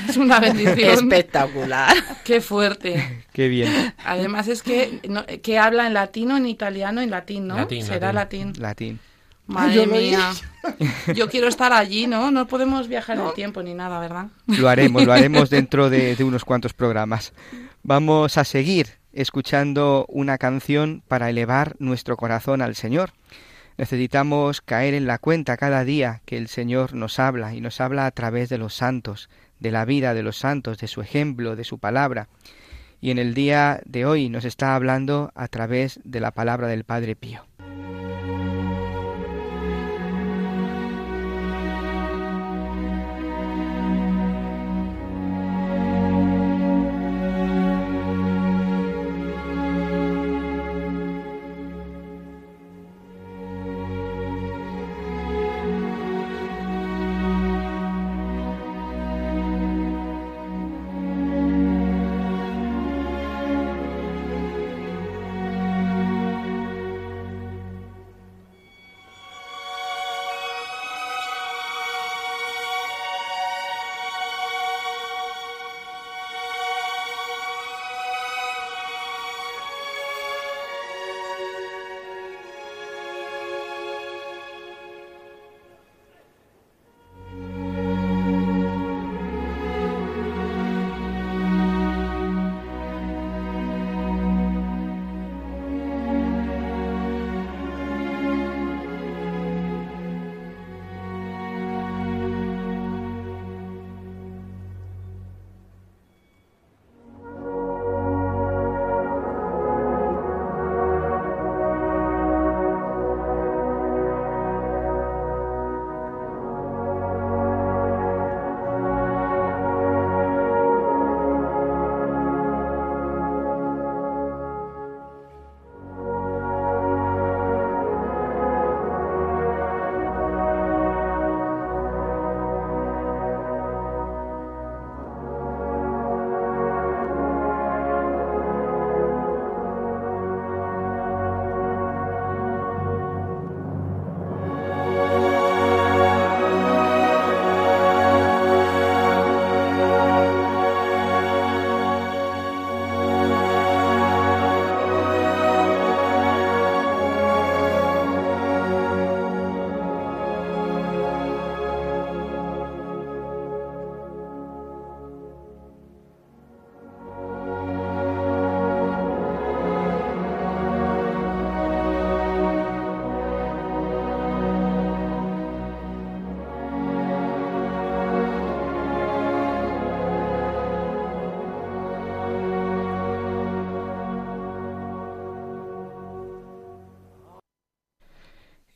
Es 0.09 0.17
una 0.17 0.41
bendición. 0.41 0.91
Espectacular. 1.13 1.95
Qué 2.25 2.41
fuerte. 2.41 3.25
Qué 3.33 3.49
bien. 3.49 3.95
Además 4.05 4.49
es 4.49 4.63
que, 4.63 5.01
no- 5.09 5.25
que 5.27 5.59
habla 5.59 5.87
en 5.87 5.95
latino, 5.95 6.37
en 6.37 6.47
italiano, 6.47 7.01
en 7.01 7.11
latín, 7.11 7.47
¿no? 7.47 7.57
Latín, 7.57 7.85
Será 7.85 8.13
latín. 8.13 8.53
latín. 8.59 8.99
Madre 9.47 9.75
yo 9.75 9.87
mía. 9.87 10.33
Yo 11.15 11.29
quiero 11.29 11.49
estar 11.49 11.73
allí, 11.73 12.07
¿no? 12.07 12.31
No 12.31 12.47
podemos 12.47 12.87
viajar 12.87 13.19
en 13.19 13.27
el 13.27 13.33
tiempo 13.35 13.63
ni 13.65 13.75
nada, 13.75 13.99
¿verdad? 13.99 14.27
Lo 14.47 14.69
haremos, 14.69 15.05
lo 15.05 15.13
haremos 15.15 15.51
dentro 15.51 15.91
de, 15.91 16.15
de 16.15 16.23
unos 16.25 16.45
cuantos 16.45 16.73
programas. 16.73 17.33
Vamos 17.83 18.37
a 18.39 18.45
seguir 18.45 18.99
escuchando 19.13 20.07
una 20.09 20.39
canción 20.39 21.03
para 21.09 21.31
elevar 21.31 21.75
nuestro 21.81 22.17
corazón 22.17 22.63
al 22.63 22.77
Señor. 22.77 23.11
Necesitamos 23.81 24.61
caer 24.61 24.93
en 24.93 25.07
la 25.07 25.17
cuenta 25.17 25.57
cada 25.57 25.87
día 25.87 26.21
que 26.27 26.37
el 26.37 26.49
Señor 26.49 26.93
nos 26.93 27.19
habla 27.19 27.55
y 27.55 27.63
nos 27.63 27.81
habla 27.81 28.05
a 28.05 28.11
través 28.11 28.51
de 28.51 28.59
los 28.59 28.75
santos, 28.75 29.31
de 29.59 29.71
la 29.71 29.87
vida 29.87 30.13
de 30.13 30.23
los 30.23 30.37
santos, 30.37 30.77
de 30.77 30.87
su 30.87 31.01
ejemplo, 31.01 31.57
de 31.57 31.65
su 31.65 31.79
palabra. 31.79 32.29
Y 33.01 33.11
en 33.11 33.17
el 33.17 33.33
día 33.33 33.81
de 33.87 34.05
hoy 34.05 34.29
nos 34.29 34.45
está 34.45 34.75
hablando 34.75 35.33
a 35.35 35.49
través 35.49 35.99
de 36.05 36.21
la 36.21 36.31
palabra 36.31 36.69
del 36.69 36.85
Padre 36.85 37.17
Pío. 37.17 37.47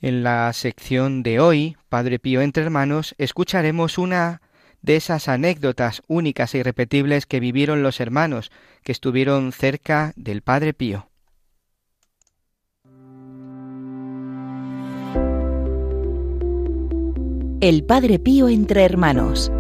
En 0.04 0.22
la 0.22 0.52
sección 0.52 1.22
de 1.22 1.40
hoy, 1.40 1.78
Padre 1.88 2.18
Pío 2.18 2.42
entre 2.42 2.62
hermanos, 2.62 3.14
escucharemos 3.16 3.96
una 3.96 4.42
de 4.82 4.96
esas 4.96 5.28
anécdotas 5.28 6.02
únicas 6.08 6.54
e 6.54 6.58
irrepetibles 6.58 7.24
que 7.24 7.40
vivieron 7.40 7.82
los 7.82 8.00
hermanos 8.00 8.52
que 8.82 8.92
estuvieron 8.92 9.50
cerca 9.50 10.12
del 10.14 10.42
Padre 10.42 10.74
Pío. 10.74 11.08
El 17.62 17.84
Padre 17.86 18.18
Pío 18.18 18.50
entre 18.50 18.84
hermanos. 18.84 19.50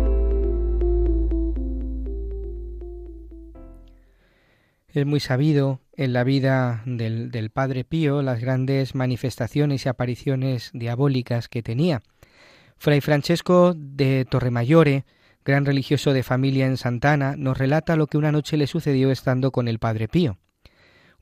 Es 4.88 5.06
muy 5.06 5.20
sabido 5.20 5.80
en 5.96 6.12
la 6.12 6.24
vida 6.24 6.82
del, 6.86 7.30
del 7.30 7.50
Padre 7.50 7.84
Pío 7.84 8.22
las 8.22 8.40
grandes 8.40 8.94
manifestaciones 8.94 9.86
y 9.86 9.88
apariciones 9.88 10.70
diabólicas 10.72 11.48
que 11.48 11.62
tenía. 11.62 12.02
Fray 12.76 13.00
Francesco 13.00 13.74
de 13.76 14.26
Torremayore, 14.28 15.04
gran 15.44 15.64
religioso 15.64 16.12
de 16.12 16.22
familia 16.22 16.66
en 16.66 16.76
Santana, 16.76 17.36
nos 17.36 17.56
relata 17.56 17.96
lo 17.96 18.06
que 18.06 18.18
una 18.18 18.32
noche 18.32 18.56
le 18.56 18.66
sucedió 18.66 19.10
estando 19.10 19.52
con 19.52 19.68
el 19.68 19.78
Padre 19.78 20.08
Pío. 20.08 20.38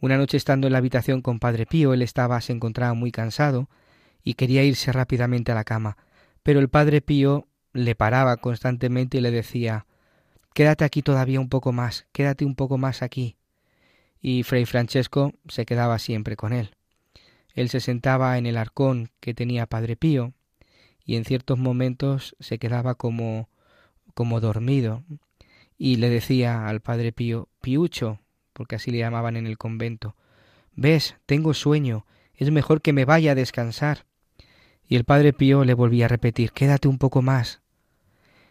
Una 0.00 0.16
noche 0.16 0.36
estando 0.36 0.66
en 0.66 0.72
la 0.72 0.78
habitación 0.78 1.22
con 1.22 1.38
Padre 1.38 1.66
Pío, 1.66 1.94
él 1.94 2.02
estaba, 2.02 2.40
se 2.40 2.52
encontraba 2.52 2.94
muy 2.94 3.12
cansado 3.12 3.68
y 4.24 4.34
quería 4.34 4.64
irse 4.64 4.90
rápidamente 4.92 5.52
a 5.52 5.54
la 5.54 5.64
cama, 5.64 5.96
pero 6.42 6.60
el 6.60 6.68
Padre 6.68 7.00
Pío 7.00 7.46
le 7.72 7.94
paraba 7.94 8.36
constantemente 8.38 9.18
y 9.18 9.20
le 9.20 9.30
decía 9.30 9.86
Quédate 10.54 10.84
aquí 10.84 11.02
todavía 11.02 11.40
un 11.40 11.48
poco 11.48 11.72
más, 11.72 12.06
quédate 12.12 12.44
un 12.44 12.54
poco 12.54 12.76
más 12.78 13.02
aquí 13.02 13.36
y 14.22 14.44
Fray 14.44 14.64
Francesco 14.64 15.34
se 15.48 15.66
quedaba 15.66 15.98
siempre 15.98 16.36
con 16.36 16.54
él. 16.54 16.70
Él 17.54 17.68
se 17.68 17.80
sentaba 17.80 18.38
en 18.38 18.46
el 18.46 18.56
arcón 18.56 19.10
que 19.20 19.34
tenía 19.34 19.66
Padre 19.66 19.96
Pío 19.96 20.32
y 21.04 21.16
en 21.16 21.24
ciertos 21.24 21.58
momentos 21.58 22.34
se 22.40 22.58
quedaba 22.58 22.94
como 22.94 23.50
como 24.14 24.40
dormido 24.40 25.04
y 25.78 25.96
le 25.96 26.10
decía 26.10 26.68
al 26.68 26.80
Padre 26.80 27.12
Pío 27.12 27.48
Piucho, 27.60 28.20
porque 28.52 28.76
así 28.76 28.90
le 28.90 28.98
llamaban 28.98 29.36
en 29.36 29.46
el 29.46 29.58
convento, 29.58 30.14
ves, 30.74 31.16
tengo 31.26 31.54
sueño, 31.54 32.06
es 32.34 32.50
mejor 32.50 32.82
que 32.82 32.92
me 32.92 33.04
vaya 33.04 33.32
a 33.32 33.34
descansar. 33.34 34.06
Y 34.86 34.96
el 34.96 35.04
Padre 35.04 35.32
Pío 35.32 35.64
le 35.64 35.74
volvía 35.74 36.04
a 36.04 36.08
repetir 36.08 36.52
quédate 36.52 36.88
un 36.88 36.98
poco 36.98 37.22
más. 37.22 37.62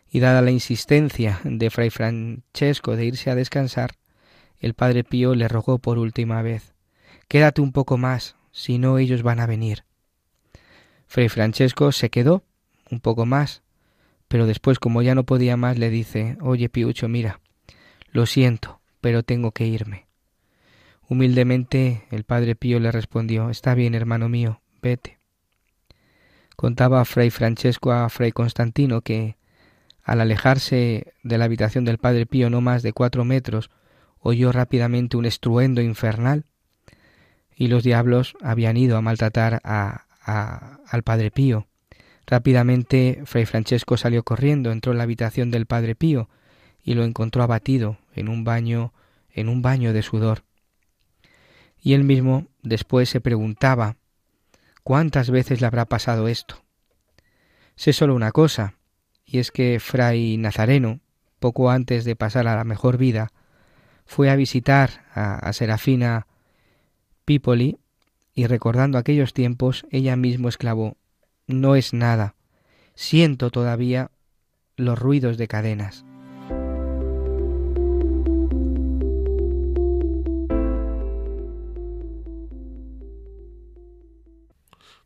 Y 0.09 0.19
dada 0.19 0.41
la 0.41 0.51
insistencia 0.51 1.39
de 1.43 1.69
Fray 1.69 1.89
Francesco 1.89 2.95
de 2.95 3.05
irse 3.05 3.29
a 3.29 3.35
descansar, 3.35 3.91
el 4.61 4.75
padre 4.75 5.03
Pío 5.03 5.35
le 5.35 5.47
rogó 5.47 5.79
por 5.79 5.97
última 5.97 6.41
vez 6.41 6.73
Quédate 7.27 7.61
un 7.61 7.71
poco 7.71 7.97
más, 7.97 8.35
si 8.51 8.77
no 8.77 8.97
ellos 8.97 9.23
van 9.23 9.39
a 9.39 9.45
venir. 9.45 9.85
Fray 11.07 11.29
Francesco 11.29 11.91
se 11.91 12.09
quedó 12.09 12.43
un 12.89 12.99
poco 12.99 13.25
más, 13.25 13.63
pero 14.27 14.45
después, 14.45 14.79
como 14.79 15.01
ya 15.01 15.15
no 15.15 15.25
podía 15.25 15.57
más, 15.57 15.77
le 15.77 15.89
dice 15.89 16.37
Oye, 16.41 16.69
Piucho, 16.69 17.07
mira, 17.07 17.39
lo 18.11 18.25
siento, 18.25 18.81
pero 19.01 19.23
tengo 19.23 19.51
que 19.51 19.65
irme. 19.65 20.07
Humildemente 21.07 22.05
el 22.11 22.23
padre 22.23 22.55
Pío 22.55 22.79
le 22.79 22.91
respondió 22.91 23.49
Está 23.49 23.75
bien, 23.75 23.95
hermano 23.95 24.29
mío, 24.29 24.61
vete. 24.81 25.19
Contaba 26.55 27.03
Fray 27.05 27.29
Francesco 27.29 27.91
a 27.91 28.07
Fray 28.09 28.31
Constantino 28.31 29.01
que, 29.01 29.37
al 30.03 30.21
alejarse 30.21 31.13
de 31.23 31.37
la 31.37 31.45
habitación 31.45 31.85
del 31.85 31.97
padre 31.97 32.25
Pío 32.25 32.49
no 32.49 32.61
más 32.61 32.83
de 32.83 32.93
cuatro 32.93 33.25
metros, 33.25 33.71
oyó 34.21 34.51
rápidamente 34.51 35.17
un 35.17 35.25
estruendo 35.25 35.81
infernal 35.81 36.45
y 37.55 37.67
los 37.67 37.83
diablos 37.83 38.35
habían 38.41 38.77
ido 38.77 38.97
a 38.97 39.01
maltratar 39.01 39.61
a, 39.63 40.05
al 40.23 41.03
Padre 41.03 41.31
Pío. 41.31 41.67
Rápidamente 42.25 43.21
Fray 43.25 43.45
Francesco 43.45 43.97
salió 43.97 44.23
corriendo, 44.23 44.71
entró 44.71 44.93
en 44.93 44.99
la 44.99 45.03
habitación 45.03 45.51
del 45.51 45.65
Padre 45.65 45.95
Pío 45.95 46.29
y 46.83 46.93
lo 46.93 47.03
encontró 47.03 47.43
abatido 47.43 47.97
en 48.13 48.29
un 48.29 48.43
baño, 48.43 48.93
en 49.31 49.49
un 49.49 49.61
baño 49.61 49.91
de 49.91 50.01
sudor. 50.01 50.43
Y 51.81 51.93
él 51.93 52.03
mismo 52.03 52.47
después 52.61 53.09
se 53.09 53.21
preguntaba 53.21 53.97
¿cuántas 54.83 55.29
veces 55.29 55.61
le 55.61 55.67
habrá 55.67 55.85
pasado 55.85 56.27
esto? 56.27 56.63
Sé 57.75 57.93
solo 57.93 58.15
una 58.15 58.31
cosa, 58.31 58.75
y 59.25 59.39
es 59.39 59.51
que 59.51 59.79
Fray 59.79 60.37
Nazareno, 60.37 60.99
poco 61.39 61.71
antes 61.71 62.05
de 62.05 62.15
pasar 62.15 62.47
a 62.47 62.55
la 62.55 62.63
mejor 62.63 62.97
vida, 62.97 63.31
fue 64.11 64.29
a 64.29 64.35
visitar 64.35 65.05
a, 65.15 65.53
Serafina 65.53 66.27
Pipoli 67.23 67.77
y 68.33 68.45
recordando 68.45 68.97
aquellos 68.97 69.33
tiempos, 69.33 69.85
ella 69.89 70.17
mismo 70.17 70.49
exclamó 70.49 70.97
No 71.47 71.77
es 71.77 71.93
nada, 71.93 72.35
siento 72.93 73.51
todavía 73.51 74.11
los 74.75 74.99
ruidos 74.99 75.37
de 75.37 75.47
cadenas. 75.47 76.03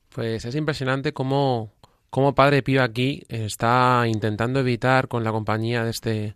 Pues 0.10 0.46
es 0.46 0.56
impresionante 0.56 1.13
cómo, 1.13 1.72
cómo 2.10 2.34
Padre 2.34 2.63
Pío 2.63 2.82
aquí 2.82 3.22
está 3.30 4.06
intentando 4.08 4.62
evitar 4.62 5.08
con 5.08 5.24
la 5.24 5.32
compañía 5.32 5.84
de 5.84 5.91
este, 5.91 6.36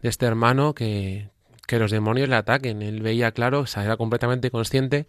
de 0.00 0.08
este 0.08 0.24
hermano 0.24 0.72
que, 0.72 1.28
que 1.68 1.78
los 1.78 1.90
demonios 1.90 2.30
le 2.30 2.36
ataquen. 2.36 2.80
Él 2.80 3.02
veía 3.02 3.30
claro, 3.32 3.60
o 3.60 3.66
sea, 3.66 3.84
era 3.84 3.98
completamente 3.98 4.50
consciente 4.50 5.06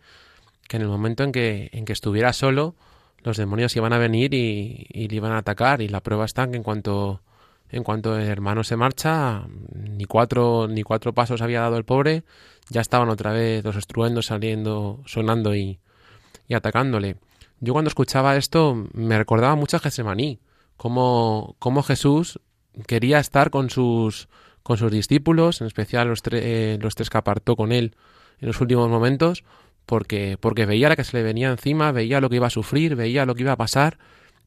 que 0.68 0.76
en 0.76 0.84
el 0.84 0.90
momento 0.90 1.24
en 1.24 1.32
que, 1.32 1.70
en 1.72 1.86
que 1.86 1.94
estuviera 1.94 2.34
solo, 2.34 2.76
los 3.24 3.38
demonios 3.38 3.76
iban 3.78 3.94
a 3.94 3.98
venir 3.98 4.34
y, 4.34 4.86
le 4.94 5.16
iban 5.16 5.32
a 5.32 5.38
atacar. 5.38 5.82
Y 5.82 5.88
la 5.88 6.02
prueba 6.02 6.26
está 6.26 6.52
que 6.52 6.58
en 6.58 6.64
cuanto, 6.64 7.22
en 7.70 7.84
cuanto 7.84 8.20
el 8.20 8.28
hermano 8.28 8.66
se 8.66 8.76
marcha, 8.76 9.48
ni 9.74 10.04
cuatro, 10.04 10.68
ni 10.70 10.84
cuatro 10.84 11.14
pasos 11.14 11.42
había 11.42 11.62
dado 11.62 11.78
el 11.78 11.86
pobre, 11.86 12.24
ya 12.68 12.82
estaban 12.82 13.08
otra 13.08 13.32
vez 13.32 13.64
los 13.64 13.78
estruendos 13.78 14.26
saliendo, 14.26 15.02
sonando 15.06 15.56
y, 15.56 15.80
y 16.50 16.56
atacándole. 16.56 17.16
Yo 17.62 17.72
cuando 17.72 17.88
escuchaba 17.88 18.36
esto 18.36 18.76
me 18.94 19.18
recordaba 19.18 19.56
mucho 19.56 19.78
a 19.78 19.80
Gesemaní, 19.80 20.40
como, 20.76 21.56
como 21.60 21.84
Jesús 21.84 22.42
quería 22.86 23.20
estar 23.20 23.50
con 23.50 23.70
sus 23.70 24.28
con 24.64 24.78
sus 24.78 24.92
discípulos, 24.92 25.62
en 25.62 25.68
especial 25.68 26.08
los, 26.08 26.22
eh, 26.32 26.78
los 26.82 26.96
tres 26.96 27.10
que 27.10 27.18
apartó 27.18 27.56
con 27.56 27.72
él 27.72 27.96
en 28.40 28.48
los 28.48 28.62
últimos 28.62 28.90
momentos, 28.90 29.44
porque, 29.86 30.38
porque 30.40 30.66
veía 30.66 30.90
la 30.90 30.96
que 30.96 31.04
se 31.04 31.18
le 31.18 31.24
venía 31.24 31.50
encima, 31.50 31.92
veía 31.92 32.22
lo 32.22 32.30
que 32.30 32.36
iba 32.36 32.48
a 32.48 32.52
sufrir, 32.52 32.96
veía 32.96 33.26
lo 33.26 33.36
que 33.36 33.42
iba 33.42 33.54
a 33.54 33.58
pasar 33.58 33.98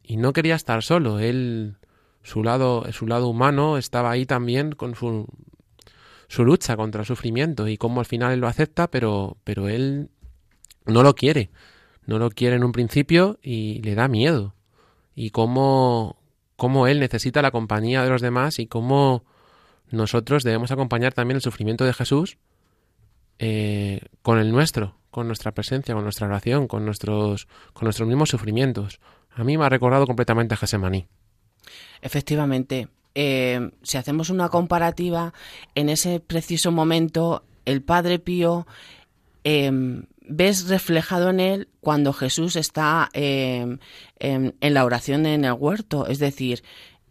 y 0.02 0.16
no 0.16 0.32
quería 0.32 0.54
estar 0.54 0.82
solo. 0.82 1.18
Él, 1.18 1.76
su 2.22 2.42
lado, 2.42 2.84
su 2.92 3.06
lado 3.06 3.28
humano 3.28 3.78
estaba 3.78 4.10
ahí 4.10 4.26
también 4.26 4.72
con 4.72 4.94
su, 4.94 5.26
su 6.28 6.44
lucha 6.44 6.76
contra 6.76 7.02
el 7.02 7.06
sufrimiento 7.06 7.68
y 7.68 7.76
cómo 7.76 8.00
al 8.00 8.06
final 8.06 8.32
él 8.32 8.40
lo 8.40 8.46
acepta, 8.46 8.88
pero, 8.88 9.36
pero 9.44 9.68
él 9.68 10.10
no 10.86 11.02
lo 11.02 11.14
quiere. 11.14 11.50
No 12.06 12.18
lo 12.18 12.30
quiere 12.30 12.56
en 12.56 12.64
un 12.64 12.72
principio 12.72 13.38
y 13.42 13.80
le 13.82 13.94
da 13.94 14.08
miedo. 14.08 14.54
Y 15.14 15.30
cómo, 15.30 16.16
cómo 16.56 16.86
él 16.86 17.00
necesita 17.00 17.42
la 17.42 17.50
compañía 17.50 18.02
de 18.02 18.10
los 18.10 18.22
demás 18.22 18.58
y 18.58 18.66
cómo 18.66 19.24
nosotros 19.92 20.42
debemos 20.42 20.72
acompañar 20.72 21.12
también 21.12 21.36
el 21.36 21.42
sufrimiento 21.42 21.84
de 21.84 21.92
Jesús 21.92 22.38
eh, 23.38 24.00
con 24.22 24.38
el 24.38 24.50
nuestro, 24.50 24.96
con 25.10 25.26
nuestra 25.26 25.52
presencia, 25.52 25.94
con 25.94 26.04
nuestra 26.04 26.26
oración, 26.26 26.66
con 26.66 26.84
nuestros, 26.84 27.46
con 27.72 27.84
nuestros 27.84 28.08
mismos 28.08 28.30
sufrimientos. 28.30 29.00
A 29.34 29.44
mí 29.44 29.58
me 29.58 29.64
ha 29.64 29.68
recordado 29.68 30.06
completamente 30.06 30.54
a 30.54 30.56
Gesemaní. 30.56 31.06
Efectivamente, 32.00 32.88
eh, 33.14 33.70
si 33.82 33.98
hacemos 33.98 34.30
una 34.30 34.48
comparativa, 34.48 35.34
en 35.74 35.88
ese 35.88 36.20
preciso 36.20 36.72
momento, 36.72 37.44
el 37.64 37.82
Padre 37.82 38.18
Pío 38.18 38.66
em, 39.44 40.06
ves 40.26 40.68
reflejado 40.68 41.30
en 41.30 41.40
él 41.40 41.68
cuando 41.80 42.12
Jesús 42.12 42.56
está 42.56 43.10
em, 43.12 43.78
en 44.18 44.54
la 44.60 44.84
oración 44.84 45.26
en 45.26 45.44
el 45.44 45.52
huerto, 45.52 46.06
es 46.06 46.18
decir, 46.18 46.62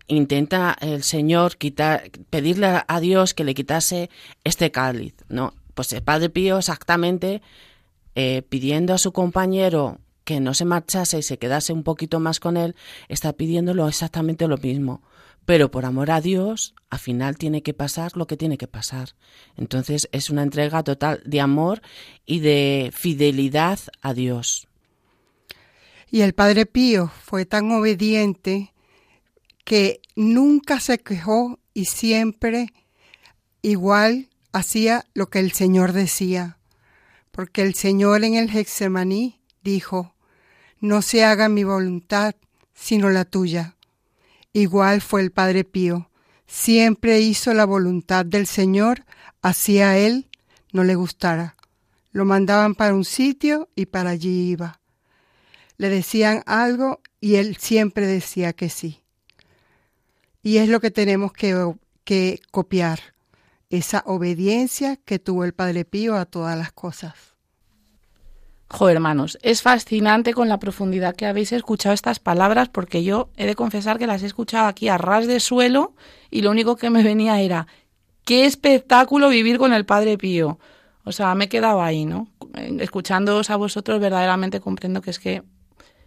intenta 0.07 0.75
el 0.81 1.03
Señor 1.03 1.57
quitar, 1.57 2.11
pedirle 2.29 2.83
a 2.87 2.99
Dios 2.99 3.33
que 3.33 3.43
le 3.43 3.53
quitase 3.53 4.09
este 4.43 4.71
cáliz, 4.71 5.13
¿no? 5.29 5.53
Pues 5.73 5.93
el 5.93 6.03
Padre 6.03 6.29
Pío 6.29 6.57
exactamente 6.57 7.41
eh, 8.15 8.41
pidiendo 8.47 8.93
a 8.93 8.97
su 8.97 9.13
compañero 9.13 9.99
que 10.23 10.39
no 10.39 10.53
se 10.53 10.65
marchase 10.65 11.19
y 11.19 11.23
se 11.23 11.37
quedase 11.37 11.73
un 11.73 11.83
poquito 11.83 12.19
más 12.19 12.39
con 12.39 12.57
él, 12.57 12.75
está 13.09 13.33
pidiéndolo 13.33 13.87
exactamente 13.87 14.47
lo 14.47 14.57
mismo. 14.57 15.01
Pero 15.45 15.71
por 15.71 15.85
amor 15.85 16.11
a 16.11 16.21
Dios, 16.21 16.75
al 16.89 16.99
final 16.99 17.37
tiene 17.37 17.63
que 17.63 17.73
pasar 17.73 18.15
lo 18.15 18.27
que 18.27 18.37
tiene 18.37 18.57
que 18.57 18.67
pasar. 18.67 19.15
Entonces 19.57 20.07
es 20.11 20.29
una 20.29 20.43
entrega 20.43 20.83
total 20.83 21.21
de 21.25 21.41
amor 21.41 21.81
y 22.25 22.39
de 22.39 22.91
fidelidad 22.93 23.79
a 24.01 24.13
Dios. 24.13 24.67
Y 26.11 26.21
el 26.21 26.33
Padre 26.33 26.65
Pío 26.65 27.07
fue 27.23 27.45
tan 27.45 27.71
obediente 27.71 28.70
que 29.63 30.01
nunca 30.15 30.79
se 30.79 30.99
quejó 30.99 31.59
y 31.73 31.85
siempre 31.85 32.73
igual 33.61 34.29
hacía 34.51 35.05
lo 35.13 35.29
que 35.29 35.39
el 35.39 35.51
Señor 35.51 35.93
decía, 35.93 36.57
porque 37.31 37.61
el 37.61 37.75
Señor 37.75 38.23
en 38.23 38.35
el 38.35 38.49
Hexemaní 38.49 39.39
dijo, 39.63 40.15
no 40.79 41.01
se 41.01 41.23
haga 41.23 41.47
mi 41.47 41.63
voluntad, 41.63 42.35
sino 42.73 43.09
la 43.09 43.25
tuya. 43.25 43.75
Igual 44.53 45.01
fue 45.01 45.21
el 45.21 45.31
Padre 45.31 45.63
Pío, 45.63 46.09
siempre 46.47 47.21
hizo 47.21 47.53
la 47.53 47.65
voluntad 47.65 48.25
del 48.25 48.47
Señor, 48.47 49.05
a 49.41 49.97
él 49.97 50.27
no 50.71 50.83
le 50.83 50.95
gustara. 50.95 51.55
Lo 52.11 52.25
mandaban 52.25 52.75
para 52.75 52.93
un 52.93 53.05
sitio 53.05 53.69
y 53.75 53.85
para 53.85 54.11
allí 54.11 54.51
iba. 54.51 54.81
Le 55.77 55.89
decían 55.89 56.43
algo 56.45 57.01
y 57.19 57.35
él 57.35 57.57
siempre 57.57 58.05
decía 58.05 58.53
que 58.53 58.69
sí. 58.69 59.00
Y 60.43 60.57
es 60.57 60.69
lo 60.69 60.79
que 60.79 60.91
tenemos 60.91 61.33
que, 61.33 61.73
que 62.03 62.39
copiar, 62.51 62.99
esa 63.69 64.03
obediencia 64.05 64.97
que 64.97 65.19
tuvo 65.19 65.45
el 65.45 65.53
Padre 65.53 65.85
Pío 65.85 66.15
a 66.15 66.25
todas 66.25 66.57
las 66.57 66.71
cosas. 66.71 67.13
Joder, 68.69 68.95
hermanos, 68.95 69.37
es 69.41 69.61
fascinante 69.61 70.33
con 70.33 70.47
la 70.47 70.59
profundidad 70.59 71.15
que 71.15 71.25
habéis 71.25 71.51
escuchado 71.51 71.93
estas 71.93 72.19
palabras, 72.19 72.69
porque 72.69 73.03
yo 73.03 73.29
he 73.35 73.45
de 73.45 73.55
confesar 73.55 73.99
que 73.99 74.07
las 74.07 74.23
he 74.23 74.27
escuchado 74.27 74.67
aquí 74.67 74.87
a 74.87 74.97
ras 74.97 75.27
de 75.27 75.41
suelo 75.41 75.93
y 76.29 76.41
lo 76.41 76.51
único 76.51 76.77
que 76.77 76.89
me 76.89 77.03
venía 77.03 77.41
era, 77.41 77.67
qué 78.23 78.45
espectáculo 78.45 79.27
vivir 79.27 79.57
con 79.57 79.73
el 79.73 79.85
Padre 79.85 80.17
Pío. 80.17 80.57
O 81.03 81.11
sea, 81.11 81.35
me 81.35 81.45
he 81.45 81.49
quedado 81.49 81.81
ahí, 81.81 82.05
¿no? 82.05 82.29
Escuchándoos 82.53 83.49
a 83.49 83.57
vosotros, 83.57 83.99
verdaderamente 83.99 84.61
comprendo 84.61 85.01
que 85.01 85.09
es 85.09 85.19
que 85.19 85.43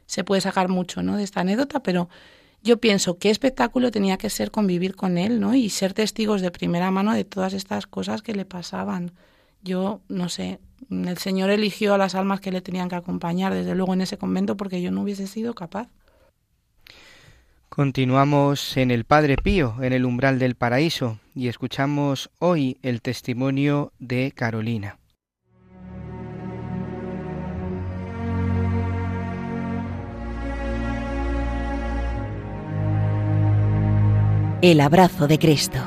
se 0.07 0.25
puede 0.25 0.41
sacar 0.41 0.69
mucho, 0.69 1.03
¿no? 1.03 1.19
De 1.19 1.25
esta 1.25 1.41
anécdota, 1.41 1.83
pero 1.83 2.09
yo 2.65 2.79
pienso 2.79 3.19
qué 3.19 3.29
espectáculo 3.29 3.91
tenía 3.91 4.17
que 4.17 4.31
ser 4.31 4.51
convivir 4.51 4.97
con 4.97 5.19
él, 5.19 5.39
¿no? 5.39 5.55
Y 5.55 5.69
ser 5.69 5.93
testigos 5.93 6.41
de 6.41 6.51
primera 6.51 6.91
mano 6.91 7.13
de 7.13 7.25
todas 7.25 7.53
estas 7.53 7.87
cosas 7.87 8.23
que 8.23 8.35
le 8.35 8.47
pasaban. 8.47 9.13
Yo, 9.63 10.01
no 10.09 10.31
sé, 10.31 10.61
el 10.91 11.19
Señor 11.19 11.51
eligió 11.51 11.93
a 11.93 11.99
las 11.99 12.15
almas 12.15 12.41
que 12.41 12.51
le 12.51 12.63
tenían 12.63 12.89
que 12.89 12.97
acompañar, 12.97 13.53
desde 13.53 13.75
luego, 13.75 13.93
en 13.93 14.01
ese 14.01 14.17
convento, 14.17 14.57
porque 14.57 14.81
yo 14.81 14.91
no 14.91 15.03
hubiese 15.03 15.27
sido 15.27 15.55
capaz. 15.55 15.89
Continuamos 17.69 18.77
en 18.79 18.91
el 18.91 19.05
Padre 19.05 19.37
Pío, 19.37 19.77
en 19.83 19.93
el 19.93 20.07
umbral 20.07 20.39
del 20.39 20.55
paraíso, 20.55 21.19
y 21.35 21.49
escuchamos 21.49 22.31
hoy 22.39 22.79
el 22.83 23.03
testimonio 23.03 23.93
de 23.99 24.33
Carolina. 24.35 24.99
El 34.63 34.81
abrazo 34.81 35.27
de 35.27 35.39
Cristo. 35.39 35.79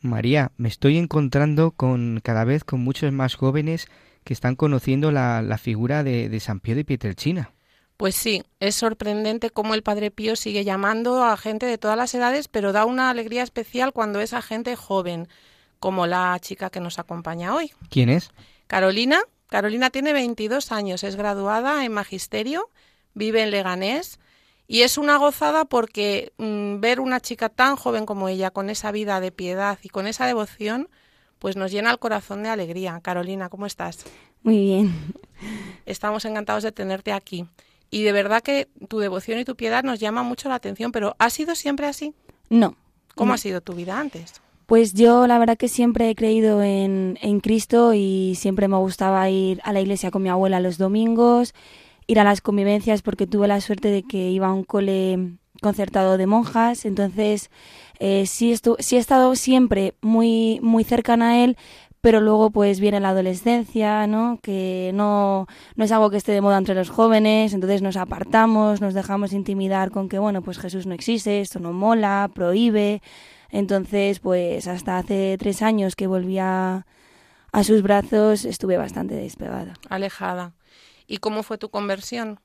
María, 0.00 0.52
me 0.58 0.68
estoy 0.68 0.98
encontrando 0.98 1.70
con 1.70 2.20
cada 2.22 2.44
vez 2.44 2.64
con 2.64 2.80
muchos 2.80 3.10
más 3.12 3.36
jóvenes 3.36 3.86
que 4.24 4.34
están 4.34 4.56
conociendo 4.56 5.10
la, 5.10 5.58
figura 5.58 6.02
de, 6.04 6.38
San 6.40 6.60
Pío 6.60 6.74
de 6.74 6.84
Pietrelcina. 6.84 7.52
Pues 7.96 8.14
sí, 8.14 8.42
es 8.60 8.74
sorprendente 8.74 9.50
cómo 9.50 9.74
el 9.74 9.82
Padre 9.82 10.10
Pío 10.10 10.36
sigue 10.36 10.64
llamando 10.64 11.24
a 11.24 11.36
gente 11.36 11.64
de 11.64 11.78
todas 11.78 11.96
las 11.96 12.14
edades, 12.14 12.48
pero 12.48 12.72
da 12.72 12.84
una 12.84 13.08
alegría 13.08 13.42
especial 13.42 13.92
cuando 13.92 14.20
es 14.20 14.34
a 14.34 14.42
gente 14.42 14.76
joven, 14.76 15.28
como 15.78 16.06
la 16.06 16.36
chica 16.40 16.68
que 16.70 16.80
nos 16.80 16.98
acompaña 16.98 17.54
hoy. 17.54 17.70
¿Quién 17.88 18.10
es? 18.10 18.30
Carolina. 18.66 19.20
Carolina 19.54 19.90
tiene 19.90 20.12
22 20.12 20.72
años, 20.72 21.04
es 21.04 21.14
graduada 21.14 21.84
en 21.84 21.92
Magisterio, 21.92 22.70
vive 23.14 23.40
en 23.40 23.52
Leganés 23.52 24.18
y 24.66 24.80
es 24.80 24.98
una 24.98 25.16
gozada 25.16 25.64
porque 25.64 26.32
mm, 26.38 26.80
ver 26.80 26.98
una 26.98 27.20
chica 27.20 27.48
tan 27.50 27.76
joven 27.76 28.04
como 28.04 28.28
ella, 28.28 28.50
con 28.50 28.68
esa 28.68 28.90
vida 28.90 29.20
de 29.20 29.30
piedad 29.30 29.78
y 29.80 29.90
con 29.90 30.08
esa 30.08 30.26
devoción, 30.26 30.88
pues 31.38 31.54
nos 31.54 31.70
llena 31.70 31.92
el 31.92 32.00
corazón 32.00 32.42
de 32.42 32.48
alegría. 32.48 32.98
Carolina, 33.00 33.48
¿cómo 33.48 33.66
estás? 33.66 34.04
Muy 34.42 34.58
bien. 34.58 34.92
Estamos 35.86 36.24
encantados 36.24 36.64
de 36.64 36.72
tenerte 36.72 37.12
aquí. 37.12 37.46
Y 37.92 38.02
de 38.02 38.10
verdad 38.10 38.42
que 38.42 38.66
tu 38.88 38.98
devoción 38.98 39.38
y 39.38 39.44
tu 39.44 39.54
piedad 39.54 39.84
nos 39.84 40.00
llama 40.00 40.24
mucho 40.24 40.48
la 40.48 40.56
atención, 40.56 40.90
pero 40.90 41.14
¿ha 41.20 41.30
sido 41.30 41.54
siempre 41.54 41.86
así? 41.86 42.12
No. 42.50 42.74
¿Cómo 43.14 43.34
ha 43.34 43.38
sido 43.38 43.60
tu 43.60 43.74
vida 43.74 44.00
antes? 44.00 44.42
Pues 44.66 44.94
yo 44.94 45.26
la 45.26 45.38
verdad 45.38 45.56
que 45.56 45.68
siempre 45.68 46.08
he 46.08 46.14
creído 46.14 46.62
en, 46.62 47.18
en 47.20 47.40
Cristo 47.40 47.92
y 47.94 48.34
siempre 48.36 48.68
me 48.68 48.78
gustaba 48.78 49.28
ir 49.28 49.60
a 49.64 49.72
la 49.72 49.80
iglesia 49.80 50.10
con 50.10 50.22
mi 50.22 50.28
abuela 50.28 50.60
los 50.60 50.78
domingos 50.78 51.54
ir 52.06 52.20
a 52.20 52.24
las 52.24 52.40
convivencias 52.40 53.02
porque 53.02 53.26
tuve 53.26 53.48
la 53.48 53.60
suerte 53.60 53.88
de 53.88 54.02
que 54.02 54.30
iba 54.30 54.48
a 54.48 54.52
un 54.52 54.64
cole 54.64 55.36
concertado 55.62 56.18
de 56.18 56.26
monjas, 56.26 56.84
entonces 56.84 57.50
eh, 57.98 58.26
sí, 58.26 58.54
sí 58.78 58.96
he 58.96 58.98
estado 58.98 59.34
siempre 59.36 59.94
muy, 60.02 60.58
muy 60.62 60.84
cercana 60.84 61.30
a 61.30 61.44
él, 61.44 61.56
pero 62.00 62.20
luego 62.20 62.50
pues 62.50 62.80
viene 62.80 63.00
la 63.00 63.10
adolescencia, 63.10 64.06
¿no? 64.06 64.38
Que 64.42 64.90
no, 64.92 65.46
no 65.76 65.84
es 65.84 65.92
algo 65.92 66.10
que 66.10 66.18
esté 66.18 66.32
de 66.32 66.42
moda 66.42 66.58
entre 66.58 66.74
los 66.74 66.90
jóvenes, 66.90 67.54
entonces 67.54 67.80
nos 67.80 67.96
apartamos, 67.96 68.82
nos 68.82 68.92
dejamos 68.92 69.32
intimidar 69.32 69.90
con 69.90 70.10
que, 70.10 70.18
bueno, 70.18 70.42
pues 70.42 70.58
Jesús 70.58 70.86
no 70.86 70.92
existe, 70.94 71.40
esto 71.40 71.60
no 71.60 71.72
mola, 71.72 72.30
prohíbe. 72.34 73.00
Entonces, 73.54 74.18
pues 74.18 74.66
hasta 74.66 74.98
hace 74.98 75.36
tres 75.38 75.62
años 75.62 75.94
que 75.94 76.08
volví 76.08 76.40
a, 76.40 76.86
a 77.52 77.62
sus 77.62 77.82
brazos 77.82 78.44
estuve 78.44 78.76
bastante 78.76 79.14
despegada. 79.14 79.74
Alejada. 79.88 80.54
¿Y 81.06 81.18
cómo 81.18 81.44
fue 81.44 81.56
tu 81.56 81.68
conversión? 81.68 82.40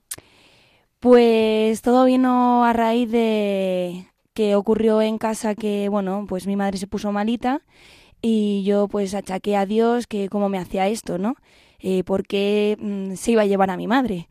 Pues 0.99 1.81
todo 1.81 2.05
vino 2.05 2.63
a 2.63 2.73
raíz 2.73 3.09
de 3.09 4.05
que 4.35 4.53
ocurrió 4.53 5.01
en 5.01 5.17
casa 5.17 5.55
que, 5.55 5.89
bueno, 5.89 6.25
pues 6.29 6.45
mi 6.45 6.55
madre 6.55 6.77
se 6.77 6.85
puso 6.85 7.11
malita 7.11 7.61
y 8.21 8.61
yo 8.63 8.87
pues 8.87 9.15
achaqué 9.15 9.57
a 9.57 9.65
Dios 9.65 10.05
que 10.05 10.29
cómo 10.29 10.47
me 10.47 10.59
hacía 10.59 10.87
esto, 10.89 11.17
¿no? 11.17 11.33
Eh, 11.79 12.03
porque 12.03 12.77
mm, 12.79 13.15
se 13.15 13.31
iba 13.31 13.41
a 13.41 13.47
llevar 13.47 13.71
a 13.71 13.77
mi 13.77 13.87
madre. 13.87 14.29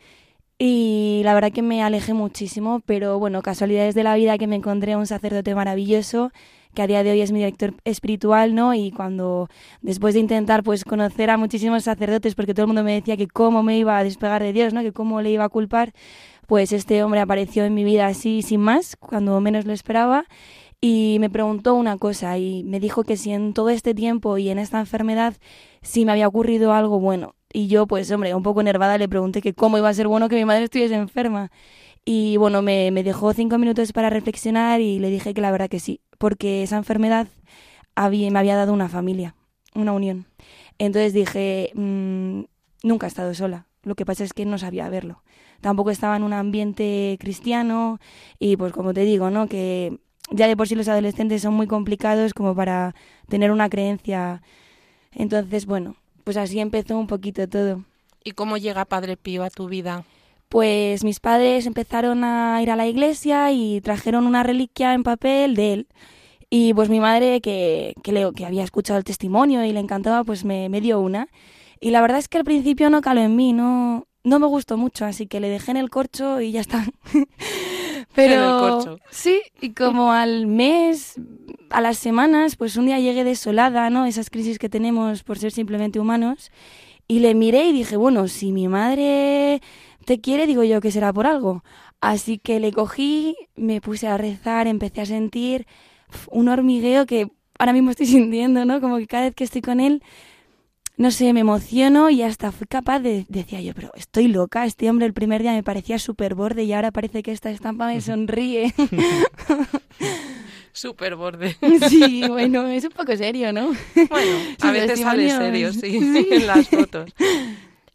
Y 0.60 1.22
la 1.24 1.34
verdad 1.34 1.50
que 1.50 1.62
me 1.62 1.82
alejé 1.82 2.14
muchísimo, 2.14 2.82
pero 2.86 3.18
bueno, 3.18 3.42
casualidades 3.42 3.96
de 3.96 4.04
la 4.04 4.14
vida 4.14 4.38
que 4.38 4.46
me 4.46 4.54
encontré 4.54 4.92
a 4.92 4.98
un 4.98 5.08
sacerdote 5.08 5.56
maravilloso 5.56 6.30
que 6.78 6.82
a 6.82 6.86
día 6.86 7.02
de 7.02 7.10
hoy 7.10 7.20
es 7.22 7.32
mi 7.32 7.40
director 7.40 7.74
espiritual, 7.84 8.54
¿no? 8.54 8.72
Y 8.72 8.92
cuando 8.92 9.48
después 9.82 10.14
de 10.14 10.20
intentar 10.20 10.62
pues 10.62 10.84
conocer 10.84 11.28
a 11.28 11.36
muchísimos 11.36 11.82
sacerdotes, 11.82 12.36
porque 12.36 12.54
todo 12.54 12.62
el 12.62 12.66
mundo 12.68 12.84
me 12.84 12.92
decía 12.92 13.16
que 13.16 13.26
cómo 13.26 13.64
me 13.64 13.76
iba 13.76 13.98
a 13.98 14.04
despegar 14.04 14.44
de 14.44 14.52
Dios, 14.52 14.72
¿no? 14.72 14.82
Que 14.82 14.92
cómo 14.92 15.20
le 15.20 15.32
iba 15.32 15.42
a 15.42 15.48
culpar, 15.48 15.92
pues 16.46 16.70
este 16.70 17.02
hombre 17.02 17.18
apareció 17.18 17.64
en 17.64 17.74
mi 17.74 17.82
vida 17.82 18.06
así 18.06 18.42
sin 18.42 18.60
más, 18.60 18.94
cuando 18.94 19.40
menos 19.40 19.64
lo 19.64 19.72
esperaba. 19.72 20.26
Y 20.80 21.16
me 21.18 21.30
preguntó 21.30 21.74
una 21.74 21.96
cosa 21.98 22.38
y 22.38 22.62
me 22.62 22.78
dijo 22.78 23.02
que 23.02 23.16
si 23.16 23.32
en 23.32 23.54
todo 23.54 23.70
este 23.70 23.92
tiempo 23.92 24.38
y 24.38 24.48
en 24.48 24.60
esta 24.60 24.78
enfermedad 24.78 25.34
si 25.82 26.04
me 26.04 26.12
había 26.12 26.28
ocurrido 26.28 26.72
algo 26.72 27.00
bueno. 27.00 27.34
Y 27.52 27.66
yo, 27.66 27.88
pues 27.88 28.08
hombre, 28.12 28.36
un 28.36 28.44
poco 28.44 28.62
nervada 28.62 28.98
le 28.98 29.08
pregunté 29.08 29.42
que 29.42 29.52
cómo 29.52 29.78
iba 29.78 29.88
a 29.88 29.94
ser 29.94 30.06
bueno 30.06 30.28
que 30.28 30.36
mi 30.36 30.44
madre 30.44 30.62
estuviese 30.64 30.94
enferma. 30.94 31.50
Y 32.10 32.38
bueno, 32.38 32.62
me, 32.62 32.90
me 32.90 33.02
dejó 33.02 33.34
cinco 33.34 33.58
minutos 33.58 33.92
para 33.92 34.08
reflexionar 34.08 34.80
y 34.80 34.98
le 34.98 35.10
dije 35.10 35.34
que 35.34 35.42
la 35.42 35.50
verdad 35.50 35.68
que 35.68 35.78
sí, 35.78 36.00
porque 36.16 36.62
esa 36.62 36.78
enfermedad 36.78 37.28
había, 37.96 38.30
me 38.30 38.38
había 38.38 38.56
dado 38.56 38.72
una 38.72 38.88
familia, 38.88 39.34
una 39.74 39.92
unión. 39.92 40.24
Entonces 40.78 41.12
dije, 41.12 41.70
mm, 41.74 42.44
nunca 42.82 43.06
he 43.06 43.08
estado 43.08 43.34
sola, 43.34 43.66
lo 43.82 43.94
que 43.94 44.06
pasa 44.06 44.24
es 44.24 44.32
que 44.32 44.46
no 44.46 44.56
sabía 44.56 44.88
verlo. 44.88 45.22
Tampoco 45.60 45.90
estaba 45.90 46.16
en 46.16 46.22
un 46.22 46.32
ambiente 46.32 47.18
cristiano 47.20 48.00
y 48.38 48.56
pues 48.56 48.72
como 48.72 48.94
te 48.94 49.02
digo, 49.02 49.28
¿no? 49.28 49.46
Que 49.46 49.98
ya 50.30 50.48
de 50.48 50.56
por 50.56 50.66
sí 50.66 50.76
los 50.76 50.88
adolescentes 50.88 51.42
son 51.42 51.52
muy 51.52 51.66
complicados 51.66 52.32
como 52.32 52.54
para 52.54 52.94
tener 53.28 53.50
una 53.50 53.68
creencia. 53.68 54.40
Entonces, 55.12 55.66
bueno, 55.66 55.96
pues 56.24 56.38
así 56.38 56.58
empezó 56.58 56.96
un 56.96 57.06
poquito 57.06 57.46
todo. 57.50 57.84
¿Y 58.24 58.30
cómo 58.30 58.56
llega 58.56 58.86
Padre 58.86 59.18
Pío 59.18 59.44
a 59.44 59.50
tu 59.50 59.68
vida? 59.68 60.06
Pues 60.48 61.04
mis 61.04 61.20
padres 61.20 61.66
empezaron 61.66 62.24
a 62.24 62.62
ir 62.62 62.70
a 62.70 62.76
la 62.76 62.86
iglesia 62.86 63.52
y 63.52 63.80
trajeron 63.80 64.26
una 64.26 64.42
reliquia 64.42 64.94
en 64.94 65.02
papel 65.02 65.54
de 65.54 65.72
él. 65.72 65.88
Y 66.50 66.72
pues 66.72 66.88
mi 66.88 67.00
madre, 67.00 67.40
que, 67.40 67.94
que, 68.02 68.30
que 68.34 68.46
había 68.46 68.64
escuchado 68.64 68.98
el 68.98 69.04
testimonio 69.04 69.64
y 69.64 69.72
le 69.72 69.80
encantaba, 69.80 70.24
pues 70.24 70.44
me, 70.44 70.68
me, 70.68 70.80
dio 70.80 71.00
una. 71.00 71.28
Y 71.80 71.90
la 71.90 72.00
verdad 72.00 72.18
es 72.18 72.28
que 72.28 72.38
al 72.38 72.44
principio 72.44 72.88
no 72.88 73.02
caló 73.02 73.20
en 73.20 73.36
mí, 73.36 73.52
no, 73.52 74.06
no 74.24 74.38
me 74.38 74.46
gustó 74.46 74.76
mucho, 74.78 75.04
así 75.04 75.26
que 75.26 75.40
le 75.40 75.48
dejé 75.50 75.72
en 75.72 75.76
el 75.76 75.90
corcho 75.90 76.40
y 76.40 76.52
ya 76.52 76.60
está. 76.60 76.86
Pero 78.14 78.98
sí, 79.10 79.42
y 79.60 79.74
como 79.74 80.12
al 80.12 80.46
mes, 80.46 81.20
a 81.70 81.80
las 81.80 81.98
semanas, 81.98 82.56
pues 82.56 82.76
un 82.76 82.86
día 82.86 82.98
llegué 82.98 83.24
desolada, 83.24 83.90
¿no? 83.90 84.06
Esas 84.06 84.30
crisis 84.30 84.58
que 84.58 84.68
tenemos 84.68 85.22
por 85.22 85.38
ser 85.38 85.52
simplemente 85.52 86.00
humanos. 86.00 86.50
Y 87.06 87.20
le 87.20 87.34
miré 87.34 87.68
y 87.68 87.72
dije, 87.72 87.96
bueno, 87.96 88.28
si 88.28 88.52
mi 88.52 88.68
madre 88.68 89.62
te 90.08 90.22
quiere, 90.22 90.46
digo 90.46 90.64
yo 90.64 90.80
que 90.80 90.90
será 90.90 91.12
por 91.12 91.26
algo. 91.26 91.62
Así 92.00 92.38
que 92.38 92.60
le 92.60 92.72
cogí, 92.72 93.36
me 93.56 93.82
puse 93.82 94.08
a 94.08 94.16
rezar, 94.16 94.66
empecé 94.66 95.02
a 95.02 95.06
sentir 95.06 95.66
un 96.30 96.48
hormigueo 96.48 97.04
que 97.04 97.28
ahora 97.58 97.74
mismo 97.74 97.90
estoy 97.90 98.06
sintiendo, 98.16 98.64
¿no? 98.64 98.80
Como 98.80 98.96
que 98.96 99.06
cada 99.06 99.24
vez 99.24 99.34
que 99.34 99.44
estoy 99.44 99.60
con 99.60 99.80
él, 99.80 100.02
no 100.96 101.10
sé, 101.10 101.30
me 101.34 101.40
emociono 101.40 102.08
y 102.08 102.22
hasta 102.22 102.52
fui 102.52 102.66
capaz 102.66 103.00
de, 103.00 103.26
decía 103.28 103.60
yo, 103.60 103.74
pero 103.74 103.90
estoy 103.96 104.28
loca, 104.28 104.64
este 104.64 104.88
hombre 104.88 105.04
el 105.04 105.12
primer 105.12 105.42
día 105.42 105.52
me 105.52 105.62
parecía 105.62 105.98
súper 105.98 106.34
borde 106.34 106.64
y 106.64 106.72
ahora 106.72 106.90
parece 106.90 107.22
que 107.22 107.32
esta 107.32 107.50
estampa 107.50 107.88
me 107.88 108.00
sonríe. 108.00 108.74
Súper 110.72 111.16
borde. 111.16 111.54
Sí, 111.90 112.22
bueno, 112.26 112.66
es 112.66 112.84
un 112.84 112.92
poco 112.92 113.14
serio, 113.14 113.52
¿no? 113.52 113.72
Bueno, 114.08 114.36
a 114.60 114.70
veces 114.70 115.00
sale 115.00 115.28
serio, 115.30 115.70
sí, 115.74 115.98
en 116.30 116.46
las 116.46 116.66
fotos. 116.68 117.12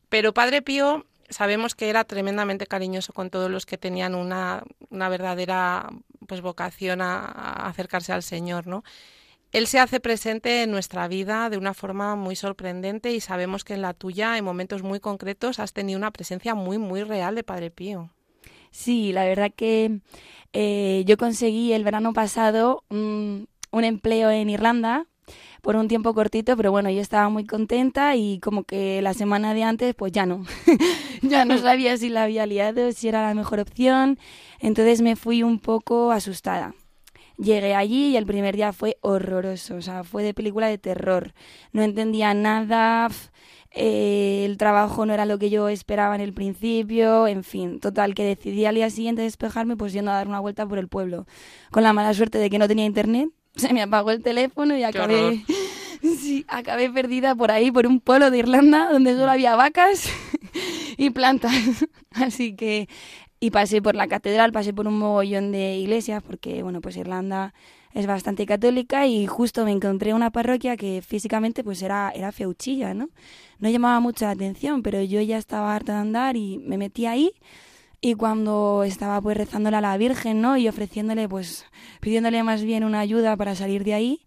Pero 0.10 0.34
Padre 0.34 0.62
Pío 0.62 1.08
sabemos 1.34 1.76
que 1.76 1.90
era 1.90 2.04
tremendamente 2.04 2.68
cariñoso 2.68 3.14
con 3.14 3.30
todos 3.30 3.52
los 3.52 3.66
que 3.66 3.78
tenían 3.78 4.16
una, 4.16 4.64
una 4.90 5.10
verdadera 5.10 5.90
pues 6.28 6.42
vocación 6.42 7.02
a, 7.02 7.26
acercarse 7.68 8.14
al 8.14 8.24
Señor, 8.24 8.68
¿no? 8.68 8.84
Él 9.52 9.68
se 9.68 9.80
hace 9.80 10.00
presente 10.00 10.64
en 10.64 10.72
nuestra 10.72 11.08
vida 11.08 11.50
de 11.50 11.58
una 11.58 11.76
forma 11.76 12.16
muy 12.16 12.36
sorprendente 12.36 13.12
y 13.14 13.20
sabemos 13.20 13.64
que 13.64 13.76
en 13.76 13.84
la 13.84 13.94
tuya, 13.94 14.38
en 14.38 14.46
momentos 14.46 14.82
muy 14.82 15.00
concretos, 15.00 15.60
has 15.60 15.74
tenido 15.74 15.98
una 15.98 16.10
presencia 16.10 16.56
muy, 16.56 16.80
muy 16.80 17.04
real 17.04 17.36
de 17.36 17.44
Padre 17.44 17.70
Pío. 17.70 18.10
Sí, 18.72 19.12
la 19.12 19.26
verdad 19.26 19.52
que 19.56 20.00
eh, 20.54 21.04
yo 21.06 21.18
conseguí 21.18 21.74
el 21.74 21.84
verano 21.84 22.14
pasado 22.14 22.84
un 22.90 23.48
empleo 23.72 24.32
en 24.32 24.50
Irlanda 24.50 25.06
por 25.62 25.76
un 25.76 25.88
tiempo 25.88 26.14
cortito, 26.14 26.58
pero 26.58 26.72
bueno, 26.72 26.90
yo 26.90 27.02
estaba 27.02 27.30
muy 27.30 27.46
contenta 27.46 28.16
y 28.16 28.40
como 28.40 28.64
que 28.64 29.02
la 29.02 29.14
semana 29.14 29.54
de 29.54 29.64
antes, 29.64 29.96
pues 29.96 30.12
ya 30.12 30.26
no. 30.26 30.46
ya 31.22 31.46
no 31.46 31.58
sabía 31.58 31.98
si 31.98 32.10
la 32.10 32.24
había 32.24 32.46
liado, 32.46 32.92
si 32.92 33.08
era 33.08 33.28
la 33.28 33.34
mejor 33.34 33.60
opción. 33.60 34.20
Entonces 34.60 35.02
me 35.02 35.16
fui 35.16 35.44
un 35.44 35.60
poco 35.60 36.12
asustada. 36.12 36.76
Llegué 37.38 37.74
allí 37.76 38.10
y 38.10 38.18
el 38.18 38.26
primer 38.26 38.56
día 38.56 38.74
fue 38.74 38.98
horroroso, 39.02 39.76
o 39.76 39.82
sea, 39.82 40.04
fue 40.04 40.24
de 40.24 40.34
película 40.34 40.68
de 40.68 40.78
terror. 40.78 41.34
No 41.72 41.82
entendía 41.82 42.34
nada, 42.36 43.10
eh, 43.76 44.46
el 44.46 44.58
trabajo 44.58 45.06
no 45.06 45.14
era 45.14 45.26
lo 45.26 45.40
que 45.40 45.50
yo 45.50 45.68
esperaba 45.68 46.14
en 46.14 46.22
el 46.22 46.34
principio, 46.34 47.28
en 47.28 47.44
fin, 47.44 47.80
total, 47.80 48.14
que 48.14 48.24
decidí 48.24 48.66
al 48.66 48.76
día 48.76 48.90
siguiente 48.92 49.24
despejarme 49.24 49.76
pues 49.76 49.94
yendo 49.94 50.12
a 50.12 50.16
dar 50.16 50.28
una 50.28 50.40
vuelta 50.40 50.68
por 50.68 50.78
el 50.78 50.88
pueblo, 50.88 51.26
con 51.72 51.82
la 51.82 51.92
mala 51.92 52.14
suerte 52.14 52.38
de 52.38 52.50
que 52.52 52.60
no 52.60 52.68
tenía 52.68 52.86
internet, 52.86 53.30
se 53.56 53.74
me 53.74 53.82
apagó 53.82 54.12
el 54.12 54.24
teléfono 54.24 54.78
y 54.78 54.84
acabé, 54.84 55.44
sí, 56.02 56.46
acabé 56.48 56.90
perdida 56.90 57.36
por 57.36 57.52
ahí, 57.52 57.72
por 57.72 57.88
un 57.88 58.00
pueblo 58.00 58.32
de 58.32 58.40
Irlanda 58.40 58.90
donde 58.92 59.14
solo 59.14 59.32
había 59.32 59.56
vacas 59.56 60.10
y 60.98 61.10
plantas, 61.12 61.54
así 62.12 62.56
que 62.56 62.88
y 63.40 63.52
pasé 63.52 63.82
por 63.82 63.94
la 63.96 64.08
catedral, 64.08 64.54
pasé 64.54 64.74
por 64.74 64.88
un 64.88 64.98
mogollón 64.98 65.52
de 65.52 65.76
iglesias, 65.76 66.24
porque, 66.24 66.64
bueno, 66.64 66.80
pues 66.80 66.96
Irlanda 66.96 67.54
es 67.94 68.08
bastante 68.08 68.46
católica 68.46 69.06
y 69.06 69.28
justo 69.28 69.66
me 69.66 69.72
encontré 69.72 70.14
una 70.14 70.32
parroquia 70.32 70.78
que 70.78 71.02
físicamente 71.02 71.62
pues 71.62 71.82
era, 71.82 72.10
era 72.16 72.32
feuchilla, 72.32 72.94
¿no? 72.94 73.10
No 73.60 73.70
llamaba 73.70 74.00
mucho 74.00 74.24
la 74.24 74.32
atención, 74.32 74.82
pero 74.82 75.02
yo 75.02 75.20
ya 75.20 75.38
estaba 75.38 75.76
harta 75.76 75.96
de 75.96 76.00
andar 76.00 76.38
y 76.38 76.58
me 76.60 76.78
metí 76.78 77.06
ahí 77.06 77.34
y 78.06 78.16
cuando 78.16 78.84
estaba 78.84 79.22
pues 79.22 79.38
rezándole 79.38 79.78
a 79.78 79.82
la 79.82 79.98
Virgen, 79.98 80.42
¿no? 80.42 80.58
Y 80.58 80.68
ofreciéndole 80.68 81.30
pues, 81.30 81.66
pidiéndole 82.02 82.44
más 82.44 82.62
bien 82.62 82.84
una 82.84 83.00
ayuda 83.00 83.38
para 83.38 83.56
salir 83.56 83.86
de 83.86 83.94
ahí, 83.94 84.26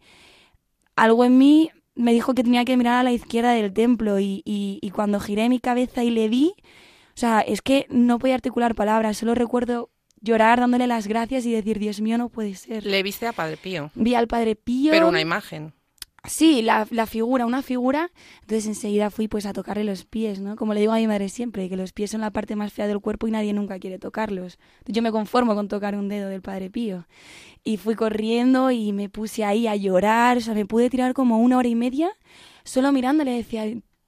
algo 0.97 1.27
en 1.27 1.37
mí 1.37 1.71
me 1.95 2.15
dijo 2.15 2.35
que 2.35 2.43
tenía 2.43 2.65
que 2.65 2.79
mirar 2.79 2.95
a 2.95 3.03
la 3.03 3.13
izquierda 3.13 3.53
del 3.53 3.75
templo 3.75 4.19
y, 4.19 4.41
y, 4.47 4.79
y 4.81 4.91
cuando 4.93 5.21
giré 5.21 5.51
mi 5.51 5.61
cabeza 5.61 6.03
y 6.03 6.09
le 6.09 6.31
vi, 6.31 6.55
o 6.59 7.19
sea, 7.19 7.43
es 7.43 7.61
que 7.61 7.87
no 7.91 8.19
podía 8.19 8.37
articular 8.37 8.75
palabras, 8.75 9.19
solo 9.19 9.35
recuerdo 9.35 9.91
llorar 10.23 10.59
dándole 10.59 10.87
las 10.87 11.07
gracias 11.07 11.45
y 11.45 11.53
decir, 11.53 11.79
Dios 11.79 12.01
mío, 12.01 12.17
no 12.17 12.31
puede 12.31 12.55
ser. 12.55 12.87
Le 12.87 13.03
viste 13.03 13.27
a 13.27 13.35
Padre 13.35 13.59
Pío. 13.59 13.91
Vi 13.95 14.15
al 14.15 14.27
Padre 14.27 14.57
Pío. 14.57 14.91
Pero 14.91 15.07
una 15.07 15.21
imagen. 15.21 15.75
Sí, 16.27 16.63
la, 16.63 16.87
la, 16.91 17.07
figura, 17.07 17.47
una 17.47 17.63
figura. 17.63 18.11
Entonces 18.43 18.67
enseguida 18.67 19.11
fui 19.11 19.29
pues 19.29 19.47
a 19.47 19.53
tocarle 19.53 19.85
los 19.85 20.05
pies, 20.05 20.41
¿no? 20.41 20.57
Como 20.57 20.75
le 20.75 20.81
digo 20.81 20.93
a 20.93 20.97
mi 20.97 21.07
madre 21.07 21.29
siempre, 21.29 21.69
que 21.69 21.77
los 21.77 21.93
pies 21.93 22.11
son 22.11 22.21
la 22.21 22.31
parte 22.31 22.57
más 22.57 22.73
fea 22.73 22.87
del 22.87 23.01
cuerpo 23.01 23.29
y 23.29 23.31
nadie 23.31 23.53
nunca 23.53 23.79
quiere 23.79 23.99
tocarlos. 23.99 24.59
Yo 24.87 25.03
me 25.03 25.13
conformo 25.13 25.55
con 25.55 25.69
tocar 25.69 25.97
un 25.97 26.09
dedo 26.09 26.29
del 26.29 26.43
Padre 26.43 26.71
Pío. 26.71 27.07
Y 27.65 27.79
fui 27.79 27.95
corriendo 27.95 28.71
y 28.71 28.93
me 28.93 29.09
puse 29.09 29.45
ahí 29.45 29.67
a 29.67 29.77
llorar, 29.77 30.39
o 30.39 30.41
sea, 30.41 30.55
me 30.55 30.67
pude 30.67 30.91
tirar 30.91 31.15
como 31.15 31.39
una 31.39 31.59
hora 31.59 31.69
y 31.69 31.75
media 31.75 32.11
solo 32.65 32.93
mirándole. 32.93 33.33
Decía, 33.33 33.65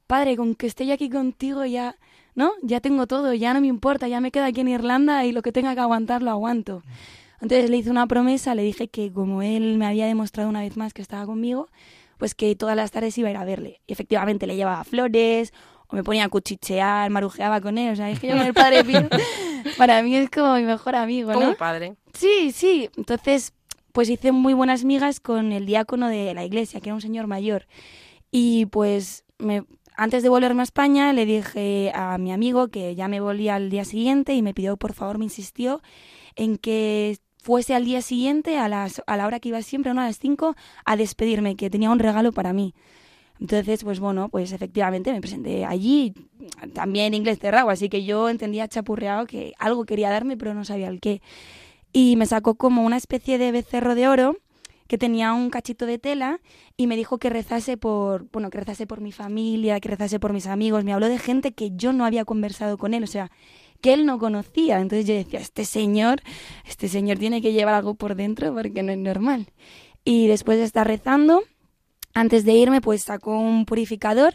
Padre, 0.07 0.37
con 0.37 0.55
que 0.55 0.67
esté 0.67 0.87
yo 0.87 0.95
aquí 0.95 1.11
contigo 1.11 1.65
ya 1.65 1.97
¿no? 2.39 2.53
Ya 2.63 2.81
tengo 2.81 3.09
todo, 3.09 3.35
ya 3.35 3.53
no 3.53 3.61
me 3.61 3.67
importa, 3.67 4.07
ya 4.07 4.21
me 4.21 4.31
quedo 4.31 4.45
aquí 4.45 4.61
en 4.61 4.69
Irlanda 4.69 5.25
y 5.25 5.33
lo 5.33 5.43
que 5.43 5.51
tenga 5.51 5.75
que 5.75 5.81
aguantar 5.81 6.23
lo 6.23 6.31
aguanto. 6.31 6.85
Entonces 7.41 7.69
le 7.69 7.77
hice 7.79 7.91
una 7.91 8.07
promesa, 8.07 8.55
le 8.55 8.63
dije 8.63 8.87
que 8.87 9.13
como 9.13 9.43
él 9.43 9.77
me 9.77 9.87
había 9.87 10.07
demostrado 10.07 10.49
una 10.49 10.61
vez 10.61 10.77
más 10.77 10.93
que 10.95 11.03
estaba 11.03 11.27
conmigo, 11.27 11.69
pues 12.19 12.35
que 12.35 12.55
todas 12.57 12.77
las 12.77 12.91
tardes 12.91 13.17
iba 13.17 13.29
a 13.29 13.31
ir 13.31 13.37
a 13.37 13.45
verle. 13.45 13.81
Y 13.87 13.93
efectivamente 13.93 14.47
le 14.47 14.57
llevaba 14.57 14.85
flores, 14.85 15.53
o 15.87 15.97
me 15.97 16.05
ponía 16.05 16.25
a 16.25 16.29
cuchichear, 16.29 17.09
marujeaba 17.11 17.61
con 17.61 17.79
él. 17.79 17.93
O 17.93 17.97
sea, 17.97 18.11
es 18.11 18.21
que 18.21 18.29
yo 18.29 18.37
con 18.37 18.47
el 18.47 18.55
padre 18.55 18.85
Pío, 18.85 19.09
para 19.79 20.03
mí 20.03 20.15
es 20.17 20.29
como 20.31 20.55
mi 20.57 20.65
mejor 20.65 20.97
amigo, 20.97 21.33
¿no? 21.33 21.41
Como 21.41 21.55
padre. 21.55 21.95
Sí, 22.13 22.53
sí. 22.53 22.91
Entonces, 22.97 23.55
pues 23.93 24.11
hice 24.11 24.33
muy 24.33 24.53
buenas 24.53 24.85
migas 24.85 25.21
con 25.21 25.53
el 25.53 25.65
diácono 25.65 26.09
de 26.09 26.35
la 26.35 26.45
iglesia, 26.45 26.81
que 26.81 26.91
era 26.91 26.95
un 26.95 27.01
señor 27.01 27.27
mayor. 27.27 27.67
Y 28.31 28.67
pues 28.67 29.25
me 29.39 29.65
antes 29.99 30.23
de 30.23 30.29
volverme 30.29 30.63
a 30.63 30.63
España 30.63 31.13
le 31.13 31.27
dije 31.27 31.91
a 31.93 32.19
mi 32.19 32.33
amigo 32.33 32.69
que 32.69 32.95
ya 32.95 33.09
me 33.09 33.21
volvía 33.21 33.57
al 33.57 33.69
día 33.69 33.85
siguiente 33.85 34.33
y 34.33 34.43
me 34.43 34.55
pidió, 34.55 34.77
por 34.77 34.93
favor, 34.93 35.19
me 35.19 35.25
insistió 35.25 35.83
en 36.37 36.57
que 36.57 37.19
fuese 37.49 37.75
al 37.75 37.87
día 37.87 38.03
siguiente 38.03 38.59
a, 38.59 38.69
las, 38.69 39.03
a 39.07 39.17
la 39.17 39.27
hora 39.27 39.41
que 39.41 39.49
iba 39.49 39.63
siempre, 39.63 39.95
¿no? 39.95 40.03
a 40.03 40.05
las 40.05 40.19
5, 40.19 40.55
a 40.85 40.97
despedirme, 40.97 41.57
que 41.57 41.71
tenía 41.71 41.89
un 41.89 41.99
regalo 41.99 42.31
para 42.31 42.53
mí. 42.53 42.75
Entonces, 43.41 43.85
pues 43.85 44.01
bueno, 44.01 44.29
pues 44.29 44.53
efectivamente 44.53 45.11
me 45.15 45.23
presenté 45.23 45.65
allí, 45.65 46.13
también 46.75 47.07
en 47.07 47.15
inglés 47.15 47.39
cerrado, 47.39 47.71
así 47.71 47.89
que 47.89 48.05
yo 48.05 48.29
entendía 48.29 48.69
chapurreado 48.69 49.25
que 49.25 49.55
algo 49.59 49.87
quería 49.87 50.11
darme, 50.11 50.37
pero 50.37 50.53
no 50.53 50.67
sabía 50.67 50.89
el 50.89 51.01
qué. 51.01 51.23
Y 51.91 52.17
me 52.17 52.27
sacó 52.27 52.57
como 52.57 52.85
una 52.85 52.99
especie 52.99 53.39
de 53.39 53.51
becerro 53.51 53.95
de 53.95 54.09
oro 54.09 54.37
que 54.87 54.99
tenía 54.99 55.33
un 55.33 55.49
cachito 55.49 55.87
de 55.87 55.99
tela 55.99 56.41
y 56.77 56.87
me 56.87 56.97
dijo 56.97 57.17
que 57.17 57.31
rezase 57.31 57.79
por, 57.79 58.27
bueno, 58.31 58.51
que 58.51 58.59
rezase 58.59 58.87
por 58.87 59.01
mi 59.01 59.13
familia, 59.13 59.81
que 59.81 59.89
rezase 59.89 60.21
por 60.21 60.35
mis 60.35 60.47
amigos. 60.47 60.85
Me 60.85 60.93
habló 60.93 61.09
de 61.09 61.19
gente 61.19 61.53
que 61.53 61.71
yo 61.75 61.95
no 61.95 62.05
había 62.05 62.27
conversado 62.27 62.77
con 62.77 62.93
él, 62.93 63.05
o 63.05 63.07
sea, 63.07 63.31
que 63.81 63.93
él 63.93 64.07
no 64.07 64.19
conocía. 64.19 64.81
Entonces 64.81 65.07
yo 65.07 65.15
decía, 65.15 65.41
este 65.41 65.65
señor, 65.65 66.23
este 66.67 66.89
señor 66.89 67.19
tiene 67.19 67.43
que 67.43 67.53
llevar 67.53 67.75
algo 67.75 67.95
por 67.95 68.15
dentro 68.15 68.55
porque 68.55 68.83
no 68.83 68.93
es 68.93 68.99
normal. 68.99 69.49
Y 70.05 70.27
después 70.27 70.59
de 70.59 70.65
estar 70.65 70.87
rezando, 70.87 71.43
antes 72.15 72.45
de 72.45 72.53
irme, 72.53 72.81
pues 72.81 73.03
sacó 73.03 73.39
un 73.39 73.65
purificador 73.65 74.35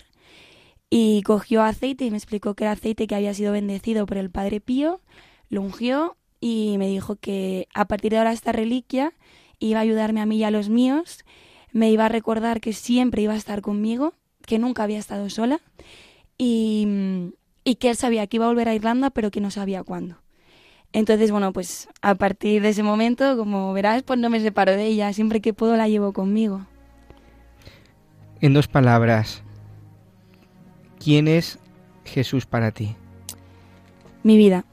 y 0.89 1.23
cogió 1.23 1.63
aceite 1.63 2.05
y 2.05 2.11
me 2.11 2.17
explicó 2.17 2.53
que 2.53 2.65
era 2.65 2.73
aceite 2.73 3.07
que 3.07 3.15
había 3.15 3.33
sido 3.33 3.51
bendecido 3.51 4.05
por 4.05 4.17
el 4.17 4.29
Padre 4.29 4.61
Pío, 4.61 5.01
lo 5.49 5.61
ungió 5.61 6.17
y 6.39 6.75
me 6.77 6.87
dijo 6.87 7.15
que 7.15 7.67
a 7.73 7.85
partir 7.85 8.11
de 8.11 8.19
ahora 8.19 8.31
esta 8.31 8.51
reliquia 8.51 9.13
iba 9.59 9.79
a 9.79 9.81
ayudarme 9.81 10.21
a 10.21 10.25
mí 10.25 10.37
y 10.37 10.43
a 10.43 10.51
los 10.51 10.69
míos, 10.69 11.25
me 11.71 11.89
iba 11.89 12.05
a 12.05 12.09
recordar 12.09 12.61
que 12.61 12.73
siempre 12.73 13.23
iba 13.23 13.33
a 13.33 13.37
estar 13.37 13.61
conmigo, 13.61 14.13
que 14.45 14.59
nunca 14.59 14.83
había 14.83 14.99
estado 14.99 15.29
sola 15.29 15.61
y, 16.37 17.33
y 17.63 17.75
que 17.75 17.89
él 17.89 17.95
sabía 17.95 18.27
que 18.27 18.37
iba 18.37 18.45
a 18.45 18.49
volver 18.49 18.69
a 18.69 18.75
Irlanda, 18.75 19.09
pero 19.09 19.31
que 19.31 19.41
no 19.41 19.51
sabía 19.51 19.83
cuándo. 19.83 20.17
Entonces, 20.91 21.31
bueno, 21.31 21.53
pues 21.53 21.89
a 22.01 22.15
partir 22.15 22.61
de 22.61 22.69
ese 22.69 22.83
momento, 22.83 23.35
como 23.35 23.73
verás, 23.73 24.03
pues 24.03 24.19
no 24.19 24.29
me 24.29 24.39
separo 24.39 24.73
de 24.73 24.85
ella, 24.85 25.11
siempre 25.11 25.41
que 25.41 25.53
puedo 25.53 25.75
la 25.75 25.87
llevo 25.87 26.13
conmigo. 26.13 26.67
En 28.41 28.53
dos 28.53 28.67
palabras, 28.67 29.41
¿quién 31.03 31.27
es 31.27 31.57
Jesús 32.05 32.45
para 32.45 32.71
ti? 32.71 32.95
Mi 34.21 34.37
vida. 34.37 34.65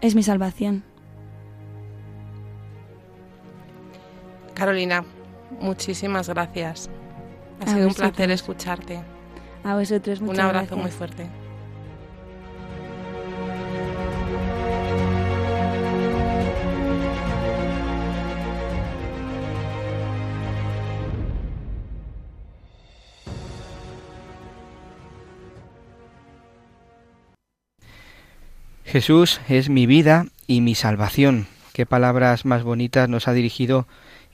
Es 0.00 0.14
mi 0.14 0.22
salvación. 0.22 0.84
Carolina, 4.54 5.04
muchísimas 5.60 6.28
gracias. 6.28 6.90
Ha 7.60 7.72
sido 7.72 7.88
un 7.88 7.94
placer 7.94 8.30
escucharte. 8.30 9.00
A 9.64 9.74
vosotros, 9.74 10.20
muchas 10.20 10.38
Un 10.38 10.44
abrazo 10.44 10.76
gracias. 10.76 10.80
muy 10.80 10.90
fuerte. 10.90 11.26
Jesús 28.84 29.40
es 29.48 29.68
mi 29.68 29.86
vida 29.86 30.26
y 30.46 30.62
mi 30.62 30.74
salvación. 30.74 31.46
Qué 31.74 31.84
palabras 31.84 32.46
más 32.46 32.62
bonitas 32.62 33.08
nos 33.08 33.28
ha 33.28 33.34
dirigido 33.34 33.86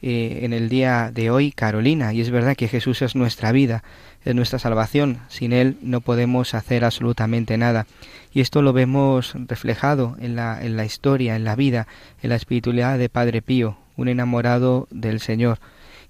eh, 0.03 0.41
en 0.43 0.53
el 0.53 0.69
día 0.69 1.11
de 1.13 1.31
hoy 1.31 1.53
Carolina. 1.53 2.13
Y 2.13 2.21
es 2.21 2.31
verdad 2.31 2.57
que 2.57 2.69
Jesús 2.69 3.03
es 3.03 3.15
nuestra 3.15 3.53
vida, 3.53 3.83
es 4.25 4.35
nuestra 4.35 4.59
salvación. 4.59 5.21
Sin 5.29 5.53
Él 5.53 5.77
no 5.83 6.01
podemos 6.01 6.55
hacer 6.55 6.85
absolutamente 6.85 7.57
nada. 7.57 7.87
Y 8.33 8.41
esto 8.41 8.63
lo 8.63 8.73
vemos 8.73 9.35
reflejado 9.35 10.17
en 10.21 10.37
la, 10.37 10.63
en 10.63 10.77
la 10.77 10.85
historia, 10.85 11.37
en 11.37 11.45
la 11.45 11.57
vida, 11.57 11.87
en 12.23 12.31
la 12.31 12.37
espiritualidad 12.37 12.99
de 12.99 13.09
Padre 13.09 13.43
Pío, 13.43 13.77
un 13.97 14.09
enamorado 14.09 14.89
del 14.91 15.21
Señor. 15.21 15.59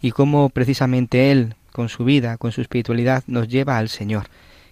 Y 0.01 0.11
cómo 0.11 0.49
precisamente 0.49 1.30
Él, 1.30 1.55
con 1.72 1.89
su 1.89 2.05
vida, 2.05 2.37
con 2.37 2.53
su 2.53 2.61
espiritualidad, 2.61 3.24
nos 3.26 3.49
lleva 3.49 3.78
al 3.78 3.89
Señor. 3.89 4.26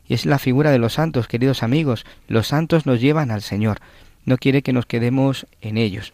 Y 0.09 0.15
es 0.15 0.27
la 0.27 0.39
figura 0.39 0.71
de 0.71 0.79
los 0.79 0.95
santos, 0.95 1.29
queridos 1.29 1.63
amigos. 1.63 2.05
Los 2.29 2.49
santos 2.49 2.87
nos 2.87 3.01
llevan 3.01 3.31
al 3.31 3.43
Señor. 3.43 3.79
No 4.25 4.37
quiere 4.37 4.63
que 4.63 4.73
nos 4.73 4.87
quedemos 4.87 5.47
en 5.61 5.79
ellos. 5.79 6.13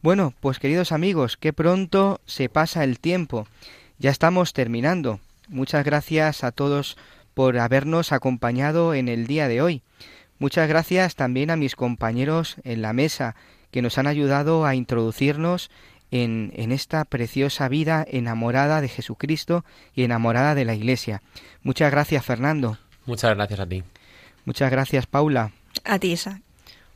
Bueno, 0.00 0.32
pues 0.40 0.60
queridos 0.60 0.92
amigos, 0.92 1.36
qué 1.36 1.52
pronto 1.52 2.20
se 2.24 2.48
pasa 2.48 2.84
el 2.84 3.00
tiempo. 3.00 3.48
Ya 3.98 4.10
estamos 4.10 4.52
terminando. 4.52 5.18
Muchas 5.48 5.84
gracias 5.84 6.44
a 6.44 6.52
todos 6.52 6.96
por 7.34 7.58
habernos 7.58 8.12
acompañado 8.12 8.94
en 8.94 9.08
el 9.08 9.26
día 9.26 9.48
de 9.48 9.60
hoy. 9.60 9.82
Muchas 10.38 10.68
gracias 10.68 11.16
también 11.16 11.50
a 11.50 11.56
mis 11.56 11.74
compañeros 11.74 12.56
en 12.62 12.80
la 12.80 12.92
mesa 12.92 13.34
que 13.72 13.82
nos 13.82 13.98
han 13.98 14.06
ayudado 14.06 14.64
a 14.64 14.76
introducirnos 14.76 15.68
en, 16.12 16.52
en, 16.54 16.70
esta 16.70 17.04
preciosa 17.04 17.68
vida 17.68 18.06
enamorada 18.08 18.80
de 18.80 18.88
Jesucristo 18.88 19.64
y 19.94 20.04
enamorada 20.04 20.54
de 20.54 20.64
la 20.64 20.74
Iglesia. 20.74 21.22
Muchas 21.62 21.90
gracias, 21.90 22.24
Fernando. 22.24 22.78
Muchas 23.04 23.34
gracias 23.34 23.60
a 23.60 23.66
ti. 23.66 23.82
Muchas 24.44 24.70
gracias, 24.70 25.06
Paula. 25.06 25.50
A 25.84 25.98
ti, 25.98 26.12
Isaac. 26.12 26.40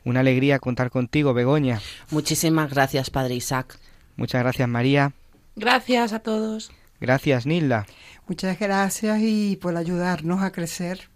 Una 0.05 0.19
alegría 0.19 0.59
contar 0.59 0.89
contigo, 0.89 1.33
Begoña. 1.33 1.81
Muchísimas 2.11 2.69
gracias, 2.71 3.09
Padre 3.09 3.35
Isaac. 3.35 3.77
Muchas 4.15 4.41
gracias, 4.41 4.67
María. 4.67 5.13
Gracias 5.55 6.13
a 6.13 6.19
todos. 6.19 6.71
Gracias, 6.99 7.45
Nilda. 7.45 7.85
Muchas 8.27 8.59
gracias 8.59 9.19
y 9.21 9.57
por 9.57 9.75
ayudarnos 9.75 10.41
a 10.41 10.51
crecer. 10.51 11.09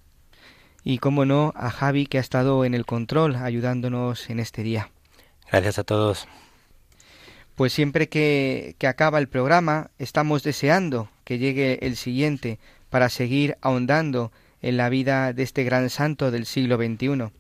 Y 0.83 0.99
como 0.99 1.25
no, 1.25 1.53
a 1.55 1.69
Javi 1.69 2.05
que 2.05 2.17
ha 2.17 2.21
estado 2.21 2.63
en 2.65 2.73
el 2.73 2.85
control 2.85 3.35
ayudándonos 3.35 4.29
en 4.29 4.39
este 4.39 4.63
día. 4.63 4.89
Gracias 5.51 5.79
a 5.79 5.83
todos. 5.83 6.27
Pues 7.55 7.73
siempre 7.73 8.07
que, 8.09 8.75
que 8.77 8.87
acaba 8.87 9.19
el 9.19 9.27
programa 9.27 9.89
estamos 9.97 10.43
deseando 10.43 11.09
que 11.23 11.39
llegue 11.39 11.79
el 11.85 11.97
siguiente 11.97 12.59
para 12.89 13.09
seguir 13.09 13.57
ahondando 13.61 14.31
en 14.61 14.77
la 14.77 14.89
vida 14.89 15.33
de 15.33 15.43
este 15.43 15.63
gran 15.63 15.89
santo 15.89 16.31
del 16.31 16.45
siglo 16.45 16.77
XXI. 16.77 17.31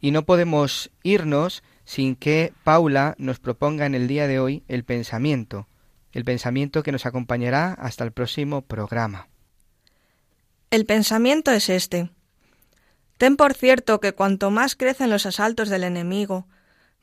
Y 0.00 0.10
no 0.10 0.24
podemos 0.24 0.90
irnos 1.02 1.62
sin 1.84 2.16
que 2.16 2.52
Paula 2.64 3.14
nos 3.18 3.38
proponga 3.38 3.86
en 3.86 3.94
el 3.94 4.08
día 4.08 4.26
de 4.26 4.40
hoy 4.40 4.64
el 4.68 4.84
pensamiento, 4.84 5.68
el 6.12 6.24
pensamiento 6.24 6.82
que 6.82 6.92
nos 6.92 7.06
acompañará 7.06 7.72
hasta 7.72 8.04
el 8.04 8.12
próximo 8.12 8.62
programa. 8.62 9.28
El 10.70 10.84
pensamiento 10.84 11.52
es 11.52 11.68
este. 11.68 12.10
Ten 13.18 13.36
por 13.36 13.54
cierto 13.54 14.00
que 14.00 14.12
cuanto 14.12 14.50
más 14.50 14.76
crecen 14.76 15.10
los 15.10 15.24
asaltos 15.26 15.68
del 15.68 15.84
enemigo, 15.84 16.46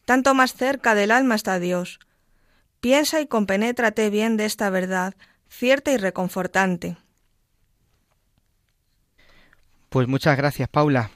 tanto 0.05 0.33
más 0.33 0.53
cerca 0.53 0.95
del 0.95 1.11
alma 1.11 1.35
está 1.35 1.59
Dios. 1.59 1.99
Piensa 2.81 3.21
y 3.21 3.27
compenétrate 3.27 4.09
bien 4.09 4.35
de 4.35 4.45
esta 4.45 4.69
verdad, 4.69 5.15
cierta 5.47 5.91
y 5.91 5.97
reconfortante. 5.97 6.97
Pues 9.89 10.07
muchas 10.07 10.35
gracias, 10.35 10.67
Paula. 10.67 11.11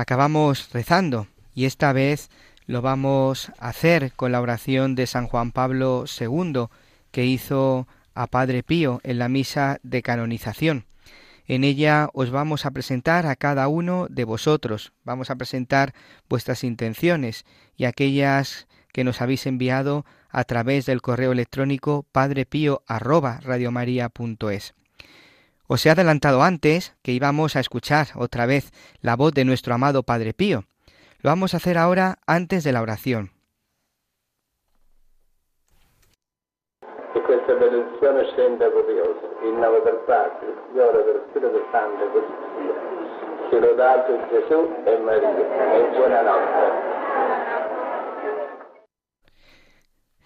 Acabamos 0.00 0.72
rezando 0.72 1.28
y 1.54 1.66
esta 1.66 1.92
vez 1.92 2.30
lo 2.64 2.80
vamos 2.80 3.52
a 3.58 3.68
hacer 3.68 4.14
con 4.14 4.32
la 4.32 4.40
oración 4.40 4.94
de 4.94 5.06
San 5.06 5.26
Juan 5.26 5.52
Pablo 5.52 6.06
II 6.18 6.68
que 7.10 7.26
hizo 7.26 7.86
a 8.14 8.26
Padre 8.26 8.62
Pío 8.62 9.00
en 9.02 9.18
la 9.18 9.28
misa 9.28 9.78
de 9.82 10.00
canonización. 10.00 10.86
En 11.46 11.64
ella 11.64 12.08
os 12.14 12.30
vamos 12.30 12.64
a 12.64 12.70
presentar 12.70 13.26
a 13.26 13.36
cada 13.36 13.68
uno 13.68 14.06
de 14.08 14.24
vosotros, 14.24 14.94
vamos 15.04 15.28
a 15.28 15.36
presentar 15.36 15.92
vuestras 16.30 16.64
intenciones 16.64 17.44
y 17.76 17.84
aquellas 17.84 18.68
que 18.94 19.04
nos 19.04 19.20
habéis 19.20 19.44
enviado 19.44 20.06
a 20.30 20.44
través 20.44 20.86
del 20.86 21.02
correo 21.02 21.32
electrónico 21.32 22.06
padrepío@radiomaria.es. 22.10 24.74
Os 25.72 25.86
he 25.86 25.90
adelantado 25.90 26.42
antes 26.42 26.98
que 27.00 27.12
íbamos 27.12 27.54
a 27.54 27.60
escuchar 27.60 28.08
otra 28.16 28.44
vez 28.44 28.72
la 29.02 29.14
voz 29.14 29.32
de 29.32 29.44
nuestro 29.44 29.72
amado 29.72 30.02
Padre 30.02 30.34
Pío. 30.34 30.64
Lo 31.22 31.30
vamos 31.30 31.54
a 31.54 31.58
hacer 31.58 31.78
ahora 31.78 32.18
antes 32.26 32.64
de 32.64 32.72
la 32.72 32.82
oración. 32.82 33.30
Questa 37.24 37.52
benedizione 37.54 38.24
scenda 38.34 38.66
con 38.72 38.84
Dio, 38.84 39.14
in 39.46 39.60
nome 39.60 39.78
del 39.86 40.00
Padre, 40.08 40.48
del 40.74 41.22
Figlio 41.32 41.48
e 41.48 41.54
del 41.54 41.70
così 42.18 43.60
lodato 43.60 44.10
Gesù 44.28 44.74
e 44.84 44.98
Maria, 44.98 45.30
e 45.38 45.88
buonanotte. 45.94 46.66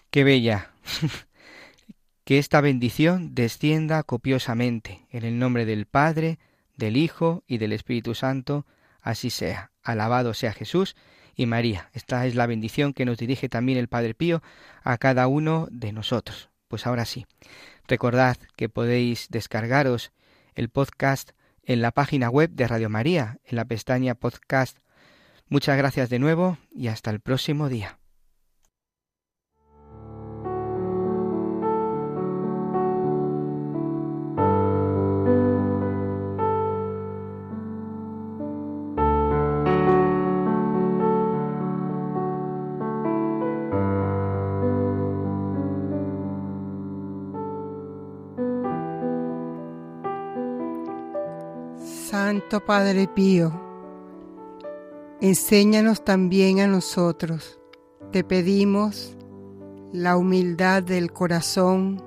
Qué 0.09 0.23
bella. 0.23 0.71
que 2.25 2.39
esta 2.39 2.59
bendición 2.59 3.35
descienda 3.35 4.03
copiosamente. 4.03 5.05
En 5.11 5.23
el 5.23 5.37
nombre 5.39 5.65
del 5.65 5.85
Padre, 5.85 6.39
del 6.75 6.97
Hijo 6.97 7.43
y 7.47 7.59
del 7.59 7.71
Espíritu 7.71 8.15
Santo, 8.15 8.65
así 8.99 9.29
sea. 9.29 9.71
Alabado 9.83 10.33
sea 10.33 10.51
Jesús 10.51 10.95
y 11.35 11.45
María. 11.45 11.89
Esta 11.93 12.25
es 12.25 12.33
la 12.33 12.47
bendición 12.47 12.93
que 12.93 13.05
nos 13.05 13.19
dirige 13.19 13.47
también 13.47 13.77
el 13.77 13.87
Padre 13.87 14.15
Pío 14.15 14.41
a 14.83 14.97
cada 14.97 15.27
uno 15.27 15.67
de 15.69 15.93
nosotros. 15.93 16.49
Pues 16.67 16.87
ahora 16.87 17.05
sí, 17.05 17.27
recordad 17.87 18.37
que 18.55 18.69
podéis 18.69 19.27
descargaros 19.29 20.11
el 20.55 20.69
podcast 20.69 21.31
en 21.63 21.81
la 21.81 21.91
página 21.91 22.29
web 22.29 22.49
de 22.49 22.67
Radio 22.67 22.89
María, 22.89 23.37
en 23.45 23.55
la 23.57 23.65
pestaña 23.65 24.15
podcast. 24.15 24.79
Muchas 25.47 25.77
gracias 25.77 26.09
de 26.09 26.17
nuevo 26.17 26.57
y 26.71 26.87
hasta 26.87 27.11
el 27.11 27.19
próximo 27.19 27.69
día. 27.69 27.99
Padre 52.49 53.07
Pío, 53.07 53.51
enséñanos 55.19 56.05
también 56.05 56.61
a 56.61 56.67
nosotros. 56.67 57.59
Te 58.11 58.23
pedimos 58.23 59.17
la 59.91 60.15
humildad 60.15 60.81
del 60.81 61.11
corazón 61.11 62.01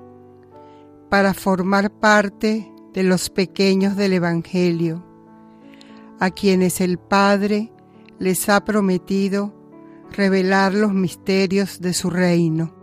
para 1.09 1.33
formar 1.33 1.91
parte 1.91 2.71
de 2.93 3.03
los 3.03 3.29
pequeños 3.29 3.95
del 3.95 4.13
Evangelio, 4.13 5.05
a 6.19 6.31
quienes 6.31 6.81
el 6.81 6.97
Padre 6.97 7.71
les 8.17 8.49
ha 8.49 8.63
prometido 8.65 9.53
revelar 10.11 10.73
los 10.73 10.93
misterios 10.93 11.79
de 11.79 11.93
su 11.93 12.09
reino. 12.09 12.78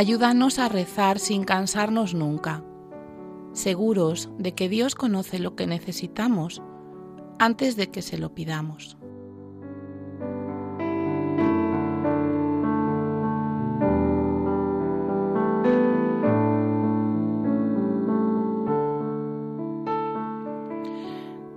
Ayúdanos 0.00 0.58
a 0.58 0.70
rezar 0.70 1.18
sin 1.18 1.44
cansarnos 1.44 2.14
nunca, 2.14 2.64
seguros 3.52 4.30
de 4.38 4.54
que 4.54 4.70
Dios 4.70 4.94
conoce 4.94 5.38
lo 5.38 5.56
que 5.56 5.66
necesitamos 5.66 6.62
antes 7.38 7.76
de 7.76 7.90
que 7.90 8.00
se 8.00 8.16
lo 8.16 8.34
pidamos. 8.34 8.96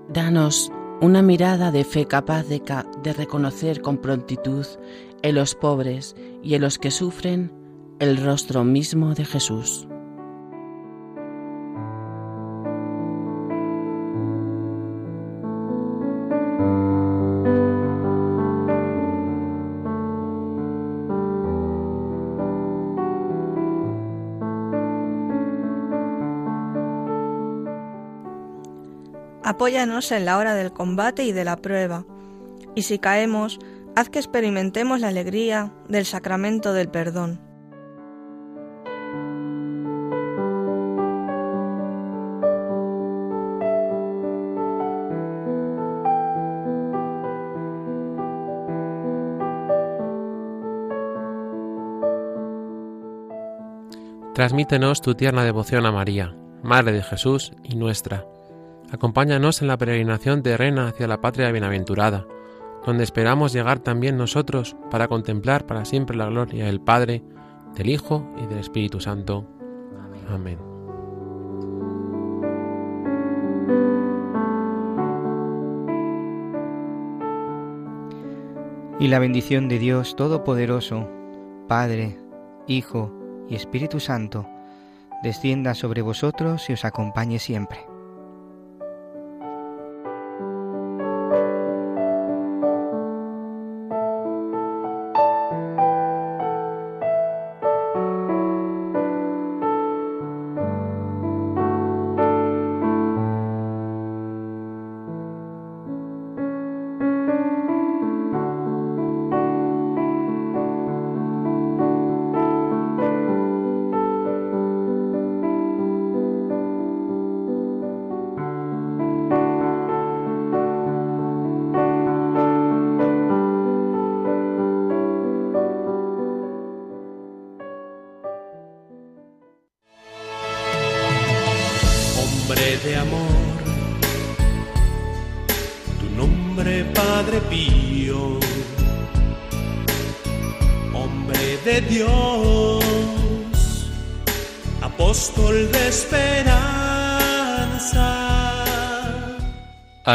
Danos 0.09 0.69
una 0.99 1.21
mirada 1.21 1.71
de 1.71 1.85
fe 1.85 2.07
capaz 2.07 2.43
de, 2.43 2.61
reconocer 3.13 3.81
con 3.81 3.99
prontitud 3.99 4.65
en 5.21 5.35
los 5.35 5.55
pobres 5.55 6.17
y 6.41 6.55
en 6.55 6.61
los 6.61 6.77
que 6.77 6.91
sufren 6.91 7.62
el 7.99 8.17
rostro 8.17 8.63
mismo 8.63 9.13
de 9.13 9.25
Jesús. 9.25 9.87
Apóyanos 29.45 30.11
en 30.11 30.25
la 30.25 30.37
hora 30.37 30.55
del 30.55 30.71
combate 30.71 31.25
y 31.25 31.31
de 31.31 31.43
la 31.43 31.57
prueba, 31.57 32.05
y 32.75 32.83
si 32.83 32.97
caemos, 32.97 33.59
haz 33.95 34.09
que 34.09 34.19
experimentemos 34.19 34.99
la 34.99 35.09
alegría 35.09 35.73
del 35.89 36.05
sacramento 36.05 36.73
del 36.73 36.89
perdón. 36.89 37.42
Transmítenos 54.33 55.01
tu 55.01 55.13
tierna 55.13 55.43
devoción 55.43 55.85
a 55.85 55.91
María, 55.91 56.35
Madre 56.63 56.91
de 56.91 57.03
Jesús 57.03 57.53
y 57.61 57.75
nuestra. 57.75 58.25
Acompáñanos 58.91 59.61
en 59.61 59.67
la 59.67 59.77
peregrinación 59.77 60.41
terrena 60.41 60.87
hacia 60.87 61.07
la 61.07 61.21
patria 61.21 61.51
bienaventurada, 61.51 62.25
donde 62.83 63.03
esperamos 63.03 63.53
llegar 63.53 63.77
también 63.77 64.17
nosotros 64.17 64.75
para 64.89 65.07
contemplar 65.07 65.67
para 65.67 65.85
siempre 65.85 66.17
la 66.17 66.25
gloria 66.25 66.65
del 66.65 66.81
Padre, 66.81 67.21
del 67.75 67.89
Hijo 67.91 68.27
y 68.41 68.47
del 68.47 68.57
Espíritu 68.57 68.99
Santo. 68.99 69.45
Amén. 70.27 70.57
Y 78.99 79.09
la 79.09 79.19
bendición 79.19 79.69
de 79.69 79.77
Dios 79.77 80.15
Todopoderoso, 80.15 81.07
Padre, 81.67 82.17
Hijo 82.65 83.22
y 83.49 83.55
Espíritu 83.55 83.99
Santo, 83.99 84.47
descienda 85.21 85.73
sobre 85.73 86.01
vosotros 86.01 86.69
y 86.69 86.73
os 86.73 86.85
acompañe 86.85 87.39
siempre. 87.39 87.92